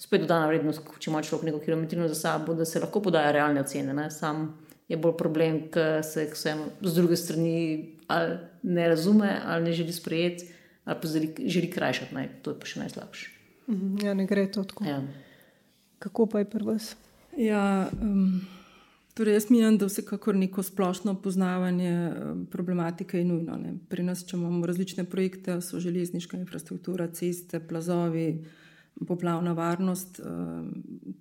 spet 0.00 0.24
dodana 0.24 0.48
vrednost, 0.48 0.80
če 0.96 1.10
ima 1.10 1.20
človek 1.20 1.50
neko 1.50 1.60
kilometrino 1.66 2.08
za 2.08 2.16
sabo, 2.16 2.56
da 2.56 2.64
se 2.64 2.80
lahko 2.80 3.04
podajo 3.04 3.32
realne 3.36 3.60
ocene. 3.60 3.92
Ne. 3.92 4.10
Sam 4.10 4.56
je 4.88 4.96
bolj 4.96 5.18
problem, 5.20 5.68
ker 5.68 6.00
se 6.00 6.30
vsem 6.32 6.64
z 6.80 6.96
druge 6.96 7.16
strani 7.20 7.92
ali 8.08 8.38
ne 8.62 8.88
razume 8.88 9.36
ali 9.44 9.68
ne 9.68 9.72
želi 9.76 9.92
sprejeti 9.92 10.54
ali 10.88 10.98
pa 11.02 11.08
želi 11.46 11.70
krajšati, 11.70 12.14
naj, 12.14 12.28
to 12.42 12.54
je 12.54 12.60
pa 12.60 12.66
še 12.66 12.80
najslabše. 12.80 13.30
Mhm, 13.68 13.96
ja, 14.06 14.14
ne 14.14 14.24
gre 14.26 14.46
to 14.52 14.64
tako. 14.64 14.84
Ja. 14.88 15.02
Kako 15.98 16.26
pa 16.26 16.40
je 16.40 16.48
pri 16.48 16.64
vas? 16.64 16.94
Ja, 17.36 17.90
um, 18.02 18.40
torej 19.14 19.36
jaz 19.36 19.50
mislim, 19.50 19.76
da 19.78 19.86
vsekakor 19.86 20.36
neko 20.36 20.62
splošno 20.62 21.14
poznavanje 21.20 21.92
problematike 22.50 23.18
je 23.18 23.24
nujno. 23.28 23.56
Ne. 23.60 23.74
Pri 23.88 24.02
nas, 24.02 24.24
če 24.24 24.38
imamo 24.38 24.66
različne 24.66 25.04
projekte, 25.04 25.60
so 25.60 25.80
železniška 25.82 26.40
infrastruktura, 26.40 27.10
ceste, 27.12 27.60
plazovi, 27.60 28.44
poplavna 29.06 29.52
varnost. 29.52 30.22
Um, 30.24 30.72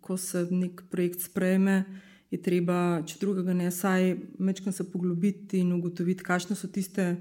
ko 0.02 0.18
se 0.18 0.48
nek 0.52 0.86
projekt 0.90 1.28
sprejme, 1.28 1.84
je 2.32 2.40
treba, 2.42 3.02
če 3.08 3.20
drugega 3.20 3.54
ne, 3.56 3.68
saj 3.72 4.14
mečkam 4.40 4.72
se 4.72 4.88
poglobiti 4.88 5.60
in 5.60 5.74
ugotoviti, 5.76 6.24
kakšne 6.24 6.56
so 6.56 6.72
tiste 6.72 7.18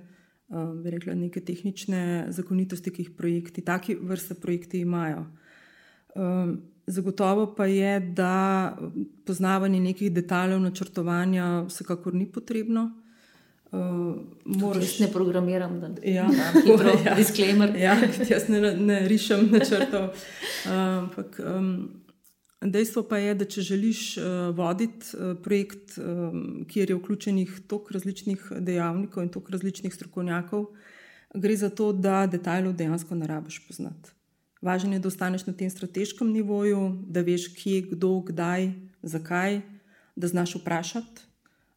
bi 0.83 0.91
rekla, 0.91 1.15
neke 1.15 1.41
tehnične 1.41 2.27
zakonitosti, 2.29 2.91
ki 2.91 3.03
jih 3.03 3.11
projekti, 3.19 3.65
taki 3.65 3.97
vrste 4.01 4.35
projekti 4.35 4.81
imajo. 4.81 5.25
Zagotovo 6.87 7.55
pa 7.55 7.67
je, 7.67 8.01
da 8.01 8.77
poznavanje 9.27 9.81
nekih 9.81 10.13
detaljev 10.13 10.61
načrtovanja 10.61 11.65
vsekakor 11.69 12.15
ni 12.15 12.27
potrebno. 12.33 12.91
Uh, 13.73 14.17
moraš... 14.45 14.99
Ne 14.99 15.09
programiram, 15.13 15.81
da 15.81 15.89
ja, 16.05 16.29
hitro, 16.67 16.91
ja, 17.07 17.15
disclaimer. 17.15 17.77
Ja, 17.77 17.97
jaz 18.29 18.49
ne, 18.49 18.77
ne 18.77 19.09
rišem 19.09 19.49
načrtov. 19.51 20.09
Ampak 20.71 21.41
um, 21.43 21.91
Dejstvo 22.65 23.03
pa 23.05 23.19
je, 23.21 23.35
da 23.37 23.45
če 23.45 23.63
želiš 23.63 24.01
uh, 24.17 24.25
voditi 24.57 25.13
uh, 25.13 25.35
projekt, 25.45 25.99
um, 26.01 26.65
kjer 26.69 26.91
je 26.91 26.97
vključenih 26.97 27.51
toliko 27.69 27.93
različnih 27.93 28.47
dejavnikov 28.65 29.23
in 29.23 29.29
toliko 29.29 29.53
različnih 29.53 29.95
strokovnjakov, 29.95 30.65
gre 31.35 31.57
za 31.57 31.69
to, 31.71 31.93
da 31.93 32.25
detajlov 32.27 32.73
dejansko 32.73 33.15
ne 33.15 33.27
rabiš 33.29 33.61
poznati. 33.67 34.15
Važno 34.65 34.97
je, 34.97 35.03
da 35.05 35.09
ostaneš 35.09 35.45
na 35.47 35.53
tem 35.53 35.71
strateškem 35.71 36.31
nivoju, 36.33 37.05
da 37.07 37.21
veš, 37.21 37.51
kje, 37.59 37.83
kdo, 37.91 38.23
kdaj, 38.31 38.71
zakaj, 39.03 39.61
da 40.17 40.29
znaš 40.29 40.57
vprašati, 40.57 41.27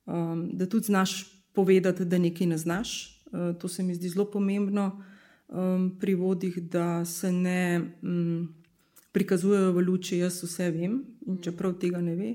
um, 0.06 0.48
da 0.54 0.66
tudi 0.66 0.88
znaš 0.88 1.26
povedati, 1.54 2.06
da 2.06 2.18
nekaj 2.18 2.48
ne 2.48 2.58
znaš. 2.58 3.20
To 3.60 3.68
se 3.68 3.84
mi 3.84 3.94
zdi 3.94 4.10
zelo 4.10 4.26
pomembno 4.32 5.04
um, 5.48 5.92
pri 6.00 6.16
vodih, 6.16 6.56
da 6.72 7.06
se 7.06 7.32
ne. 7.32 7.82
Um, 8.02 8.59
prikazujejo 9.20 9.74
v 9.76 9.84
luči, 9.84 10.22
jaz 10.24 10.40
vse 10.44 10.72
vem, 10.72 11.02
čeprav 11.44 11.76
tega 11.82 12.00
ne 12.02 12.16
ve. 12.16 12.32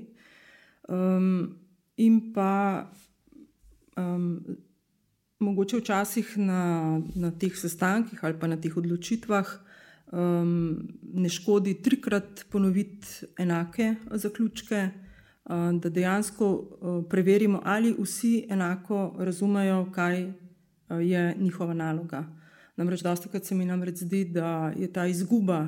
Um, 0.85 1.57
in 1.97 2.19
pa 2.33 2.85
um, 3.97 4.43
mogoče 5.41 5.79
včasih 5.81 6.35
na, 6.37 7.01
na 7.15 7.31
teh 7.31 7.55
sestankih 7.57 8.21
ali 8.21 8.37
pa 8.37 8.47
na 8.47 8.57
teh 8.61 8.75
odločitvah 8.77 9.49
um, 10.13 10.77
ne 11.01 11.29
škodi 11.29 11.79
trikrat 11.81 12.45
ponoviti 12.51 13.25
enake 13.41 13.95
zaključke, 14.11 14.89
um, 15.49 15.79
da 15.79 15.89
dejansko 15.89 16.51
um, 16.53 17.03
preverimo, 17.09 17.61
ali 17.65 17.95
vsi 17.97 18.45
enako 18.49 19.15
razumejo, 19.19 19.87
kaj 19.91 20.25
um, 20.25 21.01
je 21.01 21.33
njihova 21.39 21.73
naloga. 21.73 22.25
Namreč, 22.77 23.01
dosta 23.01 23.29
krat 23.29 23.45
se 23.45 23.55
mi 23.55 23.65
namreč 23.65 24.03
zdi, 24.03 24.25
da 24.25 24.73
je 24.77 24.93
ta 24.93 25.07
izguba 25.07 25.67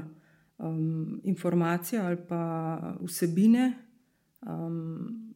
um, 0.58 1.22
informacija 1.24 2.05
ali 2.05 2.18
pa 2.28 2.95
vsebine. 3.01 3.74
Um, 4.41 5.34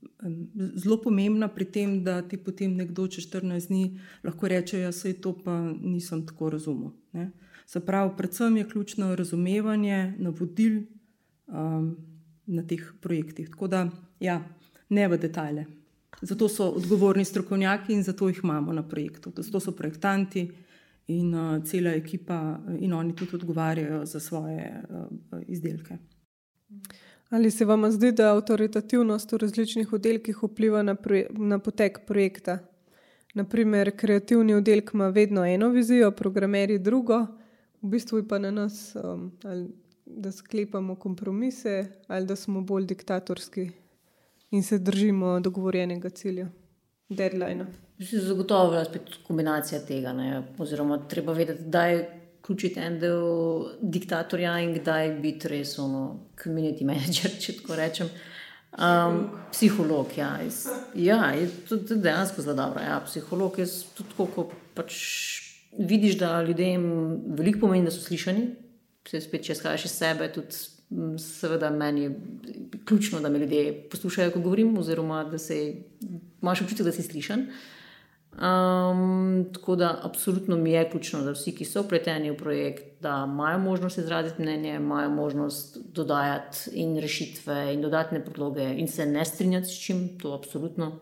zelo 0.76 1.02
pomembna 1.02 1.48
pri 1.48 1.66
tem, 1.66 2.04
da 2.04 2.22
ti 2.22 2.38
potem 2.38 2.76
nekdo 2.78 3.08
čez 3.08 3.26
14 3.30 3.68
dni 3.68 4.00
lahko 4.24 4.48
reče: 4.48 4.80
Ja, 4.80 4.92
se 4.92 5.10
je 5.10 5.22
to, 5.22 5.34
pa 5.44 5.60
nisem 5.82 6.26
tako 6.26 6.50
razumel. 6.50 6.92
Ne? 7.14 7.32
Se 7.66 7.80
pravi, 7.80 8.12
predvsem 8.18 8.58
je 8.58 8.70
ključno 8.70 9.16
razumevanje 9.16 10.14
navodil 10.18 10.82
um, 11.48 11.96
na 12.46 12.64
teh 12.68 12.94
projektih. 13.02 13.50
Tako 13.50 13.68
da, 13.68 13.90
ja, 14.20 14.42
ne 14.90 15.08
v 15.08 15.18
detajle. 15.18 15.66
Zato 16.22 16.50
so 16.50 16.68
odgovorni 16.70 17.26
strokovnjaki 17.26 17.94
in 17.94 18.04
zato 18.04 18.28
jih 18.30 18.42
imamo 18.44 18.74
na 18.74 18.84
projektu. 18.84 19.32
Zato 19.38 19.60
so 19.60 19.72
projektanti 19.72 20.52
in 21.08 21.34
uh, 21.34 21.64
cela 21.64 21.90
ekipa, 21.90 22.60
in 22.80 22.94
oni 22.94 23.16
tudi 23.16 23.36
odgovarjajo 23.36 24.06
za 24.06 24.20
svoje 24.20 24.84
uh, 24.90 25.40
izdelke. 25.48 25.98
Ali 27.30 27.52
se 27.52 27.66
vam 27.66 27.92
zdi, 27.92 28.12
da 28.12 28.34
avtoritativnost 28.36 29.32
v 29.32 29.38
različnih 29.38 29.94
oddelkih 29.94 30.44
vpliva 30.44 30.84
na, 30.84 30.96
na 31.30 31.60
potek 31.60 32.00
projekta? 32.08 32.60
Naprimer, 33.34 33.94
kreativni 33.98 34.54
oddelek 34.54 34.92
ima 34.94 35.08
vedno 35.08 35.46
eno 35.46 35.70
vizijo, 35.70 36.12
programeri 36.12 36.80
drugo, 36.80 37.26
v 37.82 37.90
bistvu 37.90 38.18
je 38.18 38.28
pa 38.28 38.40
na 38.40 38.52
nas, 38.52 38.96
um, 38.96 39.32
ali, 39.44 39.70
da 40.06 40.32
sklepamo 40.32 40.96
kompromise 40.96 41.86
ali 42.08 42.26
da 42.26 42.36
smo 42.36 42.62
bolj 42.62 42.86
diktatorski 42.86 43.70
in 44.52 44.64
se 44.64 44.80
držimo 44.80 45.40
dogovorjenega 45.40 46.10
cilja, 46.10 46.50
deadline. 47.10 47.66
Zagotovo 48.02 48.76
je 48.76 48.86
spet 48.86 49.02
kombinacija 49.28 49.82
tega. 49.86 50.14
Ne? 50.14 50.44
Oziroma, 50.58 50.98
treba 51.08 51.34
vedeti, 51.34 51.64
da 51.64 51.86
je 51.86 52.22
vključiti 52.40 52.80
en 52.80 53.00
del 53.00 53.66
diktatorja 53.82 54.60
in 54.60 54.74
kdaj 54.74 55.10
biti 55.22 55.48
res 55.48 55.78
ono, 55.80 56.20
community 56.44 56.86
manager, 56.86 57.32
če 57.44 57.60
tako 57.62 57.78
rečem. 57.78 58.10
Um, 58.72 59.26
psiholog, 59.52 60.14
ja, 60.18 60.38
iz, 60.48 60.64
ja 60.96 61.34
je 61.36 61.50
tudi 61.68 61.98
dejansko 62.00 62.42
zelo 62.42 62.56
dobro. 62.56 62.82
Ja, 62.82 63.02
psiholog 63.06 63.60
je 63.60 63.68
tudi 63.98 64.10
tako, 64.10 64.28
ko 64.36 64.46
pač 64.74 64.96
vidiš, 65.78 66.18
da 66.18 66.42
ljudem 66.44 66.86
veliko 67.38 67.66
pomeni, 67.66 67.86
da 67.86 67.92
so 67.92 68.02
slišani. 68.02 68.48
Se 69.08 69.22
spet, 69.22 69.44
če 69.46 69.58
skaš 69.60 69.86
iz 69.86 69.98
sebe, 69.98 70.30
tudi 70.32 71.20
seveda 71.20 71.70
meni 71.70 72.04
je 72.04 72.16
ključno, 72.86 73.20
da 73.20 73.30
me 73.30 73.40
ljudje 73.40 73.90
poslušajo, 73.92 74.32
ko 74.32 74.40
govorim, 74.40 74.78
oziroma 74.78 75.24
da 75.24 75.38
se 75.38 75.60
imaš 76.42 76.62
občutek, 76.62 76.86
da 76.86 76.96
si 76.96 77.04
slišan. 77.04 77.46
Um, 78.32 79.50
tako 79.54 79.76
da, 79.76 80.00
absolutno 80.04 80.58
mi 80.58 80.72
je 80.72 80.90
ključno, 80.90 81.22
da 81.22 81.32
vsi, 81.32 81.52
ki 81.56 81.66
so 81.68 81.82
upleteni 81.84 82.32
v 82.32 82.38
projekt, 82.38 83.02
da 83.02 83.26
imajo 83.28 83.60
možnost 83.60 83.98
izraziti 83.98 84.42
mnenje, 84.42 84.76
imajo 84.76 85.10
možnost 85.10 85.78
dodajati 85.94 86.70
in 86.74 86.96
rešitve 87.00 87.74
in 87.74 87.82
dodatne 87.82 88.24
predloge 88.26 88.70
in 88.78 88.88
se 88.88 89.06
ne 89.06 89.26
strinjati 89.26 89.68
s 89.68 89.84
čim, 89.86 90.18
to 90.20 90.34
absolutno. 90.34 91.00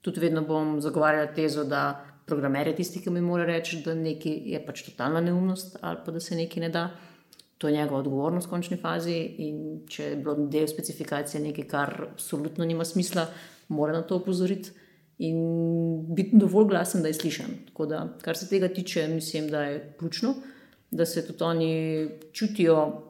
Tudi 0.00 0.20
vedno 0.20 0.42
bom 0.42 0.80
zagovarjala 0.80 1.32
tezo, 1.34 1.64
da 1.64 2.04
programer 2.26 2.68
je 2.68 2.76
tisti, 2.76 3.00
ki 3.02 3.10
mi 3.10 3.20
mora 3.20 3.44
reči, 3.44 3.80
da 3.84 3.94
nekaj 3.94 4.40
je 4.44 4.64
pač 4.66 4.84
totalna 4.90 5.20
neumnost 5.20 5.78
ali 5.80 5.98
pa 6.04 6.12
da 6.12 6.20
se 6.20 6.36
nekaj 6.36 6.60
ne 6.60 6.68
da. 6.68 6.90
To 7.58 7.68
je 7.68 7.74
njegova 7.74 8.00
odgovornost 8.00 8.46
v 8.46 8.50
končni 8.50 8.76
fazi 8.76 9.16
in 9.16 9.86
če 9.88 10.04
je 10.04 10.16
bilo 10.16 10.34
del 10.52 10.66
specifikacije 10.68 11.40
nekaj, 11.40 11.64
kar 11.64 11.94
absolutno 12.12 12.64
nima 12.64 12.84
smisla, 12.84 13.26
mora 13.68 13.92
na 13.92 14.02
to 14.02 14.16
upozoriti 14.16 14.70
in 15.18 15.36
biti 16.14 16.36
dovolj 16.36 16.68
glasen, 16.68 17.02
da 17.02 17.08
je 17.08 17.14
slišen. 17.14 17.58
Da, 17.88 18.08
kar 18.22 18.36
se 18.36 18.48
tega 18.48 18.68
tiče, 18.68 19.08
mislim, 19.08 19.48
da 19.50 19.62
je 19.62 19.94
ključno, 19.98 20.34
da 20.90 21.06
se 21.06 21.26
tudi 21.26 21.44
oni 21.44 22.08
čutijo 22.32 23.02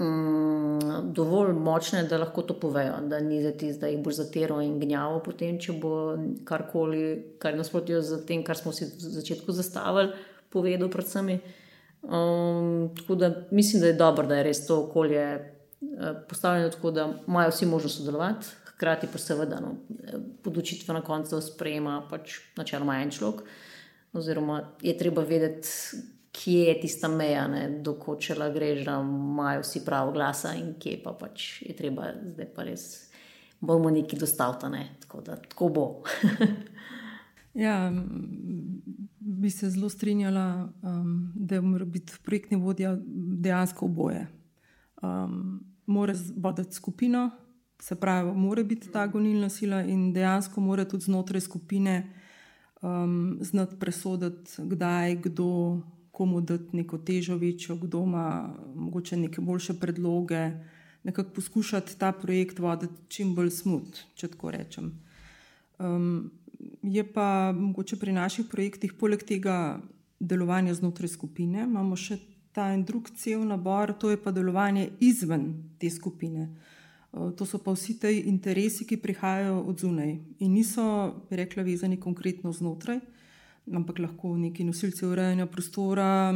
um, 0.00 0.80
dovolj 1.12 1.52
močne, 1.52 2.04
da 2.04 2.18
lahko 2.18 2.42
to 2.42 2.54
povejo, 2.60 3.00
da 3.08 3.20
ni 3.20 3.42
za 3.42 3.52
ti, 3.52 3.72
da 3.72 3.86
jih 3.86 4.02
bo 4.04 4.10
zatero 4.10 4.60
in 4.60 4.78
gnjavo 4.80 5.20
potem, 5.24 5.58
če 5.58 5.72
bo 5.82 6.16
karkoli, 6.44 7.36
kar 7.38 7.56
nasprotijo 7.56 8.02
z 8.02 8.22
tem, 8.26 8.44
kar 8.44 8.56
smo 8.56 8.72
si 8.72 8.84
v 8.84 9.14
začetku 9.18 9.52
zastavili, 9.52 10.12
povedal 10.52 10.90
predvsem. 10.90 11.38
Um, 12.06 12.92
tako 12.96 13.14
da 13.14 13.32
mislim, 13.50 13.80
da 13.82 13.86
je 13.86 13.98
dobro, 13.98 14.26
da 14.26 14.36
je 14.36 14.46
res 14.46 14.66
to 14.66 14.84
okolje 14.84 15.24
uh, 15.34 16.22
postavljeno 16.28 16.70
tako, 16.70 16.90
da 16.90 17.08
imajo 17.26 17.50
vsi 17.50 17.66
možnost 17.66 17.98
sodelovati, 17.98 18.46
hkrati 18.76 19.08
pa 19.12 19.18
seveda 19.18 19.60
no, 19.60 19.74
podočitve 20.42 20.94
na 20.94 21.00
koncu 21.00 21.40
sprejema 21.40 22.02
pač 22.10 22.40
načeloma 22.56 23.00
en 23.02 23.10
človek. 23.10 23.40
Oziroma 24.16 24.60
je 24.82 24.94
treba 24.96 25.24
vedeti, 25.24 25.68
kje 26.32 26.68
je 26.68 26.80
tista 26.80 27.08
meja, 27.08 27.48
dokočela 27.80 28.50
greš, 28.52 28.84
da 28.84 29.00
imajo 29.00 29.64
vsi 29.64 29.84
pravo 29.84 30.12
glasa 30.12 30.54
in 30.54 30.74
kje 30.80 31.00
pa 31.04 31.12
pač 31.16 31.62
je 31.62 31.76
treba 31.76 32.12
zdaj 32.34 32.48
pa 32.54 32.64
res. 32.68 32.86
Bomo 33.60 33.90
neki 33.90 34.18
dostavljeni, 34.20 34.76
ne? 34.76 34.96
tako 35.00 35.20
da 35.24 35.36
tako 35.36 35.68
bo. 35.68 35.86
ja, 37.64 37.92
bi 39.18 39.50
se 39.50 39.70
zelo 39.70 39.88
strinjala, 39.88 40.68
um, 40.82 41.32
da 41.34 41.60
mora 41.60 41.84
biti 41.84 42.12
projektni 42.24 42.56
vodja 42.60 42.96
dejansko 43.40 43.86
oboje. 43.86 44.26
Um, 45.02 45.64
mora 45.86 46.14
voditi 46.36 46.74
skupino, 46.74 47.30
Se 47.78 47.94
pravi, 47.94 48.32
mora 48.32 48.62
biti 48.62 48.88
ta 48.92 49.06
gonilna 49.06 49.48
sila 49.48 49.82
in 49.84 50.12
dejansko 50.12 50.60
mora 50.60 50.84
tudi 50.84 51.04
znotraj 51.04 51.40
skupine 51.40 51.96
um, 52.82 53.38
znati 53.40 53.76
presoditi, 53.80 54.52
kdaj, 54.58 55.16
kdo, 55.16 55.80
komu 56.10 56.40
dati 56.40 56.76
neko 56.76 56.98
težo 56.98 57.36
večjo, 57.36 57.76
kdo 57.76 58.02
ima 58.02 58.54
morda 58.74 59.16
neke 59.16 59.40
boljše 59.40 59.74
predloge, 59.80 60.50
nekako 61.04 61.30
poskušati 61.30 61.98
ta 61.98 62.12
projekt 62.12 62.58
voditi 62.58 62.94
čim 63.08 63.34
bolj 63.34 63.50
smut, 63.50 64.00
če 64.14 64.28
tako 64.28 64.50
rečem. 64.50 64.92
Um, 65.78 66.30
je 66.82 67.12
pa 67.12 67.52
mogoče 67.52 67.96
pri 67.96 68.12
naših 68.12 68.46
projektih, 68.50 68.94
poleg 68.94 69.22
tega 69.22 69.80
delovanja 70.20 70.74
znotraj 70.74 71.12
skupine, 71.12 71.66
imamo 71.68 71.96
še 71.96 72.16
ta 72.56 72.70
en 72.72 72.86
drug 72.88 73.10
cel 73.12 73.44
nabor, 73.44 73.92
to 74.00 74.10
je 74.10 74.16
pa 74.16 74.32
delovanje 74.32 74.88
izven 75.04 75.50
te 75.78 75.90
skupine. 75.92 76.48
Eh, 76.48 76.75
to 77.36 77.46
so 77.46 77.58
pa 77.58 77.72
vsi 77.72 77.96
ti 78.00 78.18
interesi, 78.28 78.84
ki 78.84 78.98
prihajajo 79.00 79.60
od 79.68 79.80
zunaj 79.80 80.12
in 80.38 80.52
niso, 80.52 80.84
bi 81.30 81.36
rekla, 81.36 81.64
vezani 81.64 81.96
konkretno 82.00 82.52
znotraj, 82.52 83.00
ampak 83.72 83.98
lahko 84.04 84.34
neki 84.36 84.64
nosilci 84.64 85.06
urejanja 85.06 85.46
prostora, 85.48 86.34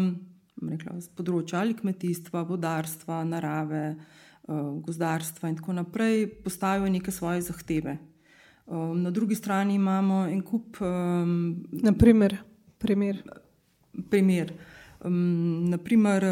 rekla, 0.56 0.96
z 1.00 1.12
področja 1.16 1.60
ali 1.60 1.76
kmetijstva, 1.76 2.46
vodarstva, 2.48 3.20
narave, 3.28 3.84
eh, 3.92 4.62
gozdarstva 4.86 5.52
in 5.52 5.60
tako 5.60 5.76
naprej, 5.76 6.26
postavijo 6.44 6.88
neke 6.88 7.12
svoje 7.12 7.42
zahteve. 7.42 7.98
Eh, 7.98 8.94
na 9.04 9.10
drugi 9.10 9.34
strani 9.34 9.74
imamo 9.74 10.26
en 10.32 10.42
kup. 10.42 10.80
Naprimer, 10.80 12.38
primer. 12.78 13.22
primer. 14.10 14.52
Naprimer, 15.00 16.24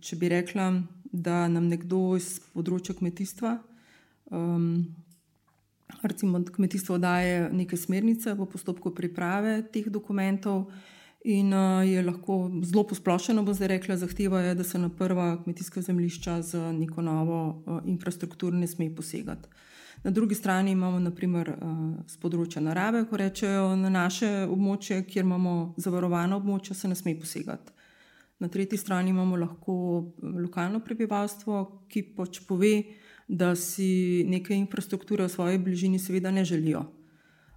če 0.00 0.16
bi 0.16 0.28
rekla, 0.28 0.82
da 1.14 1.48
nam 1.48 1.68
nekdo 1.70 2.16
iz 2.18 2.40
področja 2.54 2.96
kmetijstva, 2.98 3.54
um, 4.34 4.82
recimo 6.02 6.40
kmetijstvo, 6.42 6.98
daje 6.98 7.52
neke 7.54 7.78
smernice 7.78 8.34
v 8.34 8.48
postopku 8.50 8.90
priprave 8.94 9.60
teh 9.70 9.86
dokumentov. 9.92 10.66
In 11.24 11.54
uh, 11.56 11.80
je 11.80 12.02
lahko 12.04 12.50
zelo 12.66 12.82
posplošeno, 12.84 13.46
bo 13.46 13.54
zdaj 13.56 13.70
rekla, 13.78 13.96
zahteva 13.96 14.42
je, 14.44 14.56
da 14.58 14.64
se 14.64 14.78
na 14.78 14.90
prva 14.92 15.38
kmetijska 15.40 15.80
zemljišča 15.80 16.34
z 16.42 16.64
neko 16.76 17.02
novo 17.02 17.38
uh, 17.64 17.78
infrastrukturo 17.88 18.56
ne 18.56 18.68
sme 18.68 18.90
posegati. 18.92 19.48
Na 20.04 20.10
drugi 20.10 20.34
strani 20.34 20.74
imamo, 20.74 20.98
naprimer, 21.00 21.54
z 22.04 22.18
uh, 22.18 22.20
področja 22.20 22.60
narave, 22.60 23.06
ko 23.08 23.16
rečejo, 23.16 23.70
na 23.80 23.88
naše 23.88 24.44
območje, 24.44 25.00
kjer 25.08 25.24
imamo 25.24 25.54
zavarovano 25.80 26.42
območje, 26.42 26.76
se 26.76 26.90
ne 26.92 26.98
sme 26.98 27.16
posegati. 27.16 27.72
Na 28.44 28.48
tretji 28.48 28.76
strani 28.78 29.10
imamo 29.10 29.36
lahko 29.40 29.74
eh, 30.04 30.26
lokalno 30.42 30.82
prebivalstvo, 30.84 31.62
ki 31.88 32.02
pač 32.16 32.42
pove, 32.44 32.74
da 33.28 33.54
si 33.56 34.20
neke 34.28 34.52
infrastrukture 34.52 35.24
v 35.24 35.32
svoji 35.32 35.58
bližini 35.58 35.98
seveda 35.98 36.30
ne 36.30 36.44
želijo. 36.44 36.82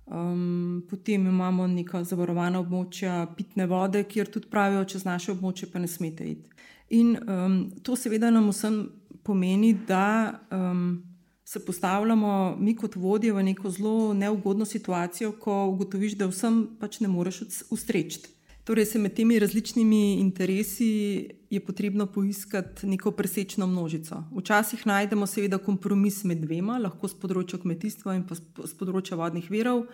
Um, 0.08 0.86
potem 0.90 1.26
imamo 1.28 1.66
neka 1.68 2.06
zavarovana 2.08 2.62
območja 2.64 3.26
pitne 3.36 3.66
vode, 3.68 4.06
kjer 4.08 4.32
tudi 4.32 4.48
pravijo, 4.48 4.86
čez 4.88 5.04
naše 5.04 5.34
območje 5.34 5.68
pa 5.74 5.82
ne 5.84 5.90
smete 5.92 6.30
iti. 6.32 6.48
In 6.96 7.18
um, 7.20 7.58
to 7.84 7.98
seveda 8.00 8.32
nam 8.32 8.48
vsem 8.48 8.86
pomeni, 9.28 9.74
da 9.88 10.40
um, 10.56 11.02
se 11.44 11.66
postavljamo 11.66 12.56
mi 12.60 12.78
kot 12.80 12.96
vodje 12.96 13.34
v 13.34 13.44
neko 13.44 13.70
zelo 13.70 14.14
neugodno 14.14 14.66
situacijo, 14.66 15.34
ko 15.44 15.66
ugotoviš, 15.74 16.16
da 16.16 16.32
vsem 16.32 16.64
pač 16.80 17.02
ne 17.04 17.12
moreš 17.12 17.44
ustreči. 17.76 18.37
Torej, 18.68 18.86
med 19.00 19.14
temi 19.16 19.40
različnimi 19.40 20.20
interesi 20.20 21.30
je 21.50 21.60
potrebno 21.66 22.06
poiskati 22.06 22.88
neko 22.88 23.12
presečno 23.12 23.68
množico. 23.68 24.24
Včasih 24.36 24.88
najdemo 24.88 25.28
seveda 25.28 25.58
kompromis 25.58 26.24
med 26.24 26.42
dvema, 26.44 26.76
lahko 26.84 27.08
z 27.08 27.16
področja 27.22 27.62
kmetijstva 27.64 28.18
in 28.18 28.26
z 28.28 28.74
področja 28.76 29.16
vodnih 29.16 29.48
verov, 29.48 29.86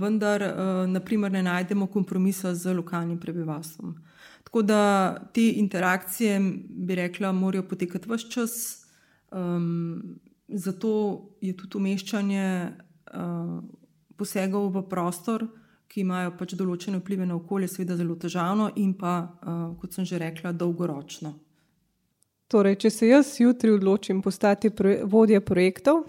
vendar 0.00 0.46
naprimer, 0.88 1.34
ne 1.36 1.44
najdemo 1.44 1.90
kompromisa 1.92 2.54
z 2.56 2.72
lokalnim 2.72 3.20
prebivalstvom. 3.20 3.92
Tako 4.48 4.64
da 4.64 4.80
te 5.36 5.44
interakcije, 5.60 6.40
bi 6.88 6.96
rekla, 6.96 7.36
morajo 7.36 7.68
potekati 7.68 8.08
vse 8.08 8.32
čas. 8.32 8.58
Um, 9.28 10.16
zato 10.48 10.90
je 11.44 11.52
tudi 11.52 11.76
umeščanje 11.76 12.48
uh, 13.12 13.56
posegov 14.16 14.72
v 14.72 14.88
prostor, 14.88 15.50
ki 15.88 16.04
imajo 16.04 16.34
pač 16.38 16.54
določene 16.58 17.00
vplive 17.00 17.26
na 17.26 17.36
okolje, 17.38 17.70
seveda 17.72 17.96
zelo 17.96 18.16
težavno 18.20 18.68
in 18.76 18.92
pa, 18.98 19.14
uh, 19.24 19.62
kot 19.80 19.96
sem 19.96 20.06
že 20.08 20.20
rekla, 20.20 20.52
dolgoročno. 20.52 21.32
Torej, 22.48 22.78
če 22.84 22.90
se 22.92 23.08
jaz 23.10 23.34
jutri 23.40 23.72
odločim 23.74 24.22
postati 24.24 24.70
proje 24.72 25.02
vodja 25.04 25.40
projektov, 25.44 26.06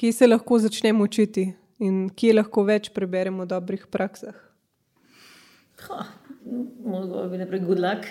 kje 0.00 0.12
se 0.16 0.28
lahko 0.28 0.58
začnem 0.62 1.00
učiti 1.04 1.50
in 1.84 2.06
kje 2.16 2.38
lahko 2.38 2.64
več 2.64 2.88
preberemo 2.94 3.44
o 3.44 3.48
dobrih 3.48 3.84
praksah? 3.92 4.36
Mogoče 5.82 7.28
bi 7.32 7.40
najprej 7.42 7.60
good 7.66 7.80
luck, 7.82 8.08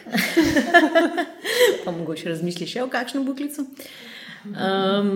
pa 1.85 1.93
mogoče 1.93 2.29
razmišljati 2.33 2.71
še 2.73 2.85
o 2.85 2.89
kakšnem 2.91 3.25
buklicu. 3.25 3.65
Um, 4.45 5.11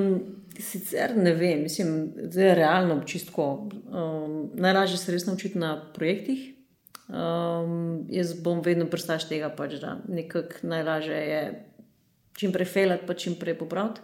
sicer 0.62 1.16
ne 1.18 1.34
vem, 1.34 1.62
mislim, 1.64 2.12
da 2.16 2.42
je 2.42 2.56
realno 2.56 3.04
čistko. 3.04 3.70
Um, 3.86 4.52
najlažje 4.54 4.98
se 4.98 5.12
res 5.12 5.26
naučiti 5.26 5.60
na 5.60 5.78
projektih. 5.94 6.52
Um, 7.08 8.06
jaz 8.10 8.34
bom 8.42 8.62
vedno 8.66 8.88
prstaš 8.90 9.28
tega, 9.30 9.52
pač, 9.54 9.78
da 9.82 10.00
nekako 10.08 10.68
najlažje 10.68 11.18
je 11.30 11.42
čim 12.36 12.54
prej 12.54 12.66
felati, 12.66 13.06
pa 13.08 13.14
čim 13.14 13.36
prej 13.40 13.58
popraviti. 13.60 14.02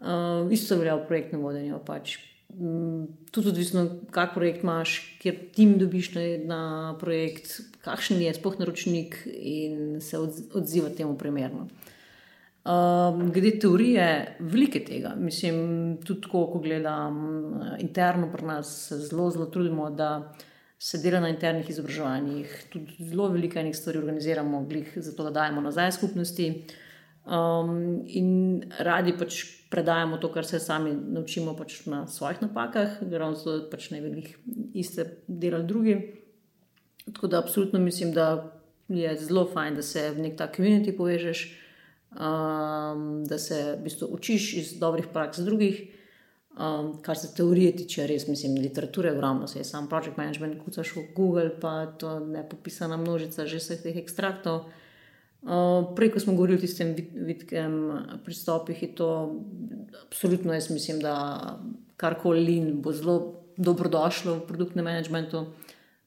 Uh, 0.00 0.48
isto 0.52 0.78
velja 0.80 0.96
v 0.96 1.06
projektnem 1.08 1.42
vodenju. 1.42 1.80
Pač. 1.86 2.16
Um, 2.50 3.08
tudi 3.30 3.52
odvisno, 3.52 3.84
kak 4.10 4.34
projekt 4.34 4.64
imaš, 4.64 4.96
kjer 5.22 5.36
tim 5.54 5.76
dobiš 5.78 6.14
na, 6.14 6.24
na 6.44 6.62
projekt, 7.00 7.60
kakšen 7.84 8.22
je 8.22 8.34
spoh 8.34 8.58
naročnik 8.58 9.20
in 9.30 10.00
se 10.00 10.18
odziva 10.18 10.90
temu 10.96 11.18
primerno. 11.18 11.68
Um, 12.60 13.30
glede 13.32 13.54
teorije, 13.58 14.36
veliko 14.38 14.78
tega. 14.84 15.14
Mislim, 15.16 15.96
tudi 16.04 16.20
tako, 16.20 16.44
ko 16.52 16.58
gledam 16.60 17.14
interno 17.80 18.28
pri 18.32 18.46
nas, 18.46 18.72
se 18.88 18.98
zelo, 18.98 19.30
zelo 19.30 19.46
trudimo, 19.46 19.90
da 19.90 20.32
se 20.78 20.98
dela 20.98 21.20
na 21.20 21.28
internih 21.28 21.70
izobraževanjih. 21.70 22.66
Tudi 22.72 23.08
zelo 23.08 23.28
veliko 23.32 23.58
enih 23.58 23.76
stvari 23.76 23.98
organiziramo, 23.98 24.64
glih, 24.68 24.92
zato 24.96 25.24
da 25.24 25.30
dajemo 25.30 25.60
nazaj 25.60 25.92
skupnosti. 25.92 26.50
Um, 27.24 28.02
in 28.06 28.62
radi 28.78 29.16
pač 29.16 29.40
predajamo 29.70 30.18
to, 30.20 30.28
kar 30.32 30.44
se 30.44 30.60
sami 30.60 30.92
naučimo 30.92 31.56
pač 31.56 31.86
na 31.86 32.06
svojih 32.06 32.42
napakah, 32.42 33.00
ravno 33.10 33.36
zato, 33.40 33.58
da 33.58 33.70
pač 33.70 33.90
ne 33.90 34.00
bi 34.00 34.12
jih 34.20 34.36
iste 34.84 35.08
delali 35.26 35.64
drugi. 35.64 35.96
Tako 37.12 37.26
da, 37.26 37.40
absolutno 37.40 37.80
mislim, 37.80 38.12
da 38.12 38.52
je 38.88 39.16
zelo 39.16 39.48
fajn, 39.52 39.74
da 39.74 39.82
se 39.82 40.10
v 40.10 40.28
nek 40.28 40.36
ta 40.36 40.52
komunit 40.52 40.96
povežeš 40.96 41.44
um, 42.12 43.24
da 43.24 43.38
se 43.38 43.76
v 43.78 43.82
bistvu 43.84 44.08
učiš 44.12 44.52
iz 44.56 44.74
dobrih 44.78 45.06
praks 45.12 45.38
drugih. 45.38 45.82
Um, 46.50 46.98
kar 47.02 47.16
se 47.16 47.30
teorije 47.34 47.76
tiče, 47.76 48.06
res 48.10 48.26
mislim, 48.28 48.58
literature 48.58 49.12
ogromno, 49.12 49.46
se 49.46 49.60
je 49.60 49.64
sam 49.64 49.88
project 49.88 50.16
management, 50.18 50.58
kucaš 50.64 50.90
v 50.96 51.04
Google, 51.16 51.50
pa 51.60 51.86
to 51.86 52.18
ne 52.20 52.42
popisana 52.48 52.96
množica 52.96 53.46
že 53.46 53.60
vseh 53.62 53.82
teh 53.82 53.96
ekstraktov. 53.96 54.66
Uh, 55.40 55.94
prej, 55.96 56.10
ko 56.12 56.20
smo 56.20 56.34
govorili 56.34 56.58
o 56.58 56.60
tistem 56.60 56.92
vidkem 57.14 57.92
pristopih, 58.24 58.82
je 58.82 58.90
to 58.94 59.40
absolutno, 60.02 60.52
jaz 60.52 60.68
mislim, 60.70 60.98
da 61.00 61.14
karkoli 61.96 62.72
bo 62.74 62.92
zelo 62.92 63.40
dobrodošlo 63.56 64.34
v 64.34 64.46
produktnem 64.48 64.84
managementu. 64.84 65.46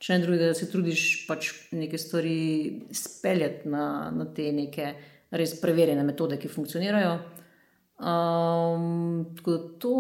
Če 0.04 0.18
ne 0.18 0.26
drugega, 0.26 0.52
da 0.52 0.58
se 0.58 0.68
trudiš 0.68 1.02
pač 1.30 1.50
neke 1.72 1.98
stvari 1.98 2.84
speljati 2.92 3.70
na, 3.72 4.12
na 4.12 4.26
te 4.28 4.52
neke 4.52 4.92
res 5.34 5.56
preverjene 5.62 6.04
metode, 6.06 6.38
ki 6.40 6.52
funkcionirajo. 6.52 7.14
Um, 8.04 9.36
tako 9.38 9.52
da 9.52 9.60
to, 9.82 9.98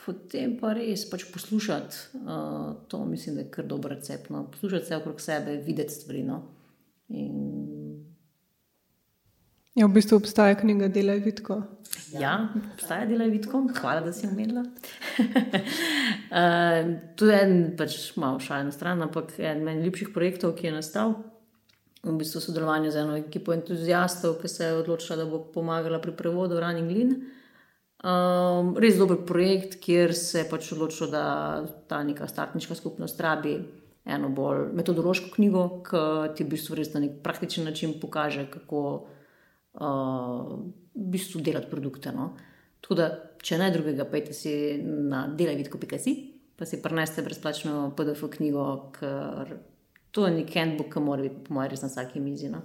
potem 0.00 0.56
pa 0.60 0.72
res 0.76 1.04
pač 1.10 1.26
poslušati, 1.32 2.20
uh, 2.24 2.74
to 2.90 3.04
mislim, 3.08 3.38
da 3.38 3.44
je 3.44 3.52
kar 3.54 3.68
dober 3.68 3.96
recept. 3.96 4.30
No. 4.30 4.46
Poslušati 4.52 4.88
vse 4.88 5.00
okrog 5.00 5.20
sebe, 5.22 5.56
videti 5.66 5.94
stvari. 5.94 6.22
No. 6.26 6.42
In... 7.08 7.32
Ja, 9.76 9.86
v 9.86 9.92
bistvu 9.92 10.16
obstaja 10.16 10.56
knjiga 10.56 10.88
Delaj 10.88 11.20
vidko. 11.24 11.60
Ja, 12.16 12.48
obstaja 12.72 13.06
Delaj 13.08 13.30
vidko, 13.32 13.60
hvala, 13.80 14.00
da 14.04 14.12
si 14.16 14.28
umela. 14.28 14.64
uh, 15.20 16.92
to 17.16 17.28
je 17.30 17.40
en, 17.40 17.56
pač 17.78 17.98
malo 18.20 18.40
šaljno 18.40 18.72
stran, 18.72 19.04
ampak 19.04 19.36
en 19.38 19.64
najljubših 19.68 20.12
projektov, 20.16 20.56
ki 20.56 20.70
je 20.70 20.76
nastal 20.78 21.16
v 22.12 22.18
bistvu 22.20 22.40
sodelovanju 22.40 22.90
z 22.90 23.02
eno 23.02 23.16
ekipo 23.16 23.54
entuzijastov, 23.54 24.38
ki 24.40 24.48
se 24.48 24.64
je 24.64 24.78
odločila, 24.82 25.16
da 25.22 25.26
bo 25.30 25.40
pomagala 25.54 25.98
pri 26.02 26.14
prevodu 26.16 26.60
Running 26.60 26.90
Lean. 26.90 27.16
Um, 28.06 28.74
res 28.78 28.98
dober 29.00 29.18
projekt, 29.26 29.78
kjer 29.82 30.14
se 30.14 30.44
je 30.44 30.48
pač 30.50 30.70
odločilo, 30.76 31.08
da 31.10 31.24
ta 31.88 32.02
neka 32.04 32.28
startniška 32.28 32.76
skupnost 32.78 33.20
rabi 33.20 33.56
eno 34.06 34.28
bolj 34.30 34.68
metodološko 34.78 35.32
knjigo, 35.34 35.62
ki 35.86 36.02
ti 36.36 36.44
v 36.44 36.52
bistvu 36.54 36.76
res 36.78 36.92
na 36.94 37.02
nek 37.02 37.18
praktičen 37.24 37.66
način 37.66 37.96
pokaže, 38.00 38.46
kako 38.52 38.82
uh, 38.94 40.52
v 40.94 41.08
bistvu 41.16 41.42
delati 41.42 41.70
produkte. 41.70 42.12
No. 42.14 42.34
Tako 42.80 42.98
da, 43.00 43.08
če 43.42 43.58
ne 43.58 43.72
drugega, 43.74 44.06
pejte 44.06 44.36
si 44.36 44.52
na 44.82 45.26
delajvidko.si, 45.26 46.14
pa 46.56 46.68
si 46.68 46.78
preneste 46.82 47.24
brezplačno 47.26 47.90
PDF 47.98 48.28
knjigo, 48.36 48.66
ker 48.94 49.56
to 50.16 50.24
je 50.26 50.32
nek 50.32 50.52
handbook, 50.56 50.94
ki 50.94 51.00
mora 51.04 51.26
biti, 51.26 51.42
po 51.44 51.52
mojem, 51.52 51.74
res 51.74 51.82
na 51.84 51.90
vsaki 51.90 52.22
mizi. 52.24 52.48
No? 52.48 52.62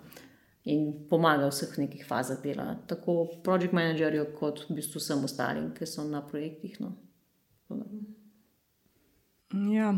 In 0.72 0.86
pomaga 1.10 1.50
v 1.50 1.52
vseh 1.52 1.74
nekih 1.82 2.06
fazah 2.08 2.40
dela, 2.40 2.70
tako 2.88 3.26
project 3.44 3.76
managerju, 3.76 4.30
kot 4.38 4.64
v 4.70 4.78
bistvu 4.78 5.02
vsem 5.04 5.26
ostalim, 5.28 5.68
ki 5.76 5.90
so 5.90 6.06
na 6.08 6.22
projektih. 6.24 6.80
No? 6.80 6.94
Ja. 9.74 9.92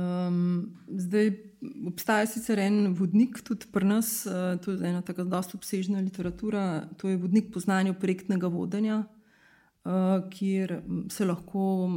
Um, 0.00 0.78
zdaj 0.88 1.28
obstaja 1.90 2.30
sicer 2.30 2.62
en 2.64 2.94
vodnik, 2.96 3.42
tudi 3.44 3.68
pri 3.74 3.84
nas, 3.90 4.14
uh, 4.24 4.54
to 4.64 4.72
je 4.72 4.88
ena 4.88 5.04
tako 5.04 5.28
zelo 5.28 5.60
obsežna 5.60 6.00
literatura, 6.00 6.86
to 6.96 7.12
je 7.12 7.20
vodnik 7.20 7.52
poznanja 7.52 7.92
projektnega 7.92 8.48
vodenja. 8.48 9.02
Eh, 9.84 10.28
kjer 10.30 10.82
se 11.08 11.24
lahko 11.24 11.88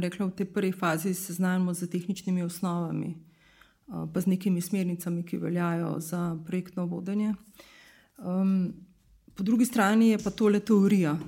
rekla, 0.00 0.26
v 0.26 0.30
tej 0.30 0.46
prvi 0.46 0.72
fazi 0.72 1.14
seznanimo 1.14 1.74
z 1.74 1.88
tehničnimi 1.90 2.42
osnovami, 2.42 3.08
eh, 3.08 4.06
pa 4.12 4.20
z 4.20 4.26
nekimi 4.26 4.60
smernicami, 4.60 5.22
ki 5.22 5.38
veljajo 5.38 6.00
za 6.00 6.38
projektno 6.46 6.86
vodenje. 6.86 7.34
Po 9.34 9.42
drugi 9.42 9.64
strani 9.64 10.08
je 10.08 10.18
pa 10.18 10.30
tole 10.30 10.60
teorija. 10.60 11.18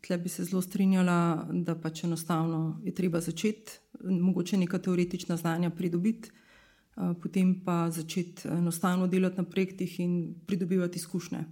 Tle 0.00 0.18
bi 0.18 0.28
se 0.28 0.44
zelo 0.44 0.62
strinjala, 0.62 1.48
da 1.52 1.74
pač 1.74 2.04
enostavno 2.04 2.80
je 2.84 2.94
treba 2.94 3.20
začeti, 3.20 3.72
mogoče 4.04 4.56
neka 4.56 4.78
teoretična 4.78 5.36
znanja 5.36 5.70
pridobiti, 5.70 6.28
eh, 6.28 7.14
potem 7.22 7.64
pa 7.64 7.90
začeti 7.90 8.48
enostavno 8.48 9.06
delati 9.06 9.36
na 9.36 9.44
projektih 9.44 10.00
in 10.00 10.34
pridobivati 10.46 10.98
izkušnje 10.98 11.44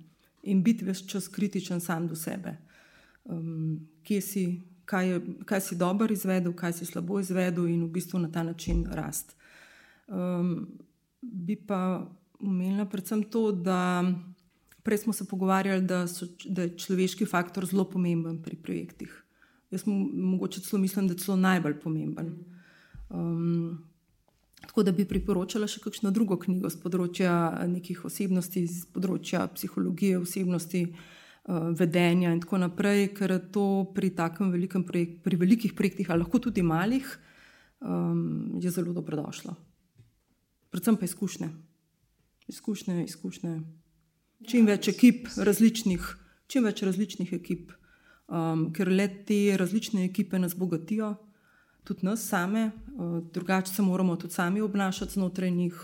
in 0.43 0.63
biti 0.63 0.85
več 0.85 1.07
čas 1.07 1.29
kritičen 1.29 1.81
sam 1.81 2.07
do 2.09 2.17
sebe 2.17 2.68
um, 3.29 3.89
kje 4.03 4.21
si, 4.21 4.63
kaj, 4.85 5.09
je, 5.09 5.21
kaj 5.45 5.61
si 5.61 5.77
dobro 5.77 6.13
izvedel, 6.13 6.53
kaj 6.53 6.73
si 6.73 6.87
slabo 6.87 7.21
izvedel, 7.21 7.69
in 7.69 7.85
v 7.85 7.93
bistvu 7.93 8.19
na 8.19 8.31
ta 8.33 8.43
način 8.43 8.85
rast. 8.91 9.37
Um, 10.09 10.69
bi 11.21 11.57
pa 11.57 12.09
omenila 12.41 12.87
predvsem 12.87 13.23
to, 13.23 13.53
da 13.53 14.05
prej 14.83 14.99
smo 14.99 15.13
se 15.13 15.27
pogovarjali, 15.29 15.83
da, 15.85 16.07
so, 16.07 16.27
da 16.45 16.65
je 16.65 16.77
človeški 16.79 17.27
faktor 17.27 17.67
zelo 17.67 17.85
pomemben 17.85 18.43
pri 18.43 18.57
projektih. 18.57 19.25
Jaz 19.71 19.85
mogoče 19.87 20.61
celo 20.61 20.81
mislim, 20.81 21.09
da 21.09 21.15
je 21.15 21.19
celo 21.19 21.37
najbolj 21.37 21.81
pomemben. 21.81 22.33
Um, 23.11 23.85
tako 24.61 24.83
da 24.83 24.93
bi 24.93 25.05
priporočala 25.05 25.69
še 25.69 25.81
kakšno 25.85 26.11
drugo 26.11 26.39
knjigo 26.41 26.71
z 26.73 26.81
področja 26.81 27.35
nekih 27.69 28.01
osebnosti, 28.09 28.65
z 28.67 28.89
področja 28.95 29.45
psihologije 29.53 30.19
osebnosti, 30.19 30.87
uh, 30.89 31.18
vedenja 31.49 32.33
in 32.33 32.41
tako 32.43 32.59
naprej, 32.61 33.09
ker 33.17 33.33
to 33.53 33.89
pri 33.95 34.11
takem 34.13 34.51
velikem 34.53 34.85
projektu, 34.85 35.23
pri 35.25 35.37
velikih 35.41 35.73
projektih, 35.73 36.11
ali 36.11 36.21
lahko 36.21 36.41
tudi 36.45 36.63
malih, 36.63 37.09
um, 37.81 38.61
je 38.61 38.71
zelo 38.71 38.93
dobrodošlo. 38.93 39.55
Predvsem 40.71 40.97
pa 40.97 41.09
izkušnje. 41.09 41.49
Izkušnje, 42.49 43.05
izkušnje. 43.05 43.55
Čim 44.49 44.69
več 44.69 44.91
ekip, 44.93 45.29
različnih, 45.37 46.05
čim 46.53 46.69
več 46.69 46.85
različnih 46.85 47.33
ekip, 47.41 47.73
um, 48.29 48.69
ker 48.73 48.93
le 48.93 49.09
te 49.25 49.57
različne 49.57 50.05
ekipe 50.05 50.39
nas 50.39 50.55
bogatijo, 50.57 51.15
tudi 51.89 52.05
nas 52.05 52.29
same, 52.29 52.71
uh, 52.93 53.21
drugače 53.33 53.73
se 53.73 53.83
moramo 53.83 54.17
tudi 54.21 54.37
sami 54.37 54.61
obnašati 54.61 55.17
znotraj 55.17 55.51
njih. 55.51 55.81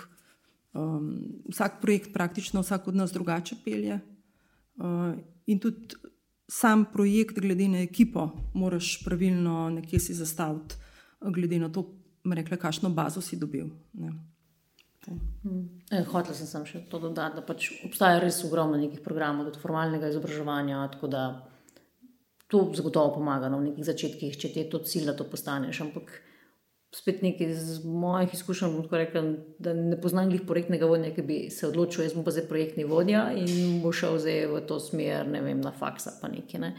Um, 0.74 1.14
vsak 1.48 1.80
projekt, 1.80 2.12
praktično 2.12 2.60
vsak 2.60 2.88
od 2.88 2.96
nas 2.98 3.12
drugače 3.14 3.56
pelje. 3.64 4.00
Uh, 4.76 5.14
in 5.46 5.60
tudi 5.60 5.96
sam 6.48 6.84
projekt, 6.92 7.38
glede 7.40 7.68
na 7.68 7.80
ekipo, 7.82 8.28
moraš 8.54 8.98
pravilno 9.04 9.70
nekje 9.70 10.00
si 10.00 10.14
zastaviti, 10.14 10.76
glede 11.20 11.58
na 11.58 11.70
to, 11.72 11.86
rekla, 12.24 12.56
kakšno 12.56 12.90
bazo 12.90 13.20
si 13.20 13.36
dobil. 13.36 13.68
Hmm. 13.96 14.34
E, 15.90 16.02
Hotel 16.08 16.34
sem, 16.34 16.64
še 16.64 16.84
to 16.88 17.00
dodati, 17.00 17.36
da 17.36 17.44
pač 17.44 17.68
obstaja 17.84 18.20
res 18.22 18.40
ogromno 18.46 18.78
nekih 18.80 19.02
programov, 19.04 19.48
tudi 19.48 19.60
formalnega 19.60 20.08
izobraževanja. 20.12 20.84
Tako 20.94 21.10
da 21.12 21.24
to 22.48 22.62
zagotovo 22.76 23.18
pomaga 23.18 23.50
no, 23.52 23.60
nekih 23.60 23.84
začetkih, 23.84 24.36
če 24.40 24.52
ti 24.52 24.62
je 24.62 24.70
to 24.72 24.80
cilj, 24.84 25.10
da 25.10 25.16
to 25.18 25.26
postaneš. 25.28 25.82
Ampak 25.84 26.12
spet 26.94 27.22
nekaj 27.22 27.50
iz 27.50 27.84
mojih 27.84 28.34
izkušenj, 28.34 28.76
rekel, 28.90 29.32
da 29.58 29.74
ne 29.74 29.96
poznam 30.00 30.30
jih 30.30 30.44
projektnega 30.46 30.86
vodja, 30.86 31.10
ki 31.14 31.22
bi 31.26 31.38
se 31.50 31.66
odločil, 31.66 32.04
jaz 32.04 32.14
bom 32.14 32.24
pa 32.26 32.34
zdaj 32.34 32.46
projektni 32.48 32.86
vodja 32.86 33.26
in 33.34 33.80
bo 33.82 33.92
šel 33.92 34.18
zdaj 34.22 34.46
v 34.52 34.60
to 34.68 34.78
smer, 34.80 35.26
ne 35.28 35.42
vem, 35.42 35.60
na 35.64 35.72
faksa 35.74 36.14
pa 36.20 36.30
nekaj. 36.30 36.60
Ne. 36.62 36.74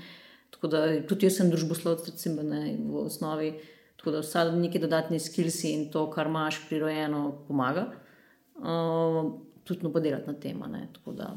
Tako 0.55 0.71
da 0.71 0.85
tudi 1.09 1.27
jaz 1.27 1.41
sem 1.41 1.51
družboslovec, 1.51 2.07
recimo, 2.13 2.45
ne, 2.47 2.77
v 2.79 3.03
osnovi. 3.03 3.51
Tako 3.99 4.15
da 4.15 4.23
vsa 4.23 4.45
neki 4.55 4.79
dodatni 4.79 5.19
skilsi 5.19 5.73
in 5.73 5.89
to, 5.91 6.05
kar 6.13 6.31
imaš 6.31 6.61
prirojeno, 6.69 7.25
pomaga. 7.47 7.89
Uh, 8.55 9.33
tudi 9.67 9.83
no 9.83 9.91
podelati 9.91 10.31
na 10.31 10.39
tem. 10.39 10.61
Tako 10.93 11.11
da 11.11 11.33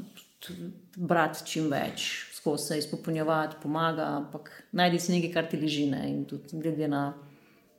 brati 0.97 1.47
čim 1.47 1.71
več, 1.73 2.29
skozi 2.37 2.67
se 2.67 2.79
izpopolnjevati, 2.79 3.59
pomaga, 3.63 4.13
ampak 4.21 4.53
najdi 4.73 5.01
si 5.03 5.17
nekaj, 5.17 5.33
kar 5.35 5.49
ti 5.51 5.59
leži 5.59 5.89
ne? 5.91 6.05
in 6.13 6.25
tudi 6.31 6.61
glede 6.63 6.89
na 6.89 7.09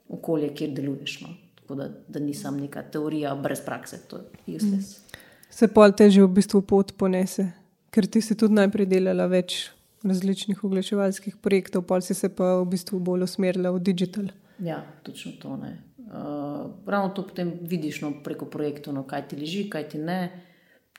okolje, 0.10 0.54
kjer 0.54 0.74
deluješ. 0.74 1.22
No? 1.22 1.34
Tako 1.62 1.76
da, 1.76 1.90
da 2.08 2.20
nisem 2.20 2.58
neka 2.58 2.84
teorija 2.92 3.36
brez 3.36 3.62
prakse, 3.66 4.02
to 4.08 4.18
je 4.18 4.56
useless. 4.56 4.98
Mm. 4.98 5.26
Se 5.50 5.68
pa 5.68 5.92
teže 5.92 6.24
v 6.24 6.30
bistvu 6.34 6.62
pot 6.62 6.94
ponese, 6.98 7.52
ker 7.94 8.08
ti 8.08 8.22
si 8.22 8.38
tudi 8.38 8.58
najprej 8.58 8.88
delala 8.90 9.26
več 9.30 9.70
različnih 10.06 10.64
oglaševalskih 10.64 11.40
projektov, 11.42 11.84
pa 11.90 12.00
si 12.02 12.16
se 12.16 12.30
pa 12.30 12.56
v 12.62 12.68
bistvu 12.74 13.00
bolj 13.04 13.26
usmerila 13.26 13.74
v 13.76 13.82
digital. 13.84 14.30
Ja, 14.64 14.84
točno 15.04 15.34
to. 15.42 15.58
Uh, 15.60 16.70
ravno 16.86 17.14
to 17.16 17.26
potem 17.28 17.52
vidiš 17.62 18.02
no, 18.02 18.14
preko 18.24 18.46
projektov, 18.46 18.94
no, 18.96 19.04
kaj 19.08 19.28
ti 19.30 19.42
leži, 19.42 19.66
kaj 19.70 19.90
ti 19.94 20.02
ne. 20.02 20.20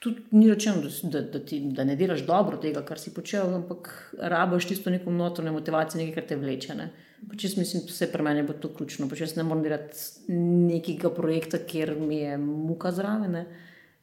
Tudi 0.00 0.22
ni 0.32 0.48
rečeno, 0.48 0.80
da, 0.82 0.90
da, 1.11 1.26
da, 1.32 1.44
ti, 1.44 1.61
da 1.76 1.84
ne 1.84 1.96
delaš 1.96 2.22
dobro 2.26 2.56
tega, 2.61 2.82
kar 2.86 2.98
si 2.98 3.12
počel, 3.14 3.54
ampak 3.54 4.14
rabiš 4.18 4.70
tisto 4.70 4.90
neko 4.90 5.12
notranjo 5.12 5.58
motivacijo, 5.58 6.00
nekaj, 6.00 6.14
kar 6.14 6.28
te 6.28 6.38
vleče. 6.40 6.76
Ne. 6.78 6.90
Uh, 6.90 7.09
Pač 7.29 7.45
jaz 7.45 7.57
mislim, 7.59 7.83
da 7.85 7.93
vse 7.93 8.09
pri 8.12 8.25
meni 8.25 8.43
bo 8.47 8.55
to 8.57 8.71
ključno. 8.75 9.09
Pač 9.11 9.25
jaz 9.27 9.35
ne 9.37 9.45
morem 9.45 9.64
delati 9.66 10.31
nekega 10.71 11.11
projekta, 11.12 11.61
kjer 11.68 11.93
mi 11.99 12.23
je 12.23 12.39
muka 12.41 12.93
zraven. 12.97 13.37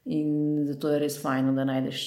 In 0.08 0.64
zato 0.70 0.92
je 0.94 1.00
res 1.02 1.18
fajn, 1.20 1.50
da 1.58 1.66
najdeš 1.68 2.04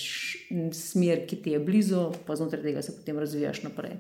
smer, 0.77 1.27
ki 1.29 1.43
ti 1.45 1.53
je 1.53 1.61
blizu, 1.61 2.07
pa 2.27 2.37
znotraj 2.39 2.63
tega 2.65 2.83
se 2.83 2.95
potem 2.97 3.19
razvijaš 3.21 3.63
naprej. 3.67 3.99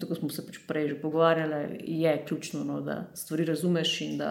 Tako 0.00 0.16
smo 0.16 0.30
se 0.32 0.46
pač 0.46 0.58
prej 0.66 0.88
že 0.94 1.00
pogovarjali, 1.02 1.80
je 2.00 2.14
ključno, 2.26 2.64
no, 2.64 2.80
da 2.80 3.04
stvari 3.14 3.44
razumeš 3.44 3.92
in 4.06 4.16
da, 4.18 4.30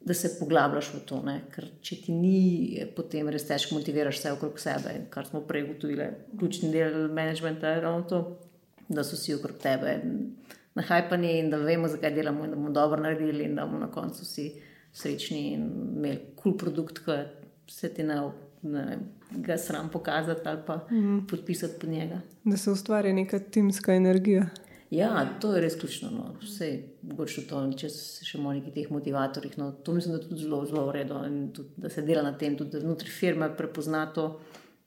da 0.00 0.14
se 0.14 0.36
poglabljaš 0.38 0.92
v 0.94 1.02
to. 1.08 1.18
Ne? 1.26 1.40
Ker 1.52 1.66
če 1.82 1.98
ti 2.04 2.14
ni, 2.14 2.78
potem 2.96 3.28
res 3.28 3.48
težko 3.48 3.80
motiviraš 3.80 4.20
vse 4.20 4.36
okrog 4.36 4.62
sebe. 4.62 4.94
Kar 5.10 5.26
smo 5.26 5.42
prej 5.48 5.66
ugotovili, 5.66 6.08
ključni 6.38 6.70
del 6.72 7.08
menedžmenta 7.10 7.74
je 7.74 7.84
ravno 7.84 8.06
to, 8.08 8.22
da 8.88 9.04
so 9.04 9.18
vsi 9.18 9.34
okrog 9.34 9.58
tebe 9.60 9.98
nahajpani 10.74 11.38
in 11.38 11.50
da 11.50 11.56
vemo, 11.56 11.88
zakaj 11.88 12.14
delamo 12.14 12.44
in 12.44 12.50
da 12.50 12.56
bomo 12.56 12.70
dobro 12.70 13.00
naredili 13.02 13.44
in 13.44 13.54
da 13.54 13.66
bomo 13.66 13.78
na 13.78 13.90
koncu 13.90 14.22
vsi 14.22 14.52
srečni 14.92 15.52
in 15.52 15.68
imeli 15.96 16.18
kul 16.36 16.52
cool 16.52 16.58
produkt, 16.58 16.98
ki 17.04 17.74
se 17.74 17.94
ti 17.94 18.02
ne, 18.02 18.20
ne 18.62 18.98
ga 19.30 19.56
sram 19.58 19.88
pokazati 19.88 20.48
ali 20.48 20.60
pa 20.66 20.76
mm. 20.90 21.26
podpisati 21.30 21.80
pod 21.80 21.90
njega. 21.90 22.20
Da 22.44 22.56
se 22.56 22.70
ustvari 22.70 23.12
neka 23.12 23.38
timska 23.38 23.94
energija. 23.94 24.46
Ja, 24.92 25.38
to 25.40 25.54
je 25.54 25.60
res 25.60 25.78
ključno. 25.80 26.10
No. 26.10 26.34
Vse 26.42 26.66
je 26.66 27.44
to, 27.48 27.60
če 27.80 27.88
se 27.88 28.26
še 28.28 28.36
imamo 28.36 28.52
nekaj 28.58 28.74
teh 28.74 28.90
motivatorjev. 28.92 29.54
No. 29.56 29.70
To 29.72 29.94
mislim, 29.96 30.12
da 30.12 30.20
je 30.20 30.28
tudi 30.28 30.42
zelo, 30.42 30.58
zelo 30.68 30.82
vredno 30.90 31.22
in 31.24 31.46
tudi, 31.56 31.72
da 31.80 31.88
se 31.88 32.04
dela 32.04 32.22
na 32.26 32.34
tem, 32.38 32.58
tudi 32.60 32.80
znotraj 32.80 33.10
firme 33.10 33.48
prepoznato 33.56 34.26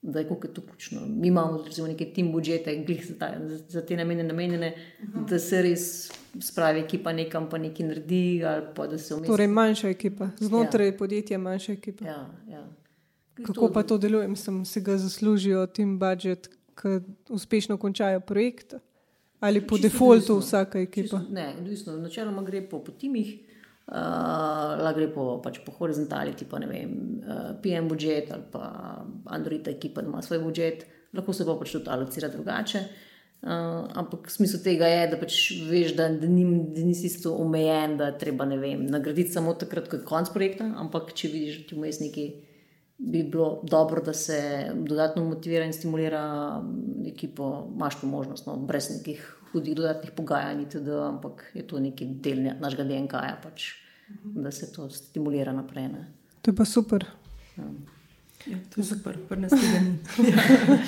da 0.06 0.20
je 0.20 0.28
kako 0.28 0.48
je 0.48 0.54
to 0.54 0.62
počno. 0.62 1.02
Mi 1.08 1.28
imamo 1.28 1.64
recimo 1.66 1.88
neke 1.88 2.06
tim 2.06 2.32
budžete, 2.32 2.84
glih 2.88 3.06
za, 3.08 3.14
ta, 3.20 3.34
za, 3.68 3.82
te 3.86 3.98
namene 3.98 4.24
namenjene, 4.24 4.74
uh 5.04 5.10
-huh. 5.10 5.30
da 5.30 5.40
se 5.40 5.62
res 5.62 6.12
spravi 6.40 6.80
ekipa 6.80 7.14
nekam 7.14 7.50
pa 7.50 7.58
nekaj 7.58 7.88
naredi. 7.88 8.42
Umesti... 8.78 9.28
Torej 9.28 9.48
manjša 9.48 9.90
ekipa, 9.90 10.30
znotraj 10.40 10.88
ja. 10.88 10.98
podjetja 10.98 11.38
manjša 11.38 11.72
ekipa. 11.72 12.06
Ja, 12.06 12.30
ja. 12.50 12.68
Kako 13.34 13.54
to, 13.54 13.74
pa 13.74 13.84
to 13.84 13.98
deluje? 13.98 14.28
Mislim, 14.28 14.66
se 14.66 14.82
ga 14.82 14.98
zaslužijo 14.98 15.66
tim 15.68 16.00
budžet, 16.00 16.50
ki 16.82 17.00
uspešno 17.30 17.78
končajo 17.78 18.20
projekt 18.20 18.74
ali 19.40 19.68
po 19.68 19.78
defaultu 19.78 20.38
vsaka 20.38 20.80
ekipa? 20.80 21.04
Čisto, 21.04 21.22
ne, 21.30 21.56
odvisno. 21.60 21.98
Načeloma 21.98 22.44
gre 22.44 22.70
po, 22.70 22.80
po 22.84 22.92
timih. 22.92 23.45
Uh, 23.86 24.82
lahko 24.82 24.98
gre 24.98 25.08
po, 25.14 25.24
pač 25.46 25.60
po 25.62 25.72
horizontali, 25.78 26.34
tipo 26.34 26.58
vem, 26.58 27.22
uh, 27.22 27.54
PM 27.62 27.86
budžet 27.86 28.32
ali 28.34 28.42
pa 28.50 29.06
Android 29.30 29.68
ekipa, 29.68 30.02
da 30.02 30.10
ima 30.10 30.24
svoj 30.26 30.40
budžet, 30.42 30.88
lahko 31.14 31.34
se 31.34 31.46
pa 31.46 31.54
pač 31.54 31.76
tudi 31.76 31.92
alocira 31.94 32.28
drugače. 32.34 32.82
Uh, 33.46 33.86
ampak 33.94 34.32
smisel 34.34 34.64
tega 34.66 34.90
je, 34.90 35.04
da 35.12 35.20
pač 35.22 35.38
veš, 35.70 35.94
da, 35.94 36.10
da, 36.10 36.26
ni, 36.26 36.48
da 36.74 36.82
nisi 36.82 37.06
isto 37.12 37.36
omejen, 37.38 37.94
da 38.00 38.10
treba 38.18 38.48
vem, 38.50 38.88
nagraditi 38.90 39.32
samo 39.32 39.54
takrat, 39.54 39.86
ko 39.92 40.00
je 40.00 40.08
konc 40.08 40.34
projekta. 40.34 40.72
Ampak 40.82 41.14
če 41.14 41.30
vidiš, 41.30 41.62
da 41.62 41.70
ti 41.70 41.78
vmes 41.78 42.02
neki 42.02 42.26
bi 42.98 43.24
bilo 43.24 43.60
dobro, 43.64 44.02
da 44.02 44.14
se 44.14 44.72
dodatno 44.74 45.24
motivira 45.24 45.66
in 45.66 45.74
stimulira 45.74 46.64
ekipo, 47.08 47.68
imaš 47.76 48.00
to 48.02 48.08
možnost, 48.08 48.46
no, 48.48 48.56
brez 48.56 48.90
nekih 48.90 49.35
hudih 49.56 49.76
dodatnih 49.80 50.12
pogajanj, 50.16 50.68
tudi, 50.72 50.92
ampak 50.92 51.48
je 51.56 51.64
to 51.68 51.80
neki 51.80 52.06
del 52.22 52.44
našega 52.60 52.84
DNK, 52.84 53.14
-ja, 53.14 53.36
pač, 53.44 53.72
da 54.24 54.52
se 54.52 54.72
to 54.72 54.90
stimulira 54.90 55.54
naprej. 55.54 55.88
Ne. 55.88 56.08
To 56.42 56.52
je 56.52 56.56
pa 56.56 56.66
super. 56.66 57.06
Ja. 57.58 57.72
Ja, 58.46 58.58
to 58.70 58.82
je 58.82 58.86
super, 58.86 59.18
prvo 59.30 59.50
tega 59.50 59.80
ni. 59.82 59.98
ja. 60.30 60.38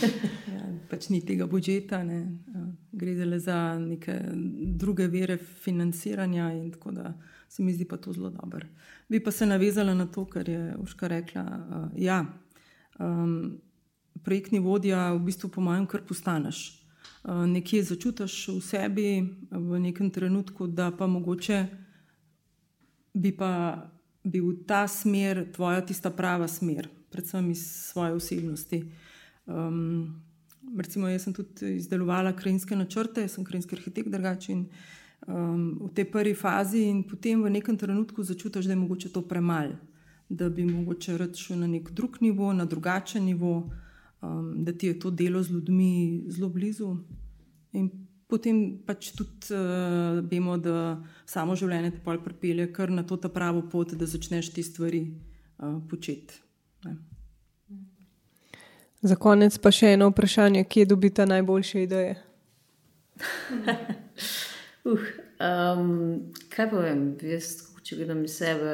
Ja, 0.54 0.66
pač 0.90 1.10
ni 1.10 1.22
tega 1.26 1.48
budžeta, 1.50 2.04
ne. 2.04 2.38
Ja, 2.54 2.66
gre 2.92 3.26
le 3.26 3.40
za 3.40 3.80
neke 3.80 4.20
druge 4.78 5.08
vere 5.08 5.38
financiranja. 5.38 6.52
Tako 6.72 6.92
da 6.92 7.14
se 7.50 7.64
mi 7.64 7.74
zdi 7.74 7.86
pa 7.86 7.98
to 7.98 8.14
zelo 8.14 8.30
dobro. 8.30 8.68
Bi 9.10 9.24
pa 9.24 9.32
se 9.32 9.46
navezala 9.46 9.94
na 9.94 10.06
to, 10.06 10.26
kar 10.26 10.50
je 10.50 10.76
Uška 10.80 11.08
rekla. 11.08 11.44
Uh, 11.44 11.90
ja, 11.98 12.26
um, 13.00 13.58
projektni 14.24 14.60
vodja 14.60 15.14
v 15.14 15.20
bistvu 15.26 15.50
po 15.50 15.62
mojem, 15.62 15.88
kar 15.88 16.06
postaneš. 16.06 16.77
Eh, 17.28 17.48
nekje 17.48 17.84
začutiš 17.84 18.48
v 18.56 18.62
sebi, 18.64 19.10
v 19.52 19.80
nekem 19.84 20.08
trenutku, 20.08 20.68
da 20.68 20.92
pa 20.96 21.08
mogoče 21.08 21.68
bi 23.14 23.36
pa 23.36 23.84
bil 24.24 24.64
ta 24.64 24.88
smer, 24.88 25.52
tvoja 25.52 25.82
tista 25.84 26.08
prava 26.10 26.48
smer, 26.48 26.88
predvsem 27.12 27.52
iz 27.52 27.92
svoje 27.92 28.14
osebnosti. 28.14 28.80
Um, 29.46 30.24
recimo, 30.78 31.08
jaz 31.08 31.28
sem 31.28 31.34
tudi 31.34 31.76
izdelovala 31.76 32.32
krajinske 32.32 32.76
načrte, 32.76 33.26
jaz 33.26 33.36
sem 33.36 33.44
krajinski 33.44 33.76
arhitekt 33.76 34.08
drugačen 34.08 34.56
in 34.56 34.64
um, 35.28 35.88
v 35.88 35.92
tej 35.96 36.08
prvi 36.12 36.36
fazi, 36.36 36.86
in 36.88 37.04
potem 37.04 37.44
v 37.44 37.52
nekem 37.52 37.76
trenutku 37.76 38.24
začutiš, 38.24 38.66
da 38.66 38.72
je 38.72 38.80
mogoče 38.80 39.12
to 39.12 39.22
premalo, 39.28 39.76
da 40.30 40.48
bi 40.50 40.64
mogoče 40.64 41.18
reči 41.18 41.60
na 41.60 41.68
nek 41.68 41.92
drug 41.92 42.22
nivo, 42.22 42.54
na 42.54 42.66
drugačen 42.66 43.26
nivo 43.26 43.68
um, 44.22 44.64
da 44.64 44.74
ti 44.74 44.88
je 44.88 45.00
to 45.00 45.12
delo 45.12 45.44
z 45.44 45.52
ljudmi 45.52 46.24
zelo 46.28 46.50
blizu. 46.50 46.98
In 47.72 47.90
potem 48.28 48.80
pač 48.86 49.12
tudi 49.16 49.54
uh, 49.54 50.20
vemo, 50.32 50.58
da 50.58 50.98
samo 51.26 51.56
življenje 51.56 51.92
te 51.96 52.02
pol 52.04 52.20
pripelje 52.24 52.72
kar 52.74 52.92
na 52.92 53.04
to 53.04 53.18
pravo 53.18 53.64
pot, 53.72 53.94
da 53.94 54.06
začneš 54.06 54.52
te 54.56 54.64
stvari 54.64 55.04
uh, 55.08 55.78
početi. 55.90 56.42
Ne. 56.86 56.98
Za 59.02 59.16
konec 59.16 59.58
pa 59.62 59.72
še 59.72 59.94
eno 59.96 60.10
vprašanje, 60.10 60.66
kje 60.66 60.88
dobite 60.90 61.26
najboljše 61.26 61.84
ideje? 61.86 62.18
uh, 64.90 65.08
um, 65.40 66.34
kaj 66.54 66.70
povem, 66.74 67.10
jaz, 67.22 67.54
če 67.88 68.02
gledam 68.02 68.26
sebe, 68.28 68.74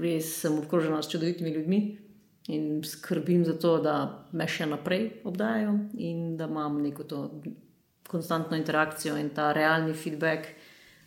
res 0.00 0.32
sem 0.40 0.56
obkrožena 0.58 0.98
s 1.02 1.12
čudovitimi 1.12 1.52
ljudmi 1.54 1.82
in 2.48 2.82
skrbim 2.84 3.44
za 3.44 3.58
to, 3.60 3.78
da 3.84 3.94
me 4.32 4.48
še 4.48 4.66
naprej 4.66 5.10
obdajajo 5.28 5.74
in 6.00 6.36
da 6.36 6.48
imam 6.48 6.80
neko 6.82 7.04
to 7.04 7.22
konstantno 8.08 8.56
interakcijo 8.56 9.18
in 9.20 9.28
ta 9.36 9.52
realni 9.52 9.92
feedback 9.92 10.48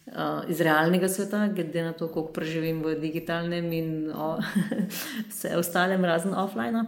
uh, 0.06 0.46
iz 0.50 0.62
realnega 0.62 1.10
sveta, 1.10 1.48
glede 1.48 1.84
na 1.84 1.94
to, 1.98 2.12
koliko 2.14 2.34
preživim 2.34 2.84
v 2.86 2.94
digitalnem 3.02 3.72
in 3.74 3.90
o, 4.14 4.36
vse 5.32 5.58
ostalem, 5.58 6.06
razen 6.06 6.38
offline. 6.38 6.86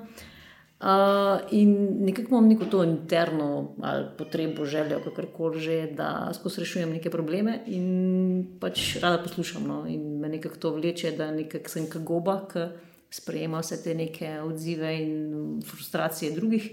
Uh, 0.84 1.40
in 1.56 1.74
nekako 2.04 2.36
imam 2.36 2.48
neko 2.52 2.66
to 2.66 2.84
interno 2.84 3.76
ali 3.82 4.06
potrebo, 4.18 4.66
željo, 4.66 5.00
kako 5.00 5.28
koli 5.38 5.60
že, 5.60 5.78
da 5.96 6.30
skozi 6.34 6.60
rešujem 6.60 6.92
neke 6.92 7.10
probleme 7.10 7.60
in 7.72 8.58
pač 8.60 8.98
rada 9.02 9.24
poslušam. 9.24 9.64
No? 9.68 9.86
In 9.88 10.20
me 10.20 10.30
nekako 10.30 10.56
to 10.56 10.76
vleče, 10.76 11.16
da 11.18 11.32
nekako 11.32 11.70
sem 11.70 11.88
kagoba. 11.90 12.42
Ka 12.52 12.70
sprejema 13.14 13.62
vse 13.62 13.78
te 13.84 13.94
neke 13.96 14.40
odzive 14.42 14.90
in 15.02 15.62
frustracije 15.66 16.32
drugih 16.32 16.72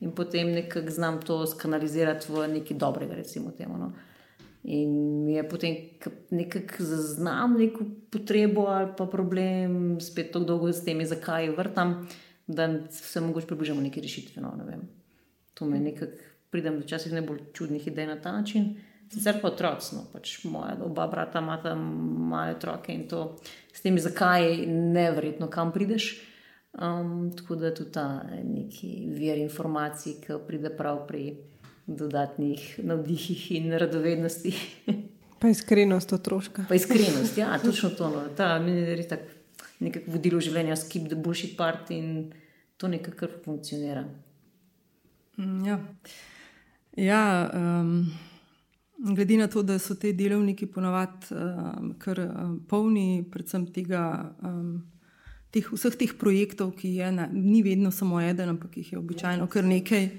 in 0.00 0.12
potem 0.12 0.50
nekako 0.52 0.90
znam 0.90 1.20
to 1.22 1.46
skanalizirati 1.46 2.32
v 2.32 2.48
nekaj 2.48 2.76
dobrega, 2.76 3.14
recimo 3.14 3.50
temu. 3.50 3.78
No. 3.78 3.92
In 4.64 5.28
je 5.28 5.48
potem 5.48 5.76
nekako 6.30 6.84
zaznam 6.84 7.54
neko 7.58 7.84
potrebo 8.10 8.66
ali 8.66 8.90
pa 8.98 9.06
problem, 9.06 10.00
spet 10.00 10.32
tako 10.32 10.44
dolgo 10.44 10.72
s 10.72 10.84
temi, 10.84 11.06
zakaj 11.06 11.50
vrtam, 11.54 12.08
da 12.46 12.68
se 12.90 13.20
mogoče 13.20 13.46
približamo 13.46 13.80
neki 13.80 14.00
rešitvi. 14.00 14.42
No, 14.42 14.52
ne 14.56 14.78
to 15.54 15.64
me 15.64 15.78
nekako 15.80 16.12
pridem 16.50 16.80
včasih 16.80 17.12
najbolj 17.12 17.38
čudnih 17.52 17.86
idej 17.86 18.06
na 18.06 18.20
ta 18.20 18.32
način. 18.32 18.76
Sicer 19.12 19.40
pa 19.40 19.48
otroci, 19.52 19.94
no, 19.96 20.04
pač 20.12 20.38
moja 20.44 20.76
oba 20.82 21.06
brata 21.06 21.38
imata 21.38 21.74
male 21.74 22.56
otroke 22.56 22.92
in 22.92 23.06
to 23.08 23.36
s 23.72 23.84
temi, 23.84 24.02
zakaj 24.02 24.66
ne 24.66 25.10
verjetno 25.14 25.50
kam 25.52 25.72
prideš. 25.72 26.14
Um, 26.76 27.30
tako 27.36 27.56
da 27.56 27.70
tudi 27.74 27.92
ta 27.94 28.06
neki 28.44 29.06
vir 29.16 29.38
informacij, 29.40 30.18
ki 30.24 30.40
pride 30.46 30.74
prav 30.76 31.06
pri 31.08 31.38
dodatnih 31.86 32.80
navdihih 32.84 33.46
in 33.56 33.72
radovednosti. 33.78 34.52
Pa 35.40 35.48
iskrenost 35.52 36.12
otroška. 36.12 36.64
Pa 36.68 36.74
iskrenost, 36.74 37.38
ja, 37.38 37.58
točno 37.62 37.90
to. 37.90 38.08
No. 38.10 38.22
Ta 38.36 38.58
mi 38.58 38.72
je 38.72 38.96
res 38.96 39.08
tako 39.08 39.36
nekako 39.84 40.14
vodilo 40.14 40.40
življenja, 40.40 40.76
skip 40.80 41.08
the 41.10 41.18
bullshit 41.20 41.56
part 41.58 41.90
in 41.94 42.32
to 42.80 42.88
nekako 42.88 43.28
funkcionira. 43.44 44.04
Mm, 45.36 45.66
ja, 45.66 45.78
ja 46.96 47.22
um, 47.52 47.98
glede 48.98 49.36
na 49.36 49.46
to, 49.46 49.62
da 49.62 49.78
so 49.78 49.94
te 49.94 50.12
delovniki 50.12 50.66
ponovadi 50.66 51.32
um, 51.34 51.94
kar 51.98 52.20
um, 52.20 52.60
polni, 52.68 53.24
predvsem 53.30 53.66
tega. 53.72 54.34
Um, 54.42 54.84
teh, 55.50 55.66
vseh 55.72 55.96
teh 55.96 56.12
projektov, 56.18 56.74
ki 56.76 56.96
je 56.98 57.10
na, 57.12 57.28
ni 57.32 57.62
vedno 57.64 57.90
samo 57.90 58.20
eden, 58.20 58.52
ampak 58.56 58.76
jih 58.76 58.92
je 58.92 58.98
običajno 58.98 59.46
kar 59.48 59.64
nekaj. 59.64 60.10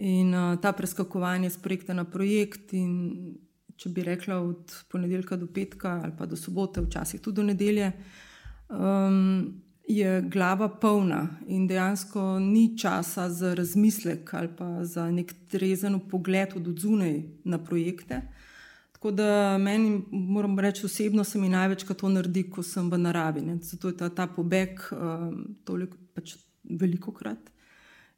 In 0.00 0.34
uh, 0.34 0.56
ta 0.60 0.72
preskakovanje 0.72 1.50
z 1.50 1.60
projekta 1.60 1.94
na 1.96 2.06
projekt, 2.08 2.72
in 2.72 3.34
če 3.80 3.92
bi 3.92 4.04
rekla 4.04 4.40
od 4.44 4.72
ponedeljka 4.92 5.36
do 5.40 5.48
petka 5.48 5.98
ali 6.04 6.12
pa 6.16 6.26
do 6.28 6.36
sobote, 6.36 6.82
včasih 6.84 7.20
tudi 7.20 7.40
do 7.40 7.48
nedelje, 7.48 7.92
um, 8.68 9.60
je 9.90 10.22
glava 10.22 10.68
polna 10.68 11.28
in 11.46 11.66
dejansko 11.66 12.38
ni 12.38 12.78
časa 12.78 13.28
za 13.30 13.54
razmislek 13.54 14.34
ali 14.34 14.48
pa 14.56 14.84
za 14.84 15.10
nek 15.10 15.32
trezen 15.48 16.00
pogled 16.10 16.54
od 16.56 16.78
zunaj 16.78 17.22
na 17.44 17.58
projekte. 17.58 18.22
Tako 18.92 19.10
da 19.10 19.58
meni, 19.58 20.02
moram 20.10 20.58
reči, 20.58 20.86
osebno 20.86 21.24
se 21.24 21.38
mi 21.38 21.48
največkrat 21.48 21.98
to 21.98 22.08
naredi, 22.08 22.42
ko 22.50 22.62
sem 22.62 22.90
v 22.90 22.98
naravi. 22.98 23.40
Ne. 23.40 23.56
Zato 23.62 23.88
je 23.88 23.96
ta, 23.96 24.10
ta 24.12 24.26
pobeg 24.26 24.82
um, 24.92 25.56
toliko 25.64 25.96
pač 26.14 26.34
veliko 26.64 27.12
krat. 27.12 27.48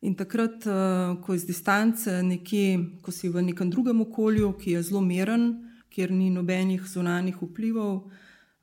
In 0.03 0.17
takrat, 0.19 0.67
uh, 0.67 1.15
ko 1.23 1.37
iz 1.39 1.47
distance, 1.47 2.11
nekje, 2.27 2.99
ko 3.03 3.15
si 3.15 3.31
v 3.31 3.45
nekem 3.47 3.71
drugem 3.71 4.01
okolju, 4.03 4.57
ki 4.59 4.75
je 4.75 4.83
zelo 4.83 5.01
meren, 5.01 5.47
kjer 5.95 6.11
ni 6.11 6.33
nobenih 6.35 6.83
zunanjih 6.83 7.39
vplivov, 7.39 8.11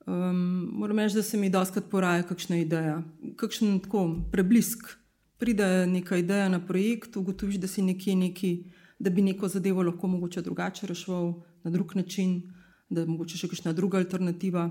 um, 0.06 0.70
moram 0.72 0.98
reči, 0.98 1.14
da 1.14 1.22
se 1.22 1.36
mi 1.36 1.50
doskrat 1.50 1.90
poraja 1.90 2.22
kakšna 2.22 2.56
ideja, 2.56 3.02
kakšen 3.36 3.78
tako 3.84 4.06
preblisk. 4.32 4.96
Pride 5.40 5.86
neka 5.86 6.18
ideja 6.20 6.48
na 6.48 6.60
projekt, 6.66 7.16
ugotoviš, 7.16 7.56
da 7.56 7.66
si 7.66 7.82
nekje 7.82 8.16
neki, 8.16 8.50
da 8.98 9.10
bi 9.10 9.22
neko 9.22 9.48
zadevo 9.48 9.82
lahko 9.82 10.06
mogoče 10.06 10.42
drugače 10.42 10.86
rešil 10.86 11.32
na 11.64 11.70
drug 11.70 11.96
način, 11.96 12.42
da 12.90 13.00
je 13.00 13.06
mogoče 13.06 13.38
še 13.38 13.48
kakšna 13.48 13.72
druga 13.72 13.98
alternativa. 13.98 14.68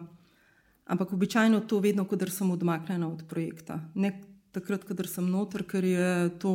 Ampak 0.86 1.14
običajno 1.14 1.60
to 1.70 1.80
vedno, 1.80 2.06
ko 2.06 2.18
sem 2.30 2.52
odmaknjena 2.52 3.08
od 3.08 3.24
projekta. 3.30 3.80
Ne 3.96 4.22
takrat, 4.52 4.84
ko 4.84 4.96
sem 5.06 5.30
noter, 5.30 5.64
ker 5.64 5.86
je 5.86 6.30
to, 6.40 6.54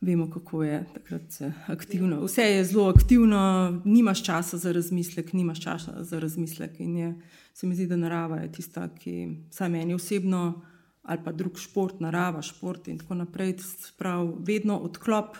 vemo, 0.00 0.30
kako 0.30 0.62
je 0.64 0.84
takrat 0.94 1.38
aktivno. 1.66 2.20
Vse 2.24 2.42
je 2.42 2.64
zelo 2.64 2.88
aktivno, 2.88 3.82
nimaš 3.84 4.24
časa 4.24 4.56
za 4.56 4.72
razmislek, 4.72 5.32
nimaš 5.32 5.60
časa 5.60 6.04
za 6.04 6.18
razmislek. 6.18 6.80
In 6.80 6.96
je, 6.96 7.20
se 7.54 7.66
mi 7.66 7.74
zdi, 7.74 7.86
da 7.86 7.96
narava 7.96 8.36
je 8.36 8.52
tista, 8.52 8.88
ki 8.94 9.28
saj 9.50 9.68
meni 9.68 9.94
osebno, 9.94 10.62
ali 11.02 11.24
pa 11.24 11.32
drug 11.32 11.58
šport, 11.58 12.00
narava, 12.00 12.42
šport 12.42 12.88
in 12.88 12.98
tako 12.98 13.14
naprej, 13.14 13.56
prav 13.98 14.34
vedno 14.38 14.78
odklop 14.78 15.36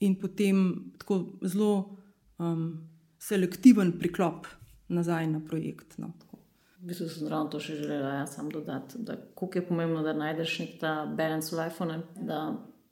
in 0.00 0.18
potem 0.20 0.92
tako 0.98 1.38
zelo 1.42 1.98
um, 2.38 2.88
selektiven 3.18 3.92
priklop 3.98 4.46
nazaj 4.88 5.26
na 5.26 5.40
projekt. 5.40 5.98
No, 5.98 6.12
v 6.82 6.90
bistvu 6.90 7.08
sem 7.08 7.28
ravno 7.30 7.50
to 7.50 7.60
še 7.62 7.76
želela 7.78 8.16
ja, 8.16 8.26
sam 8.26 8.50
dodati, 8.50 8.98
da 8.98 9.14
kako 9.16 9.50
je 9.54 9.66
pomembno, 9.68 10.02
da 10.02 10.16
najdeš 10.18 10.58
nek 10.64 10.72
ta 10.80 10.92
balance 11.06 11.54
v 11.54 11.66
iPhone, 11.68 12.00
da, 12.18 12.40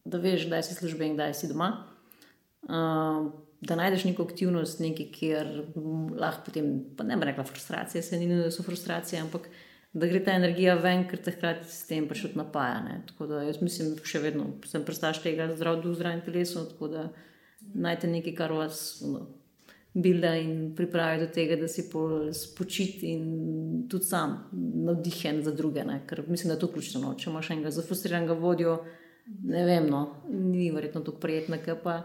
da 0.05 0.19
veš, 0.19 0.47
kdaj 0.47 0.63
si 0.67 0.75
službe 0.75 1.07
in 1.07 1.17
kdaj 1.19 1.35
si 1.35 1.49
doma. 1.51 1.71
Uh, 2.63 3.31
da 3.61 3.77
najdeš 3.77 4.07
neko 4.09 4.25
aktivnost, 4.25 4.81
nekaj, 4.81 5.09
kjer 5.13 5.49
lahko 6.17 6.47
potem, 6.47 6.71
pa 6.97 7.05
ne 7.05 7.17
bi 7.17 7.29
rekla 7.29 7.45
frustracija, 7.45 8.03
se 8.03 8.19
ni 8.19 8.29
nujno, 8.29 8.47
da 8.49 8.51
so 8.55 8.65
frustracije, 8.65 9.21
ampak 9.21 9.49
da 9.93 10.07
gre 10.07 10.23
ta 10.25 10.33
energija 10.39 10.77
ven, 10.81 11.05
ker 11.11 11.21
te 11.21 11.35
hkrati 11.35 11.67
s 11.69 11.83
tem 11.89 12.07
pač 12.09 12.23
tudi 12.25 12.39
napaja. 12.39 12.79
Ne. 12.85 13.01
Tako 13.09 13.27
da 13.27 13.43
jaz 13.43 13.59
mislim, 13.61 13.97
še 14.07 14.23
vedno 14.23 14.47
sem 14.71 14.85
prestaš 14.87 15.21
tega 15.25 15.51
zdrav 15.53 15.83
duh, 15.83 15.97
zdrav 15.99 16.23
telesu, 16.25 16.65
tako 16.71 16.89
da 16.93 17.05
najte 17.75 18.09
nekaj, 18.09 18.37
kar 18.39 18.55
vas 18.55 19.03
no, 19.05 19.27
bilda 19.93 20.37
in 20.39 20.71
pripravi 20.79 21.25
do 21.25 21.29
tega, 21.35 21.59
da 21.61 21.69
si 21.69 21.85
spočit 22.39 23.03
in 23.03 23.87
tudi 23.91 24.07
sam 24.07 24.39
navdihen 24.87 25.43
za 25.43 25.53
druge. 25.53 25.85
Ne? 25.85 26.01
Ker 26.07 26.23
mislim, 26.29 26.49
da 26.49 26.55
je 26.55 26.63
to 26.63 26.71
ključno. 26.73 27.03
No? 27.03 27.15
Če 27.19 27.31
imaš 27.31 27.51
enega 27.51 27.75
zafrustriranega 27.75 28.39
vodjo, 28.39 28.79
ne 29.43 29.65
vem, 29.65 29.87
no, 29.87 30.09
ni 30.29 30.71
verjetno 30.71 31.01
tako 31.01 31.19
prijetno, 31.19 31.57
ker 31.65 31.77
pa 31.83 32.03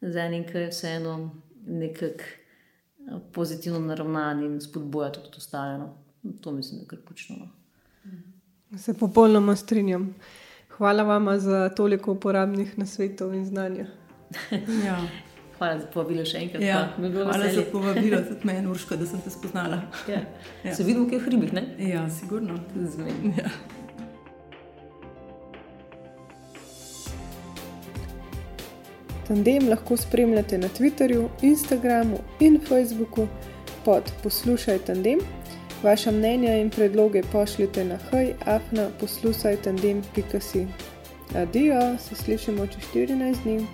za 0.00 0.20
enim, 0.20 0.44
ki 0.46 0.58
je 0.58 0.70
vseeno 0.70 1.30
nekako 1.66 2.22
eh, 2.22 3.18
pozitivno 3.32 3.80
naravnan 3.80 4.42
in 4.44 4.60
spodbuja 4.60 5.12
tudi 5.12 5.36
ostale. 5.36 5.78
No? 5.78 5.94
To 6.40 6.52
mislim, 6.52 6.80
da 6.80 6.96
je 6.96 7.02
ključno. 7.06 7.36
No? 7.36 8.78
Se 8.78 8.94
popolnoma 8.94 9.56
strinjam. 9.56 10.14
Hvala 10.76 11.02
vam 11.02 11.38
za 11.38 11.68
toliko 11.68 12.12
uporabnih 12.12 12.78
nasvetov 12.78 13.34
in 13.34 13.44
znanja. 13.46 13.86
ja. 14.86 14.98
Hvala 15.58 15.78
za 15.80 15.86
povabilo 15.86 16.24
še 16.26 16.38
enkrat. 16.38 16.62
Ja, 16.62 16.88
hvala 16.98 17.48
za 17.54 17.62
povabilo, 17.72 18.18
tudi 18.28 18.48
meni, 18.48 18.66
Urška, 18.66 18.96
da 18.98 19.06
sem 19.06 19.22
te 19.22 19.30
spoznala. 19.30 19.82
Ja. 20.10 20.24
Ja. 20.64 20.74
Se 20.74 20.82
vidimo, 20.82 21.06
kaj 21.06 21.18
je 21.18 21.20
v 21.20 21.24
hribih? 21.28 21.54
Ja, 21.78 22.08
sigurno. 22.10 22.58
Ja. 23.38 23.52
Tandem 29.28 29.68
lahko 29.68 29.96
spremljate 29.96 30.58
na 30.58 30.68
Twitterju, 30.68 31.28
Instagramu 31.42 32.18
in 32.40 32.60
Facebooku 32.68 33.26
pod 33.84 34.12
Poslušaj 34.22 34.78
Tandem. 34.78 35.18
Vaša 35.82 36.10
mnenja 36.10 36.56
in 36.56 36.70
predloge 36.70 37.22
pošljite 37.32 37.84
na 37.84 37.98
hajafna 38.10 38.88
poslušaj 39.00 39.56
tandem.si. 39.56 40.66
Adijo, 41.36 41.98
se 41.98 42.14
slišimo 42.14 42.66
čez 42.66 42.82
14 42.94 43.42
dni. 43.42 43.66